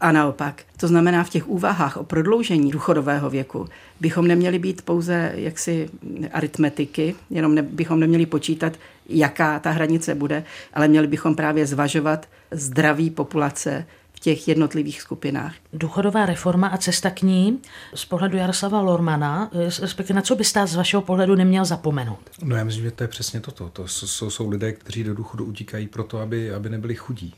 A 0.00 0.12
naopak. 0.12 0.62
To 0.76 0.88
znamená, 0.88 1.24
v 1.24 1.30
těch 1.30 1.48
úvahách 1.48 1.96
o 1.96 2.04
prodloužení 2.04 2.70
důchodového 2.70 3.30
věku 3.30 3.68
bychom 4.00 4.26
neměli 4.26 4.58
být 4.58 4.82
pouze 4.82 5.32
jaksi 5.34 5.90
aritmetiky, 6.32 7.14
jenom 7.30 7.54
ne, 7.54 7.62
bychom 7.62 8.00
neměli 8.00 8.26
počítat, 8.26 8.72
jaká 9.08 9.58
ta 9.58 9.70
hranice 9.70 10.14
bude, 10.14 10.44
ale 10.74 10.88
měli 10.88 11.06
bychom 11.06 11.34
právě 11.34 11.66
zvažovat 11.66 12.28
zdraví 12.50 13.10
populace 13.10 13.86
v 14.12 14.20
těch 14.20 14.48
jednotlivých 14.48 15.02
skupinách. 15.02 15.54
Důchodová 15.72 16.26
reforma 16.26 16.68
a 16.68 16.76
cesta 16.76 17.10
k 17.10 17.22
ní 17.22 17.58
z 17.94 18.04
pohledu 18.04 18.36
Jaroslava 18.36 18.80
Lormana, 18.80 19.50
respektive 19.80 20.16
na 20.16 20.22
co 20.22 20.36
by 20.36 20.44
stát 20.44 20.66
z 20.66 20.74
vašeho 20.74 21.02
pohledu 21.02 21.34
neměl 21.34 21.64
zapomenout? 21.64 22.30
No 22.42 22.56
já 22.56 22.64
myslím, 22.64 22.84
že 22.84 22.90
to 22.90 23.04
je 23.04 23.08
přesně 23.08 23.40
toto. 23.40 23.68
To 23.68 23.88
jsou, 23.88 24.30
jsou 24.30 24.48
lidé, 24.48 24.72
kteří 24.72 25.04
do 25.04 25.14
důchodu 25.14 25.44
utíkají 25.44 25.86
proto, 25.86 26.18
aby, 26.18 26.52
aby 26.52 26.68
nebyli 26.68 26.94
chudí 26.94 27.34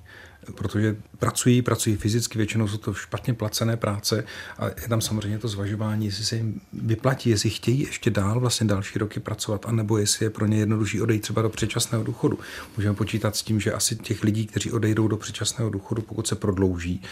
protože 0.55 0.97
pracují, 1.19 1.63
pracují 1.63 1.97
fyzicky, 1.97 2.39
většinou 2.39 2.69
jsou 2.69 2.77
to 2.77 2.95
špatně 2.95 3.35
placené 3.35 3.77
práce 3.77 4.25
a 4.59 4.67
je 4.67 4.89
tam 4.89 5.01
samozřejmě 5.01 5.39
to 5.39 5.49
zvažování, 5.49 6.07
jestli 6.07 6.25
se 6.25 6.37
jim 6.37 6.61
vyplatí, 6.73 7.31
jestli 7.31 7.51
chtějí 7.51 7.81
ještě 7.81 8.11
dál 8.11 8.41
vlastně 8.41 8.67
další 8.67 8.99
roky 8.99 9.21
pracovat, 9.21 9.67
anebo 9.67 9.99
jestli 9.99 10.27
je 10.27 10.31
pro 10.31 10.47
ně 10.47 10.59
jednodušší 10.59 11.01
odejít 11.01 11.21
třeba 11.21 11.43
do 11.43 11.49
předčasného 11.49 12.05
důchodu. 12.05 12.39
Můžeme 12.77 12.95
počítat 12.95 13.37
s 13.37 13.43
tím, 13.43 13.61
že 13.61 13.73
asi 13.73 13.97
těch 13.97 14.23
lidí, 14.25 14.47
kteří 14.47 14.73
odejdou 14.73 15.09
do 15.09 15.17
předčasného 15.17 15.71
důchodu, 15.71 16.03
pokud 16.03 16.27
se 16.27 16.35
prodlouží 16.35 17.03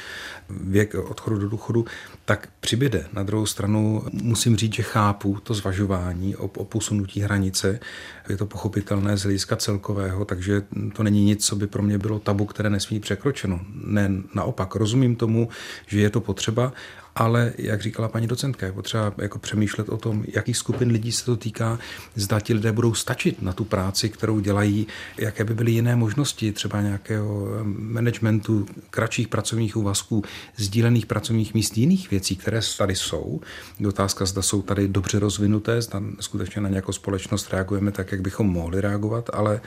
věk 0.51 0.95
odchodu 0.95 1.39
do 1.39 1.49
důchodu, 1.49 1.85
tak 2.25 2.49
přibyde. 2.61 3.07
Na 3.13 3.23
druhou 3.23 3.47
stranu 3.47 4.05
musím 4.13 4.57
říct, 4.57 4.75
že 4.75 4.83
chápu 4.83 5.39
to 5.43 5.55
zvažování 5.55 6.37
o, 6.37 6.45
o 6.45 6.65
posunutí 6.65 7.21
hranice. 7.21 7.81
Je 8.29 8.37
to 8.37 8.47
pochopitelné 8.47 9.17
z 9.17 9.23
hlediska 9.23 9.57
celkového, 9.57 10.25
takže 10.25 10.63
to 10.93 11.03
není 11.03 11.25
nic, 11.25 11.47
co 11.47 11.57
by 11.57 11.67
pro 11.67 11.83
mě 11.83 11.99
bylo 11.99 12.19
tabu, 12.19 12.45
které 12.45 12.71
nesmí 12.71 13.01
překročit 13.01 13.20
překročeno. 13.21 13.61
Ne, 13.85 14.11
naopak, 14.35 14.75
rozumím 14.75 15.17
tomu, 15.17 15.49
že 15.87 16.01
je 16.01 16.11
to 16.11 16.21
potřeba, 16.21 16.73
ale 17.15 17.53
jak 17.59 17.83
říkala 17.83 18.09
paní 18.09 18.27
docentka, 18.27 18.67
je 18.67 18.73
potřeba 18.73 19.13
jako 19.19 19.39
přemýšlet 19.39 19.89
o 19.89 19.97
tom, 19.97 20.25
jakých 20.35 20.57
skupin 20.57 20.91
lidí 20.91 21.13
se 21.13 21.25
to 21.25 21.37
týká, 21.37 21.79
zda 22.15 22.41
ti 22.41 22.55
lidé 22.55 22.73
budou 22.73 22.95
stačit 22.95 23.43
na 23.43 23.53
tu 23.53 23.65
práci, 23.65 24.09
kterou 24.09 24.41
dělají, 24.41 24.87
jaké 25.19 25.45
by 25.45 25.55
byly 25.55 25.73
jiné 25.73 25.97
možnosti, 25.97 26.53
třeba 26.53 26.81
nějakého 26.81 27.49
managementu 27.65 28.67
kratších 28.91 29.29
pracovních 29.29 29.77
úvazků, 29.77 30.25
sdílených 30.57 31.07
pracovních 31.07 31.55
míst, 31.55 31.79
jiných 31.79 32.11
věcí, 32.11 32.37
které 32.37 32.61
tady 32.79 32.95
jsou. 32.95 33.41
Je 33.79 33.89
otázka, 33.89 34.25
zda 34.25 34.43
jsou 34.43 34.63
tady 34.63 34.89
dobře 34.89 35.19
rozvinuté, 35.19 35.83
zda 35.83 36.03
skutečně 36.21 36.63
na 36.63 36.69
nějakou 36.69 36.93
společnost 36.93 37.53
reagujeme 37.53 37.93
tak, 37.93 38.13
jak 38.13 38.21
bychom 38.21 38.47
mohli 38.47 38.81
reagovat, 38.81 39.31
ale 39.33 39.61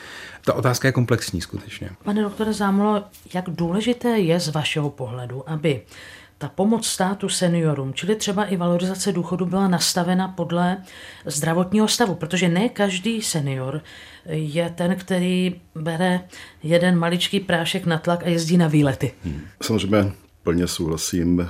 ta 0.46 0.54
otázka 0.54 0.88
je 0.88 0.92
komplexní 0.92 1.42
skutečně. 1.42 1.90
Pane 2.04 2.22
doktore 2.22 2.54
Zámolo, 2.54 3.04
jak 3.34 3.50
důležité 3.50 4.20
je 4.20 4.40
z 4.40 4.48
vašeho 4.48 4.90
pohledu, 4.90 5.50
aby 5.50 5.82
ta 6.44 6.50
pomoc 6.50 6.88
státu 6.88 7.30
seniorům, 7.30 7.94
čili 7.94 8.16
třeba 8.16 8.46
i 8.46 8.58
valorizace 8.58 9.12
důchodu, 9.12 9.46
byla 9.46 9.68
nastavena 9.68 10.28
podle 10.28 10.78
zdravotního 11.26 11.88
stavu, 11.88 12.16
protože 12.16 12.50
ne 12.50 12.70
každý 12.70 13.22
senior 13.22 13.82
je 14.26 14.70
ten, 14.70 14.96
který 14.96 15.62
bere 15.76 16.20
jeden 16.64 17.00
maličký 17.00 17.40
prášek 17.40 17.86
na 17.86 17.98
tlak 17.98 18.24
a 18.24 18.30
jezdí 18.30 18.58
na 18.58 18.68
výlety. 18.68 19.12
Hmm. 19.24 19.42
Samozřejmě 19.62 20.12
plně 20.44 20.68
souhlasím 20.68 21.40
eh, 21.42 21.48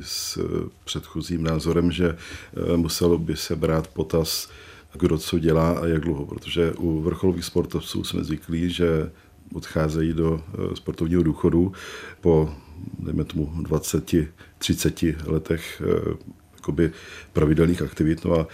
s 0.00 0.38
předchozím 0.84 1.44
názorem, 1.44 1.92
že 1.92 2.16
eh, 2.16 2.76
muselo 2.76 3.18
by 3.18 3.36
se 3.36 3.56
brát 3.56 3.86
potaz, 3.88 4.50
kdo 4.94 5.18
co 5.18 5.38
dělá 5.38 5.70
a 5.72 5.86
jak 5.86 6.00
dlouho, 6.00 6.26
protože 6.26 6.72
u 6.72 7.00
vrcholových 7.00 7.44
sportovců 7.44 8.04
jsme 8.04 8.24
zvyklí, 8.24 8.70
že 8.70 9.10
odcházejí 9.54 10.12
do 10.12 10.40
eh, 10.40 10.76
sportovního 10.76 11.22
důchodu 11.22 11.72
po 12.20 12.54
dejme 12.98 13.24
tomu 13.24 13.52
20, 13.62 14.14
30 14.58 15.02
letech 15.26 15.82
eh, 15.84 16.36
jakoby 16.66 16.92
pravidelných 17.32 17.82
aktivit. 17.82 18.24
No 18.24 18.40
a 18.40 18.46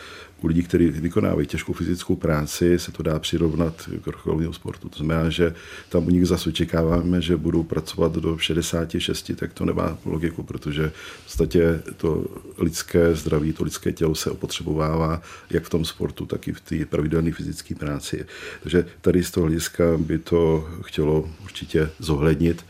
u 0.42 0.46
lidí, 0.46 0.62
kteří 0.62 0.86
vykonávají 0.86 1.46
těžkou 1.46 1.72
fyzickou 1.72 2.16
práci, 2.16 2.78
se 2.78 2.92
to 2.92 3.02
dá 3.02 3.18
přirovnat 3.18 3.88
k 4.02 4.06
vrcholového 4.06 4.52
sportu. 4.52 4.88
To 4.88 4.96
znamená, 4.96 5.30
že 5.30 5.54
tam 5.88 6.06
u 6.06 6.10
nich 6.10 6.26
zase 6.26 6.48
očekáváme, 6.48 7.20
že 7.20 7.36
budou 7.36 7.62
pracovat 7.62 8.12
do 8.12 8.38
66, 8.38 9.30
tak 9.36 9.52
to 9.52 9.64
nemá 9.64 9.98
logiku, 10.04 10.42
protože 10.42 10.92
v 11.20 11.24
podstatě 11.24 11.82
to 11.96 12.24
lidské 12.58 13.14
zdraví, 13.14 13.52
to 13.52 13.64
lidské 13.64 13.92
tělo 13.92 14.14
se 14.14 14.30
opotřebovává 14.30 15.22
jak 15.50 15.64
v 15.64 15.70
tom 15.70 15.84
sportu, 15.84 16.26
tak 16.26 16.48
i 16.48 16.52
v 16.52 16.60
té 16.60 16.84
pravidelné 16.84 17.32
fyzické 17.32 17.74
práci. 17.74 18.26
Takže 18.62 18.86
tady 19.00 19.24
z 19.24 19.30
toho 19.30 19.46
hlediska 19.46 19.84
by 19.98 20.18
to 20.18 20.68
chtělo 20.82 21.30
určitě 21.42 21.90
zohlednit 21.98 22.64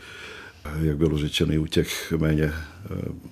jak 0.81 0.97
bylo 0.97 1.17
řečeno, 1.17 1.61
u 1.61 1.65
těch 1.65 2.11
méně 2.17 2.43
eh, 2.43 2.53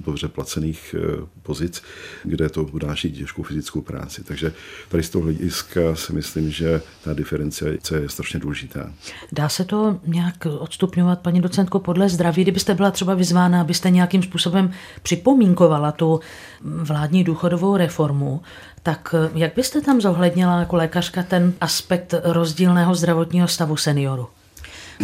dobře 0.05 0.27
placených 0.27 0.95
eh, 0.97 1.27
pozic, 1.41 1.84
kde 2.23 2.49
to 2.49 2.63
udáší 2.63 3.11
těžkou 3.11 3.43
fyzickou 3.43 3.82
práci. 3.82 4.23
Takže 4.23 4.53
tady 4.89 5.03
z 5.03 5.09
toho 5.09 5.23
hlediska 5.23 5.95
si 5.95 6.13
myslím, 6.13 6.51
že 6.51 6.82
ta 7.03 7.13
diferenciace 7.13 7.99
je 7.99 8.09
strašně 8.09 8.39
důležitá. 8.39 8.93
Dá 9.32 9.49
se 9.49 9.65
to 9.65 9.99
nějak 10.07 10.47
odstupňovat, 10.59 11.19
paní 11.19 11.41
docentko, 11.41 11.79
podle 11.79 12.09
zdraví? 12.09 12.41
Kdybyste 12.41 12.73
byla 12.73 12.91
třeba 12.91 13.13
vyzvána, 13.13 13.61
abyste 13.61 13.89
nějakým 13.89 14.23
způsobem 14.23 14.71
připomínkovala 15.03 15.91
tu 15.91 16.19
vládní 16.61 17.23
důchodovou 17.23 17.77
reformu, 17.77 18.41
tak 18.84 19.15
eh, 19.17 19.29
jak 19.34 19.55
byste 19.55 19.82
tam 19.82 20.01
zohlednila 20.01 20.59
jako 20.59 20.75
lékařka 20.75 21.23
ten 21.23 21.53
aspekt 21.61 22.13
rozdílného 22.23 22.95
zdravotního 22.95 23.47
stavu 23.47 23.77
seniorů? 23.77 24.27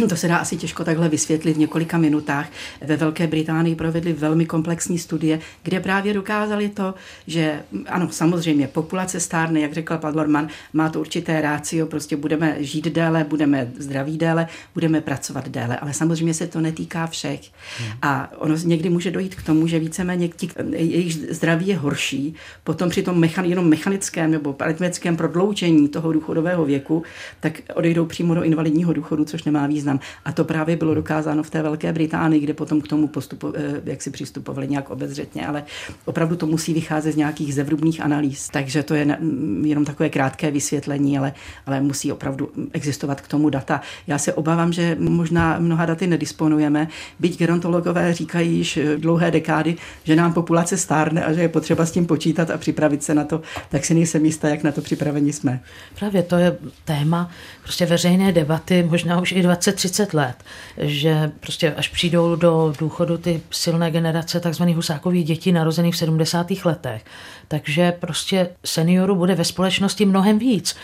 To 0.08 0.16
se 0.16 0.28
dá 0.28 0.36
asi 0.36 0.56
těžko 0.56 0.84
takhle 0.84 1.08
vysvětlit 1.08 1.52
v 1.52 1.58
několika 1.58 1.98
minutách. 1.98 2.48
Ve 2.86 2.96
Velké 2.96 3.26
Británii 3.26 3.74
provedli 3.74 4.12
velmi 4.12 4.46
komplexní 4.46 4.98
studie, 4.98 5.40
kde 5.62 5.80
právě 5.80 6.14
dokázali 6.14 6.68
to, 6.68 6.94
že 7.26 7.62
ano, 7.86 8.08
samozřejmě 8.10 8.68
populace 8.68 9.20
stárne, 9.20 9.60
jak 9.60 9.72
řekl 9.72 9.98
pan 9.98 10.16
Lorman, 10.16 10.48
má 10.72 10.88
to 10.88 11.00
určité 11.00 11.40
rácio, 11.40 11.86
prostě 11.86 12.16
budeme 12.16 12.56
žít 12.60 12.84
déle, 12.84 13.24
budeme 13.24 13.72
zdraví 13.78 14.18
déle, 14.18 14.46
budeme 14.74 15.00
pracovat 15.00 15.48
déle, 15.48 15.76
ale 15.76 15.92
samozřejmě 15.92 16.34
se 16.34 16.46
to 16.46 16.60
netýká 16.60 17.06
všech. 17.06 17.40
Hmm. 17.78 17.88
A 18.02 18.32
ono 18.38 18.56
někdy 18.56 18.88
může 18.88 19.10
dojít 19.10 19.34
k 19.34 19.42
tomu, 19.42 19.66
že 19.66 19.78
víceméně 19.78 20.28
ti, 20.28 20.48
jejich 20.72 21.14
zdraví 21.14 21.66
je 21.66 21.76
horší, 21.76 22.34
potom 22.64 22.90
při 22.90 23.02
tom 23.02 23.20
mechan, 23.20 23.44
jenom 23.44 23.68
mechanickém 23.68 24.30
nebo 24.30 24.56
aritmetickém 24.58 25.16
prodloužení 25.16 25.88
toho 25.88 26.12
důchodového 26.12 26.64
věku, 26.64 27.02
tak 27.40 27.60
odejdou 27.74 28.06
přímo 28.06 28.34
do 28.34 28.42
invalidního 28.42 28.92
důchodu, 28.92 29.24
což 29.24 29.44
nemá 29.44 29.66
význam 29.66 29.87
význam. 29.88 30.00
A 30.24 30.32
to 30.32 30.44
právě 30.44 30.76
bylo 30.76 30.94
dokázáno 30.94 31.42
v 31.42 31.50
té 31.50 31.62
Velké 31.62 31.92
Británii, 31.92 32.40
kde 32.40 32.54
potom 32.54 32.80
k 32.80 32.88
tomu 32.88 33.08
postupu, 33.08 33.52
eh, 33.56 33.80
jak 33.84 34.02
si 34.02 34.10
přistupovali 34.10 34.68
nějak 34.68 34.90
obezřetně, 34.90 35.46
ale 35.46 35.64
opravdu 36.04 36.36
to 36.36 36.46
musí 36.46 36.74
vycházet 36.74 37.12
z 37.12 37.16
nějakých 37.16 37.54
zevrubných 37.54 38.00
analýz. 38.00 38.48
Takže 38.48 38.82
to 38.82 38.94
je 38.94 39.18
jenom 39.62 39.84
takové 39.84 40.08
krátké 40.08 40.50
vysvětlení, 40.50 41.18
ale, 41.18 41.32
ale 41.66 41.80
musí 41.80 42.12
opravdu 42.12 42.50
existovat 42.72 43.20
k 43.20 43.28
tomu 43.28 43.50
data. 43.50 43.80
Já 44.06 44.18
se 44.18 44.32
obávám, 44.32 44.72
že 44.72 44.96
možná 45.00 45.58
mnoha 45.58 45.86
daty 45.86 46.06
nedisponujeme, 46.06 46.88
byť 47.18 47.38
gerontologové 47.38 48.14
říkají 48.14 48.56
již 48.56 48.76
eh, 48.76 48.96
dlouhé 48.96 49.30
dekády, 49.30 49.76
že 50.04 50.16
nám 50.16 50.32
populace 50.32 50.76
stárne 50.76 51.24
a 51.24 51.32
že 51.32 51.40
je 51.40 51.48
potřeba 51.48 51.86
s 51.86 51.92
tím 51.92 52.06
počítat 52.06 52.50
a 52.50 52.58
připravit 52.58 53.02
se 53.02 53.14
na 53.14 53.24
to, 53.24 53.40
tak 53.68 53.84
si 53.84 53.94
nejsem 53.94 54.24
jistá, 54.24 54.48
jak 54.48 54.62
na 54.62 54.72
to 54.72 54.80
připraveni 54.80 55.32
jsme. 55.32 55.60
Právě 55.98 56.22
to 56.22 56.36
je 56.36 56.56
téma 56.84 57.30
prostě 57.68 57.86
veřejné 57.86 58.32
debaty, 58.32 58.82
možná 58.82 59.20
už 59.20 59.32
i 59.32 59.42
20 59.42 59.72
30 59.72 60.14
let, 60.14 60.34
že 60.78 61.32
prostě 61.40 61.74
až 61.74 61.88
přijdou 61.88 62.36
do 62.36 62.74
důchodu 62.78 63.18
ty 63.18 63.40
silné 63.50 63.90
generace 63.90 64.40
takzvaných 64.40 64.76
husákových 64.76 65.24
dětí 65.24 65.52
narozených 65.52 65.94
v 65.94 65.98
70. 65.98 66.46
letech, 66.64 67.04
takže 67.48 67.92
prostě 67.92 68.48
seniorů 68.64 69.14
bude 69.14 69.34
ve 69.34 69.44
společnosti 69.44 70.06
mnohem 70.06 70.38
víc. 70.38 70.76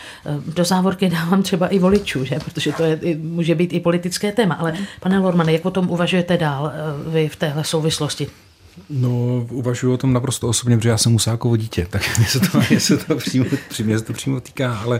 Do 0.55 0.63
závorky 0.63 1.09
dávám 1.09 1.43
třeba 1.43 1.67
i 1.67 1.79
voličů, 1.79 2.25
že? 2.25 2.35
protože 2.39 2.71
to 2.71 2.83
je, 2.83 2.99
může 3.17 3.55
být 3.55 3.73
i 3.73 3.79
politické 3.79 4.31
téma. 4.31 4.55
Ale 4.55 4.73
pane 4.99 5.19
Lormane, 5.19 5.53
jak 5.53 5.65
o 5.65 5.71
tom 5.71 5.89
uvažujete 5.89 6.37
dál 6.37 6.71
eh, 6.73 7.09
vy 7.09 7.29
v 7.29 7.35
téhle 7.35 7.63
souvislosti? 7.63 8.27
No, 8.89 9.45
uvažuji 9.51 9.93
o 9.93 9.97
tom 9.97 10.13
naprosto 10.13 10.47
osobně, 10.47 10.77
protože 10.77 10.89
já 10.89 10.97
jsem 10.97 11.13
Husákovo 11.13 11.57
dítě, 11.57 11.87
tak 11.89 12.17
mě 12.17 12.27
se 12.27 12.39
to, 12.39 12.61
mě 12.69 12.79
se 12.79 12.97
to, 12.97 13.15
přímo, 13.15 13.45
mě 13.83 13.99
se 13.99 14.05
to 14.05 14.13
přímo 14.13 14.39
týká, 14.39 14.77
ale 14.77 14.99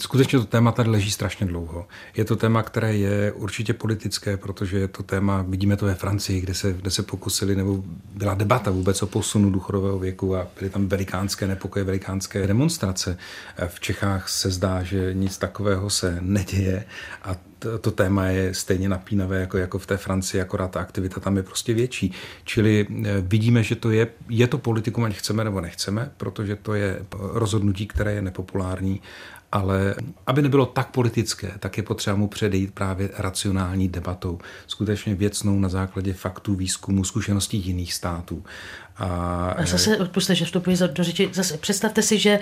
Skutečně 0.00 0.38
to 0.38 0.44
téma 0.44 0.72
tady 0.72 0.90
leží 0.90 1.10
strašně 1.10 1.46
dlouho. 1.46 1.86
Je 2.16 2.24
to 2.24 2.36
téma, 2.36 2.62
které 2.62 2.96
je 2.96 3.32
určitě 3.32 3.72
politické, 3.72 4.36
protože 4.36 4.78
je 4.78 4.88
to 4.88 5.02
téma, 5.02 5.44
vidíme 5.48 5.76
to 5.76 5.86
ve 5.86 5.94
Francii, 5.94 6.40
kde 6.40 6.54
se, 6.54 6.72
kde 6.72 6.90
se 6.90 7.02
pokusili, 7.02 7.56
nebo 7.56 7.84
byla 8.14 8.34
debata 8.34 8.70
vůbec 8.70 9.02
o 9.02 9.06
posunu 9.06 9.50
důchodového 9.50 9.98
věku 9.98 10.36
a 10.36 10.46
byly 10.58 10.70
tam 10.70 10.88
velikánské 10.88 11.46
nepokoje, 11.46 11.84
velikánské 11.84 12.46
demonstrace. 12.46 13.18
V 13.66 13.80
Čechách 13.80 14.28
se 14.28 14.50
zdá, 14.50 14.82
že 14.82 15.14
nic 15.14 15.38
takového 15.38 15.90
se 15.90 16.18
neděje 16.20 16.84
a 17.22 17.36
to, 17.58 17.78
to 17.78 17.90
téma 17.90 18.26
je 18.26 18.54
stejně 18.54 18.88
napínavé 18.88 19.40
jako, 19.40 19.58
jako 19.58 19.78
v 19.78 19.86
té 19.86 19.96
Francii, 19.96 20.40
akorát 20.40 20.70
ta 20.70 20.80
aktivita 20.80 21.20
tam 21.20 21.36
je 21.36 21.42
prostě 21.42 21.74
větší. 21.74 22.12
Čili 22.44 22.86
eh, 22.90 23.20
vidíme, 23.20 23.62
že 23.62 23.76
to 23.76 23.90
je, 23.90 24.06
je 24.28 24.46
to 24.46 24.58
politikum, 24.58 25.04
ať 25.04 25.14
chceme 25.14 25.44
nebo 25.44 25.60
nechceme, 25.60 26.10
protože 26.16 26.56
to 26.56 26.74
je 26.74 27.02
rozhodnutí, 27.12 27.86
které 27.86 28.12
je 28.12 28.22
nepopulární 28.22 29.00
ale 29.52 29.94
aby 30.26 30.42
nebylo 30.42 30.66
tak 30.66 30.90
politické, 30.90 31.52
tak 31.58 31.76
je 31.76 31.82
potřeba 31.82 32.16
mu 32.16 32.28
předejít 32.28 32.74
právě 32.74 33.10
racionální 33.18 33.88
debatou, 33.88 34.38
skutečně 34.66 35.14
věcnou 35.14 35.60
na 35.60 35.68
základě 35.68 36.12
faktů, 36.12 36.54
výzkumu, 36.54 37.04
zkušeností 37.04 37.58
jiných 37.58 37.94
států. 37.94 38.44
A, 38.98 39.54
a 39.58 39.66
zase, 39.66 39.96
odpuste, 39.96 40.34
že 40.34 40.44
vstupuji 40.44 40.76
do 40.92 41.04
řeči, 41.04 41.30
zase 41.32 41.56
představte 41.56 42.02
si, 42.02 42.18
že 42.18 42.38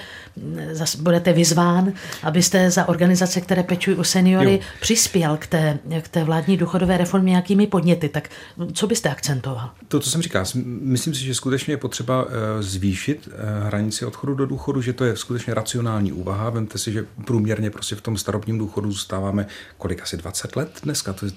zase 0.72 0.98
budete 0.98 1.32
vyzván, 1.32 1.92
abyste 2.22 2.70
za 2.70 2.88
organizace, 2.88 3.40
které 3.40 3.62
pečují 3.62 3.96
o 3.96 4.04
seniory, 4.04 4.52
jo. 4.52 4.60
přispěl 4.80 5.36
k 5.36 5.46
té, 5.46 5.78
k 6.02 6.08
té 6.08 6.24
vládní 6.24 6.56
důchodové 6.56 6.98
reformě 6.98 7.30
nějakými 7.30 7.66
podněty. 7.66 8.08
Tak 8.08 8.28
co 8.72 8.86
byste 8.86 9.08
akcentoval? 9.08 9.70
To, 9.88 10.00
co 10.00 10.10
jsem 10.10 10.22
říkal, 10.22 10.44
myslím 10.64 11.14
si, 11.14 11.24
že 11.24 11.34
skutečně 11.34 11.72
je 11.72 11.78
potřeba 11.78 12.26
eh, 12.28 12.62
zvýšit 12.62 13.28
eh, 13.32 13.66
hranici 13.66 14.04
odchodu 14.04 14.34
do 14.34 14.46
důchodu, 14.46 14.82
že 14.82 14.92
to 14.92 15.04
je 15.04 15.16
skutečně 15.16 15.54
racionální 15.54 16.12
úvaha. 16.12 16.50
Vemte 16.50 16.78
si, 16.78 16.92
že 16.92 17.06
průměrně 17.24 17.70
prostě 17.70 17.96
v 17.96 18.00
tom 18.00 18.16
starobním 18.16 18.58
důchodu 18.58 18.92
zůstáváme 18.92 19.46
kolik 19.78 20.02
asi 20.02 20.16
20 20.16 20.56
let 20.56 20.70
dneska. 20.82 21.12
To 21.12 21.26
je 21.26 21.32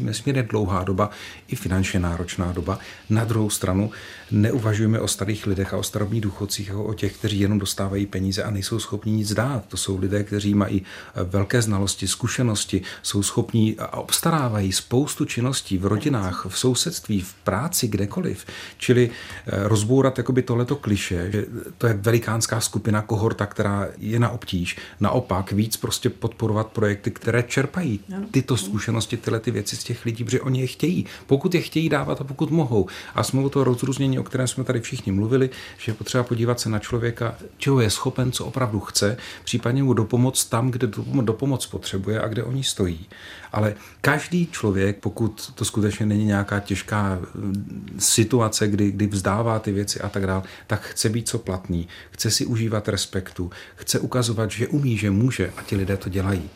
nesmírně 0.00 0.42
dlouhá 0.42 0.84
doba, 0.84 1.10
i 1.48 1.56
finančně 1.56 2.00
náročná 2.00 2.52
doba. 2.52 2.78
Na 3.10 3.24
druhou 3.24 3.50
stranu 3.50 3.90
neuvažujeme 4.32 5.00
o 5.00 5.08
starých 5.08 5.46
lidech 5.46 5.74
a 5.74 5.76
o 5.76 5.82
starobních 5.82 6.20
důchodcích, 6.20 6.68
jako 6.68 6.84
o 6.84 6.94
těch, 6.94 7.16
kteří 7.16 7.40
jenom 7.40 7.58
dostávají 7.58 8.06
peníze 8.06 8.42
a 8.42 8.50
nejsou 8.50 8.78
schopni 8.78 9.12
nic 9.12 9.34
dát. 9.34 9.64
To 9.68 9.76
jsou 9.76 9.98
lidé, 9.98 10.24
kteří 10.24 10.54
mají 10.54 10.82
eh, 10.82 11.24
velké 11.24 11.62
znalosti, 11.62 12.08
zkušenosti, 12.08 12.82
jsou 13.02 13.22
schopní 13.22 13.76
a 13.78 13.96
obstarávají 13.96 14.72
spoustu 14.72 15.24
činností 15.24 15.78
v 15.78 15.86
rodinách, 15.86 16.46
v 16.48 16.58
sousedství, 16.58 17.20
v 17.20 17.34
práci, 17.34 17.88
kdekoliv. 17.88 18.46
Čili 18.78 19.10
eh, 19.10 19.68
rozbourat 19.68 20.18
jakoby 20.18 20.42
tohleto 20.42 20.76
kliše, 20.76 21.30
že 21.32 21.46
to 21.78 21.86
je 21.86 21.94
velikánská 21.94 22.60
skupina 22.60 23.02
kohorta, 23.02 23.46
která 23.46 23.88
je 23.98 24.18
na 24.18 24.28
obtíž. 24.28 24.76
Naopak 25.00 25.52
víc 25.52 25.76
prostě 25.76 26.10
podporovat 26.10 26.66
projekty, 26.66 27.10
které 27.10 27.42
čerpají 27.42 28.00
tyto 28.30 28.56
zkušenosti, 28.56 29.16
tyhle 29.16 29.40
ty 29.40 29.50
věci 29.50 29.76
z 29.76 29.84
těch 29.84 30.04
lidí, 30.04 30.24
protože 30.24 30.40
oni 30.40 30.60
je 30.60 30.66
chtějí. 30.66 31.06
Pokud 31.26 31.54
je 31.54 31.60
chtějí 31.60 31.88
dávat 31.88 32.20
a 32.20 32.24
pokud 32.24 32.50
mohou. 32.50 32.86
A 33.14 33.22
jsme 33.22 33.40
o 33.40 33.48
to 33.48 33.64
rozrůznění 33.64 34.19
o 34.20 34.24
kterém 34.24 34.48
jsme 34.48 34.64
tady 34.64 34.80
všichni 34.80 35.12
mluvili, 35.12 35.50
že 35.78 35.90
je 35.90 35.94
potřeba 35.94 36.24
podívat 36.24 36.60
se 36.60 36.68
na 36.68 36.78
člověka, 36.78 37.34
čeho 37.58 37.80
je 37.80 37.90
schopen, 37.90 38.32
co 38.32 38.44
opravdu 38.44 38.80
chce, 38.80 39.16
případně 39.44 39.82
mu 39.82 39.92
dopomoc 39.92 40.44
tam, 40.44 40.70
kde 40.70 40.86
dopomoc 41.22 41.66
potřebuje 41.66 42.20
a 42.20 42.28
kde 42.28 42.42
oni 42.42 42.64
stojí. 42.64 43.06
Ale 43.52 43.74
každý 44.00 44.46
člověk, 44.46 44.98
pokud 44.98 45.52
to 45.54 45.64
skutečně 45.64 46.06
není 46.06 46.24
nějaká 46.24 46.60
těžká 46.60 47.18
mm, 47.34 47.96
situace, 47.98 48.68
kdy, 48.68 48.90
kdy 48.90 49.06
vzdává 49.06 49.58
ty 49.58 49.72
věci 49.72 50.00
a 50.00 50.08
tak 50.08 50.26
dále, 50.26 50.42
tak 50.66 50.82
chce 50.82 51.08
být 51.08 51.28
co 51.28 51.38
platný, 51.38 51.88
chce 52.10 52.30
si 52.30 52.46
užívat 52.46 52.88
respektu, 52.88 53.50
chce 53.76 53.98
ukazovat, 53.98 54.50
že 54.50 54.68
umí, 54.68 54.96
že 54.96 55.10
může 55.10 55.52
a 55.56 55.62
ti 55.62 55.76
lidé 55.76 55.96
to 55.96 56.08
dělají. 56.08 56.50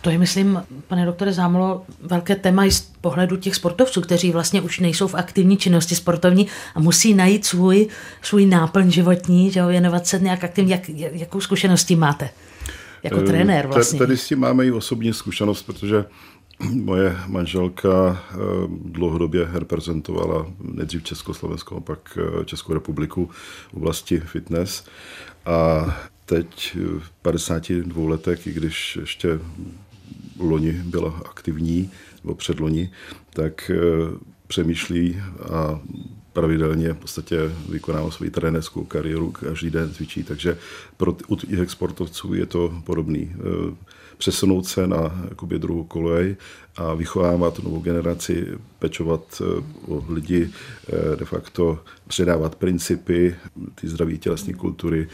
To 0.00 0.10
je, 0.10 0.18
myslím, 0.18 0.62
pane 0.88 1.06
doktore 1.06 1.32
Zámolo, 1.32 1.84
velké 2.00 2.36
téma 2.36 2.64
i 2.64 2.70
z 2.70 2.80
pohledu 2.80 3.36
těch 3.36 3.54
sportovců, 3.54 4.00
kteří 4.00 4.32
vlastně 4.32 4.60
už 4.60 4.78
nejsou 4.80 5.08
v 5.08 5.14
aktivní 5.14 5.56
činnosti 5.56 5.94
sportovní 5.94 6.46
a 6.74 6.80
musí 6.80 7.14
najít 7.14 7.46
svůj, 7.46 7.88
svůj 8.22 8.46
náplň 8.46 8.90
životní, 8.90 9.50
že 9.50 9.66
věnovat 9.66 10.06
se 10.06 10.18
nějak 10.18 10.44
aktivně. 10.44 10.74
Jak, 10.74 10.88
jakou 11.12 11.40
zkušeností 11.40 11.96
máte 11.96 12.30
jako 13.02 13.20
e, 13.20 13.22
trenér 13.22 13.66
vlastně? 13.66 13.98
Tady 13.98 14.16
s 14.16 14.26
tím 14.26 14.38
máme 14.38 14.66
i 14.66 14.72
osobní 14.72 15.12
zkušenost, 15.12 15.62
protože 15.62 16.04
Moje 16.60 17.16
manželka 17.26 18.22
eh, 18.30 18.36
dlouhodobě 18.68 19.48
reprezentovala 19.52 20.46
nejdřív 20.60 21.02
Československo, 21.02 21.80
pak 21.80 22.18
eh, 22.18 22.44
Českou 22.44 22.72
republiku 22.72 23.30
v 23.72 23.74
oblasti 23.74 24.20
fitness. 24.20 24.84
A 25.46 25.86
teď 26.26 26.76
v 26.98 27.10
52 27.10 28.08
letech, 28.08 28.46
i 28.46 28.52
když 28.52 28.96
ještě 28.96 29.40
loni 30.38 30.72
byla 30.72 31.22
aktivní, 31.30 31.90
nebo 32.24 32.34
předloni, 32.34 32.90
tak 33.30 33.70
přemýšlí 34.46 35.22
a 35.52 35.80
pravidelně 36.32 36.92
v 36.92 36.96
podstatě 36.96 37.36
vykonává 37.68 38.10
svoji 38.10 38.30
trenérskou 38.30 38.84
kariéru, 38.84 39.32
každý 39.32 39.70
den 39.70 39.94
cvičí, 39.94 40.22
takže 40.22 40.58
pro 40.96 41.16
u 41.28 41.36
těch 41.36 41.70
sportovců 41.70 42.34
je 42.34 42.46
to 42.46 42.82
podobný. 42.84 43.32
Eh, 43.34 43.74
přesunout 44.18 44.66
se 44.66 44.86
na 44.86 45.26
jakoby, 45.28 45.58
druhou 45.58 45.84
kolej 45.84 46.36
a 46.76 46.94
vychovávat 46.94 47.58
novou 47.58 47.80
generaci, 47.80 48.46
pečovat 48.78 49.42
eh, 49.42 49.62
o 49.88 50.04
lidi, 50.08 50.50
de 51.18 51.24
facto 51.24 51.78
předávat 52.08 52.54
principy, 52.54 53.36
ty 53.74 53.88
zdraví 53.88 54.18
tělesní 54.18 54.54
kultury, 54.54 55.08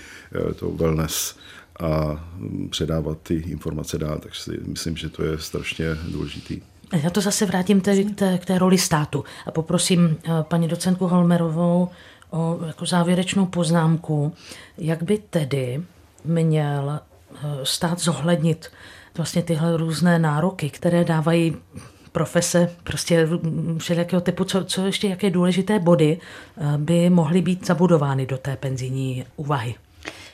to 0.56 0.70
wellness 0.70 1.36
a 1.80 2.24
mm, 2.36 2.68
předávat 2.70 3.18
ty 3.22 3.34
informace 3.34 3.98
dál, 3.98 4.18
takže 4.18 4.40
si 4.40 4.60
myslím, 4.66 4.96
že 4.96 5.08
to 5.08 5.24
je 5.24 5.38
strašně 5.38 5.86
důležitý. 6.08 6.60
Já 6.92 7.10
to 7.10 7.20
zase 7.20 7.46
vrátím 7.46 7.80
tedy 7.80 8.04
k 8.04 8.14
té, 8.14 8.38
k 8.38 8.44
té 8.44 8.58
roli 8.58 8.78
státu 8.78 9.24
a 9.46 9.50
poprosím 9.50 10.16
eh, 10.24 10.30
paní 10.42 10.68
docentku 10.68 11.06
Holmerovou 11.06 11.88
o 12.30 12.58
jako 12.66 12.86
závěrečnou 12.86 13.46
poznámku, 13.46 14.34
jak 14.78 15.02
by 15.02 15.18
tedy 15.18 15.82
měl 16.24 17.00
eh, 17.00 17.38
stát 17.62 17.98
zohlednit 17.98 18.70
vlastně 19.16 19.42
tyhle 19.42 19.76
různé 19.76 20.18
nároky, 20.18 20.70
které 20.70 21.04
dávají 21.04 21.56
profese 22.12 22.70
prostě 22.84 23.28
všelijakého 23.78 24.20
typu, 24.20 24.44
co, 24.44 24.64
co 24.64 24.86
ještě, 24.86 25.08
jaké 25.08 25.30
důležité 25.30 25.78
body 25.78 26.18
eh, 26.18 26.78
by 26.78 27.10
mohly 27.10 27.42
být 27.42 27.66
zabudovány 27.66 28.26
do 28.26 28.38
té 28.38 28.56
penzijní 28.56 29.24
úvahy. 29.36 29.74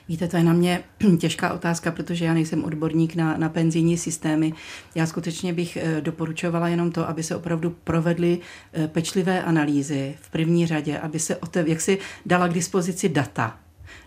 Víte, 0.09 0.29
to 0.29 0.37
je 0.37 0.45
na 0.45 0.53
mě 0.53 0.83
těžká 1.19 1.53
otázka, 1.53 1.91
protože 1.91 2.25
já 2.25 2.35
nejsem 2.35 2.65
odborník 2.65 3.15
na, 3.15 3.37
na 3.37 3.49
penzijní 3.49 3.99
systémy. 3.99 4.53
Já 4.95 5.07
skutečně 5.07 5.53
bych 5.53 5.77
eh, 5.77 6.01
doporučovala 6.01 6.69
jenom 6.69 6.93
to, 6.93 7.09
aby 7.09 7.23
se 7.23 7.37
opravdu 7.37 7.77
provedly 7.85 8.39
eh, 8.73 8.89
pečlivé 8.89 9.43
analýzy 9.43 10.15
v 10.21 10.31
první 10.31 10.67
řadě, 10.67 10.99
aby 10.99 11.19
se 11.19 11.37
otev, 11.37 11.67
jak 11.67 11.81
si 11.81 11.99
dala 12.27 12.49
k 12.49 12.53
dispozici 12.53 13.09
data, 13.09 13.57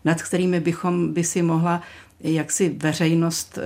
nad 0.06 0.22
kterými 0.22 0.60
bychom 0.60 1.14
by 1.14 1.24
si 1.24 1.42
mohla 1.42 1.82
jak 2.24 2.52
si 2.52 2.70
veřejnost, 2.70 3.58
eh, 3.58 3.62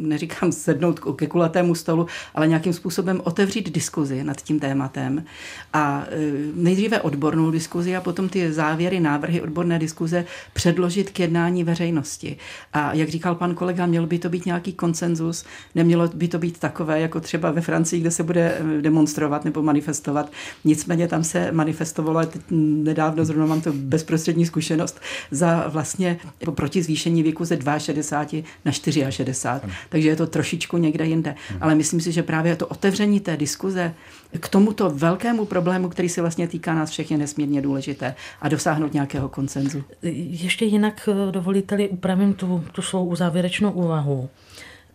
neříkám 0.00 0.52
sednout 0.52 1.00
ke 1.16 1.26
kulatému 1.26 1.74
stolu, 1.74 2.06
ale 2.34 2.48
nějakým 2.48 2.72
způsobem 2.72 3.20
otevřít 3.24 3.70
diskuzi 3.72 4.24
nad 4.24 4.42
tím 4.42 4.60
tématem 4.60 5.24
a 5.72 6.04
eh, 6.10 6.16
nejdříve 6.54 7.00
odbornou 7.00 7.50
diskuzi 7.50 7.96
a 7.96 8.00
potom 8.00 8.28
ty 8.28 8.52
závěry, 8.52 9.00
návrhy 9.00 9.40
odborné 9.40 9.78
diskuze 9.78 10.24
předložit 10.52 11.10
k 11.10 11.20
jednání 11.20 11.64
veřejnosti. 11.64 12.36
A 12.72 12.94
jak 12.94 13.08
říkal 13.08 13.34
pan 13.34 13.54
kolega, 13.54 13.86
měl 13.86 14.06
by 14.06 14.18
to 14.18 14.28
být 14.28 14.46
nějaký 14.46 14.72
konsenzus, 14.72 15.44
nemělo 15.74 16.08
by 16.14 16.28
to 16.28 16.38
být 16.38 16.58
takové, 16.58 17.00
jako 17.00 17.20
třeba 17.20 17.50
ve 17.50 17.60
Francii, 17.60 18.00
kde 18.00 18.10
se 18.10 18.22
bude 18.22 18.58
eh, 18.58 18.82
demonstrovat 18.82 19.44
nebo 19.44 19.62
manifestovat. 19.62 20.32
Nicméně 20.64 21.08
tam 21.08 21.24
se 21.24 21.52
manifestovalo, 21.52 22.20
nedávno 22.50 23.24
zrovna 23.24 23.46
mám 23.46 23.60
to 23.60 23.72
bezprostřední 23.72 24.46
zkušenost, 24.46 25.00
za 25.30 25.68
vlastně 25.68 26.18
proti 26.54 26.82
zvýšení 26.82 27.22
věku 27.22 27.44
ze 27.44 27.57
62 27.78 28.42
na 28.64 28.72
64. 28.72 29.44
Ano. 29.44 29.60
Takže 29.88 30.08
je 30.08 30.16
to 30.16 30.26
trošičku 30.26 30.76
někde 30.76 31.06
jinde. 31.06 31.34
Ano. 31.50 31.58
Ale 31.60 31.74
myslím 31.74 32.00
si, 32.00 32.12
že 32.12 32.22
právě 32.22 32.56
to 32.56 32.66
otevření 32.66 33.20
té 33.20 33.36
diskuze 33.36 33.94
k 34.40 34.48
tomuto 34.48 34.90
velkému 34.90 35.44
problému, 35.44 35.88
který 35.88 36.08
se 36.08 36.20
vlastně 36.20 36.48
týká 36.48 36.74
nás 36.74 36.90
všech, 36.90 37.10
je 37.10 37.18
nesmírně 37.18 37.62
důležité 37.62 38.14
a 38.40 38.48
dosáhnout 38.48 38.94
nějakého 38.94 39.28
koncenzu. 39.28 39.84
Ještě 40.02 40.64
jinak 40.64 41.08
eh, 41.08 41.32
dovolíte-li 41.32 41.88
upravím 41.88 42.34
tu, 42.34 42.64
tu 42.72 42.82
svou 42.82 43.16
závěrečnou 43.16 43.72
úvahu. 43.72 44.28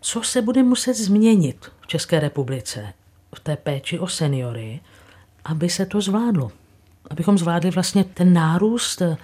Co 0.02 0.24
se 0.24 0.42
bude 0.42 0.64
muset 0.64 0.94
změnit 0.94 1.58
v 1.82 1.88
České 1.88 2.20
republice 2.20 2.94
v 3.36 3.40
té 3.40 3.56
péči 3.56 4.00
o 4.00 4.08
seniory, 4.08 4.80
aby 5.46 5.70
se 5.70 5.86
to 5.86 6.02
zvládlo? 6.02 6.52
Abychom 7.10 7.38
zvládli 7.38 7.72
vlastně 7.72 8.04
ten 8.04 8.34
nárůst 8.34 9.02
Eh, 9.02 9.18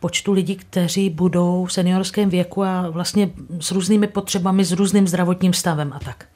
počtu 0.00 0.32
lidí, 0.32 0.56
kteří 0.56 1.10
budou 1.10 1.64
v 1.64 1.72
seniorském 1.72 2.30
věku 2.30 2.64
a 2.64 2.90
vlastně 2.90 3.30
s 3.60 3.72
různými 3.72 4.06
potřebami, 4.06 4.64
s 4.64 4.72
různým 4.72 5.08
zdravotním 5.08 5.52
stavem 5.52 5.92
a 5.92 5.98
tak. 5.98 6.26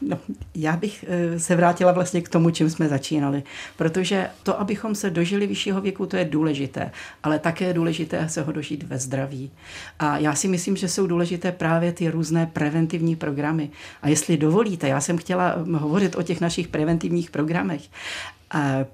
No, 0.00 0.18
já 0.54 0.76
bych 0.76 1.04
eh, 1.08 1.40
se 1.40 1.56
vrátila 1.56 1.92
vlastně 1.92 2.20
k 2.20 2.28
tomu, 2.28 2.50
čím 2.50 2.70
jsme 2.70 2.88
začínali, 2.88 3.42
protože 3.76 4.30
to, 4.42 4.60
abychom 4.60 4.94
se 4.94 5.10
dožili 5.10 5.46
vyššího 5.46 5.80
věku, 5.80 6.06
to 6.06 6.16
je 6.16 6.24
důležité, 6.24 6.90
ale 7.22 7.38
také 7.38 7.64
je 7.64 7.74
důležité 7.74 8.28
se 8.28 8.42
ho 8.42 8.52
dožít 8.52 8.82
ve 8.82 8.98
zdraví. 8.98 9.50
A 9.98 10.18
já 10.18 10.34
si 10.34 10.48
myslím, 10.48 10.76
že 10.76 10.88
jsou 10.88 11.06
důležité 11.06 11.52
právě 11.52 11.92
ty 11.92 12.10
různé 12.10 12.46
preventivní 12.46 13.16
programy. 13.16 13.70
A 14.02 14.08
jestli 14.08 14.36
dovolíte, 14.36 14.88
já 14.88 15.00
jsem 15.00 15.18
chtěla 15.18 15.54
hm, 15.56 15.74
hovořit 15.74 16.16
o 16.16 16.22
těch 16.22 16.40
našich 16.40 16.68
preventivních 16.68 17.30
programech 17.30 17.82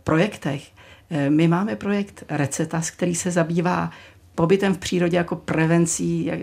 projektech, 0.04 0.73
my 1.28 1.48
máme 1.48 1.76
projekt 1.76 2.24
Recetas, 2.28 2.90
který 2.90 3.14
se 3.14 3.30
zabývá 3.30 3.90
pobytem 4.34 4.74
v 4.74 4.78
přírodě 4.78 5.16
jako 5.16 5.36
prevencí 5.36 6.30
eh, 6.30 6.38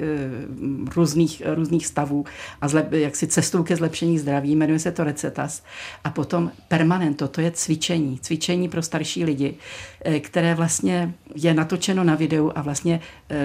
různých, 0.96 1.42
různých 1.46 1.86
stavů 1.86 2.26
a 2.62 2.68
zlep, 2.68 2.92
jaksi 2.92 3.28
cestou 3.28 3.64
ke 3.64 3.76
zlepšení 3.76 4.20
zdraví, 4.20 4.56
jmenuje 4.56 4.80
se 4.80 4.92
to 4.92 5.04
Recetas. 5.04 5.64
A 6.04 6.10
potom 6.10 6.52
Permanento, 6.68 7.28
to 7.28 7.42
je 7.42 7.52
cvičení, 7.52 8.20
cvičení 8.20 8.70
pro 8.70 8.82
starší 8.82 9.26
lidi, 9.26 9.56
eh, 10.01 10.01
které 10.20 10.56
vlastně 10.56 11.14
je 11.36 11.54
natočeno 11.54 12.04
na 12.04 12.16
videu 12.16 12.52
a 12.56 12.62
vlastně 12.62 13.00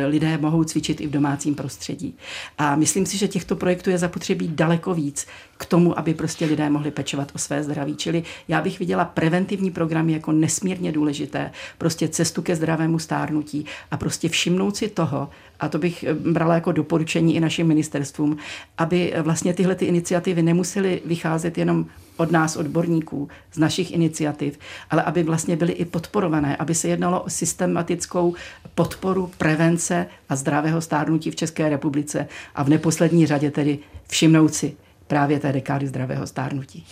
lidé 0.06 0.38
mohou 0.38 0.64
cvičit 0.64 1.00
i 1.00 1.06
v 1.06 1.10
domácím 1.10 1.54
prostředí. 1.54 2.16
A 2.58 2.76
myslím 2.76 3.06
si, 3.06 3.18
že 3.18 3.28
těchto 3.28 3.56
projektů 3.56 3.90
je 3.90 3.98
zapotřebí 3.98 4.48
daleko 4.48 4.94
víc, 4.94 5.26
k 5.58 5.66
tomu, 5.66 5.98
aby 5.98 6.14
prostě 6.14 6.46
lidé 6.46 6.70
mohli 6.70 6.90
pečovat 6.90 7.32
o 7.34 7.38
své 7.38 7.62
zdraví. 7.62 7.96
Čili 7.96 8.22
já 8.48 8.62
bych 8.62 8.78
viděla 8.78 9.04
preventivní 9.04 9.70
programy 9.70 10.12
jako 10.12 10.32
nesmírně 10.32 10.92
důležité, 10.92 11.50
prostě 11.78 12.08
cestu 12.08 12.42
ke 12.42 12.56
zdravému 12.56 12.98
stárnutí 12.98 13.66
a 13.90 13.96
prostě 13.96 14.28
všimnout 14.28 14.76
si 14.76 14.88
toho, 14.88 15.28
a 15.60 15.68
to 15.68 15.78
bych 15.78 16.04
brala 16.32 16.54
jako 16.54 16.72
doporučení 16.72 17.36
i 17.36 17.40
našim 17.40 17.66
ministerstvům, 17.66 18.36
aby 18.78 19.14
vlastně 19.22 19.54
tyhle 19.54 19.74
ty 19.74 19.84
iniciativy 19.84 20.42
nemusely 20.42 21.02
vycházet 21.04 21.58
jenom 21.58 21.86
od 22.16 22.30
nás, 22.30 22.56
odborníků, 22.56 23.28
z 23.52 23.58
našich 23.58 23.94
iniciativ, 23.94 24.58
ale 24.90 25.02
aby 25.02 25.22
vlastně 25.22 25.56
byly 25.56 25.72
i 25.72 25.84
podporované, 25.84 26.56
aby 26.56 26.74
se 26.74 26.88
jednalo 26.88 27.22
o 27.22 27.30
systematickou 27.30 28.34
podporu 28.74 29.30
prevence 29.38 30.06
a 30.28 30.36
zdravého 30.36 30.80
stárnutí 30.80 31.30
v 31.30 31.36
České 31.36 31.68
republice 31.68 32.28
a 32.54 32.62
v 32.62 32.68
neposlední 32.68 33.26
řadě 33.26 33.50
tedy 33.50 33.78
všimnout 34.08 34.54
si 34.54 34.76
právě 35.06 35.40
té 35.40 35.52
dekády 35.52 35.86
zdravého 35.86 36.26
stárnutí. 36.26 36.86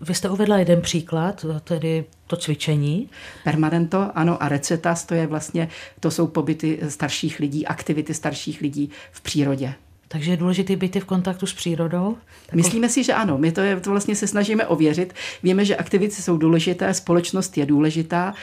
Vy 0.00 0.14
jste 0.14 0.30
uvedla 0.30 0.58
jeden 0.58 0.80
příklad, 0.80 1.46
tedy 1.64 2.04
to 2.26 2.36
cvičení. 2.36 3.10
Permanento, 3.44 4.10
ano, 4.14 4.42
a 4.42 4.48
recetas, 4.48 5.04
to 5.04 5.14
je 5.14 5.26
vlastně, 5.26 5.68
to 6.00 6.10
jsou 6.10 6.26
pobyty 6.26 6.78
starších 6.88 7.40
lidí, 7.40 7.66
aktivity 7.66 8.14
starších 8.14 8.60
lidí 8.60 8.90
v 9.12 9.20
přírodě. 9.20 9.74
Takže 10.08 10.30
je 10.30 10.36
důležité 10.36 10.76
být 10.76 10.96
v 10.96 11.04
kontaktu 11.04 11.46
s 11.46 11.54
přírodou? 11.54 12.16
Takov... 12.46 12.56
Myslíme 12.56 12.88
si, 12.88 13.04
že 13.04 13.14
ano. 13.14 13.38
My 13.38 13.52
to, 13.52 13.60
je, 13.60 13.80
to 13.80 13.90
vlastně 13.90 14.16
se 14.16 14.26
snažíme 14.26 14.66
ověřit. 14.66 15.14
Víme, 15.42 15.64
že 15.64 15.76
aktivity 15.76 16.14
jsou 16.14 16.36
důležité, 16.36 16.94
společnost 16.94 17.58
je 17.58 17.66
důležitá 17.66 18.34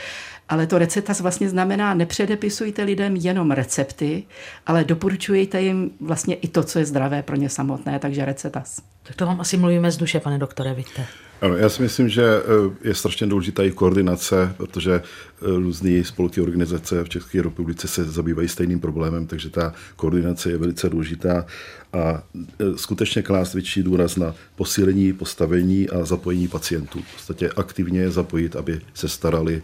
ale 0.49 0.67
to 0.67 0.77
recetas 0.77 1.21
vlastně 1.21 1.49
znamená, 1.49 1.93
nepředepisujte 1.93 2.83
lidem 2.83 3.15
jenom 3.15 3.51
recepty, 3.51 4.23
ale 4.65 4.83
doporučujte 4.83 5.61
jim 5.61 5.91
vlastně 6.01 6.35
i 6.35 6.47
to, 6.47 6.63
co 6.63 6.79
je 6.79 6.85
zdravé 6.85 7.23
pro 7.23 7.35
ně 7.35 7.49
samotné, 7.49 7.99
takže 7.99 8.25
recetas. 8.25 8.81
Tak 9.07 9.15
to 9.15 9.25
vám 9.25 9.41
asi 9.41 9.57
mluvíme 9.57 9.91
z 9.91 9.97
duše, 9.97 10.19
pane 10.19 10.37
doktore, 10.37 10.73
víte. 10.73 11.07
Ano, 11.41 11.55
já 11.57 11.69
si 11.69 11.81
myslím, 11.81 12.09
že 12.09 12.23
eh, 12.23 12.87
je 12.87 12.95
strašně 12.95 13.27
důležitá 13.27 13.63
i 13.63 13.71
koordinace, 13.71 14.53
protože 14.57 14.93
eh, 14.93 15.01
různé 15.41 16.03
spolky 16.03 16.41
organizace 16.41 17.03
v 17.03 17.09
České 17.09 17.41
republice 17.41 17.87
se 17.87 18.03
zabývají 18.03 18.47
stejným 18.47 18.79
problémem, 18.79 19.27
takže 19.27 19.49
ta 19.49 19.73
koordinace 19.95 20.51
je 20.51 20.57
velice 20.57 20.89
důležitá 20.89 21.45
a 21.93 22.23
eh, 22.43 22.65
skutečně 22.75 23.21
klást 23.21 23.53
větší 23.53 23.83
důraz 23.83 24.15
na 24.15 24.35
posílení 24.55 25.13
postavení 25.13 25.89
a 25.89 26.05
zapojení 26.05 26.47
pacientů. 26.47 27.01
V 27.01 27.13
podstatě 27.13 27.49
aktivně 27.49 28.09
zapojit, 28.09 28.55
aby 28.55 28.81
se 28.93 29.09
starali 29.09 29.61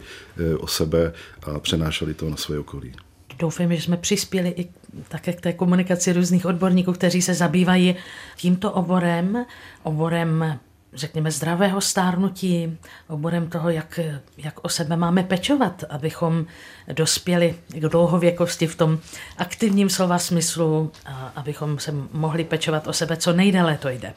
o 0.58 0.66
sebe 0.66 1.12
a 1.42 1.60
přenášeli 1.60 2.14
to 2.14 2.30
na 2.30 2.36
své 2.36 2.58
okolí. 2.58 2.92
Doufám, 3.38 3.74
že 3.74 3.82
jsme 3.82 3.96
přispěli 3.96 4.48
i 4.48 4.68
také 5.08 5.32
k 5.32 5.40
té 5.40 5.52
komunikaci 5.52 6.12
různých 6.12 6.46
odborníků, 6.46 6.92
kteří 6.92 7.22
se 7.22 7.34
zabývají 7.34 7.96
tímto 8.36 8.72
oborem, 8.72 9.46
oborem 9.82 10.58
řekněme, 10.94 11.30
zdravého 11.30 11.80
stárnutí, 11.80 12.78
oborem 13.08 13.50
toho, 13.50 13.70
jak, 13.70 14.00
jak 14.38 14.64
o 14.64 14.68
sebe 14.68 14.96
máme 14.96 15.22
pečovat, 15.22 15.84
abychom 15.88 16.46
dospěli 16.92 17.54
k 17.68 17.88
dlouhověkosti 17.88 18.66
v 18.66 18.76
tom 18.76 18.98
aktivním 19.38 19.90
slova 19.90 20.18
smyslu, 20.18 20.92
a 21.06 21.32
abychom 21.36 21.78
se 21.78 21.94
mohli 22.12 22.44
pečovat 22.44 22.86
o 22.86 22.92
sebe 22.92 23.16
co 23.16 23.32
nejdéle 23.32 23.78
to 23.78 23.88
jde. 23.88 24.12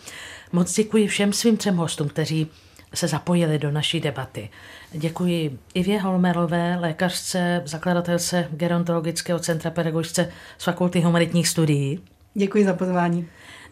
Moc 0.51 0.73
děkuji 0.73 1.07
všem 1.07 1.33
svým 1.33 1.57
třem 1.57 1.77
hostům, 1.77 2.09
kteří 2.09 2.47
se 2.93 3.07
zapojili 3.07 3.59
do 3.59 3.71
naší 3.71 3.99
debaty. 3.99 4.49
Děkuji 4.91 5.59
Ivě 5.73 6.01
Holmerové, 6.01 6.77
lékařce, 6.79 7.61
zakladatelce 7.65 8.47
Gerontologického 8.51 9.39
centra 9.39 9.71
pedagogičce 9.71 10.31
z 10.57 10.63
Fakulty 10.63 11.01
humanitních 11.01 11.47
studií. 11.47 11.99
Děkuji 12.33 12.65
za 12.65 12.73
pozvání. 12.73 13.27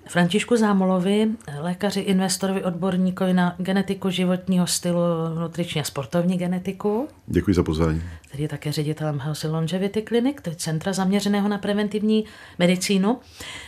Františku 0.07 0.57
Zámolovi, 0.57 1.27
lékaři, 1.59 1.99
investorovi, 1.99 2.63
odborníkovi 2.63 3.33
na 3.33 3.55
genetiku 3.57 4.09
životního 4.09 4.67
stylu, 4.67 4.99
nutričně 5.39 5.83
sportovní 5.83 6.37
genetiku. 6.37 7.07
Děkuji 7.27 7.53
za 7.53 7.63
pozvání. 7.63 8.03
Který 8.27 8.43
je 8.43 8.49
také 8.49 8.71
ředitelem 8.71 9.19
Healthy 9.19 9.47
Longevity 9.47 10.01
Clinic, 10.01 10.37
to 10.41 10.49
je 10.49 10.55
centra 10.55 10.93
zaměřeného 10.93 11.47
na 11.47 11.57
preventivní 11.57 12.25
medicínu. 12.59 13.19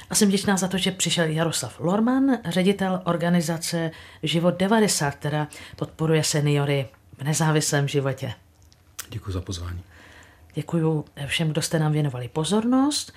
A 0.10 0.16
jsem 0.16 0.28
vděčná 0.28 0.58
za 0.58 0.68
to, 0.68 0.78
že 0.78 0.92
přišel 0.92 1.26
Jaroslav 1.26 1.80
Lorman, 1.80 2.38
ředitel 2.46 3.02
organizace 3.06 3.92
Život 4.24 4.58
90, 4.58 5.16
která 5.16 5.48
podporuje 5.76 6.24
seniory 6.24 6.88
v 7.18 7.24
nezávislém 7.24 7.88
životě. 7.88 8.34
Děkuji 9.10 9.32
za 9.32 9.42
pozvání. 9.42 9.84
Děkuji 10.54 11.06
všem, 11.28 11.50
kdo 11.50 11.62
jste 11.62 11.80
nám 11.80 11.92
věnovali 11.92 12.28
pozornost. 12.28 13.14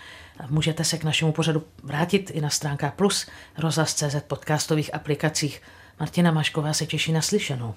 Můžete 0.49 0.85
se 0.85 0.99
k 0.99 1.05
našemu 1.05 1.33
pořadu 1.33 1.65
vrátit 1.83 2.31
i 2.31 2.41
na 2.41 2.51
stránkách 2.51 2.95
plus 2.95 3.27
rozhlas.cz 3.59 4.17
podcastových 4.27 4.95
aplikacích. 4.95 5.63
Martina 6.01 6.31
Mašková 6.31 6.73
se 6.73 6.87
těší 6.87 7.13
na 7.13 7.23
slyšenou. 7.23 7.75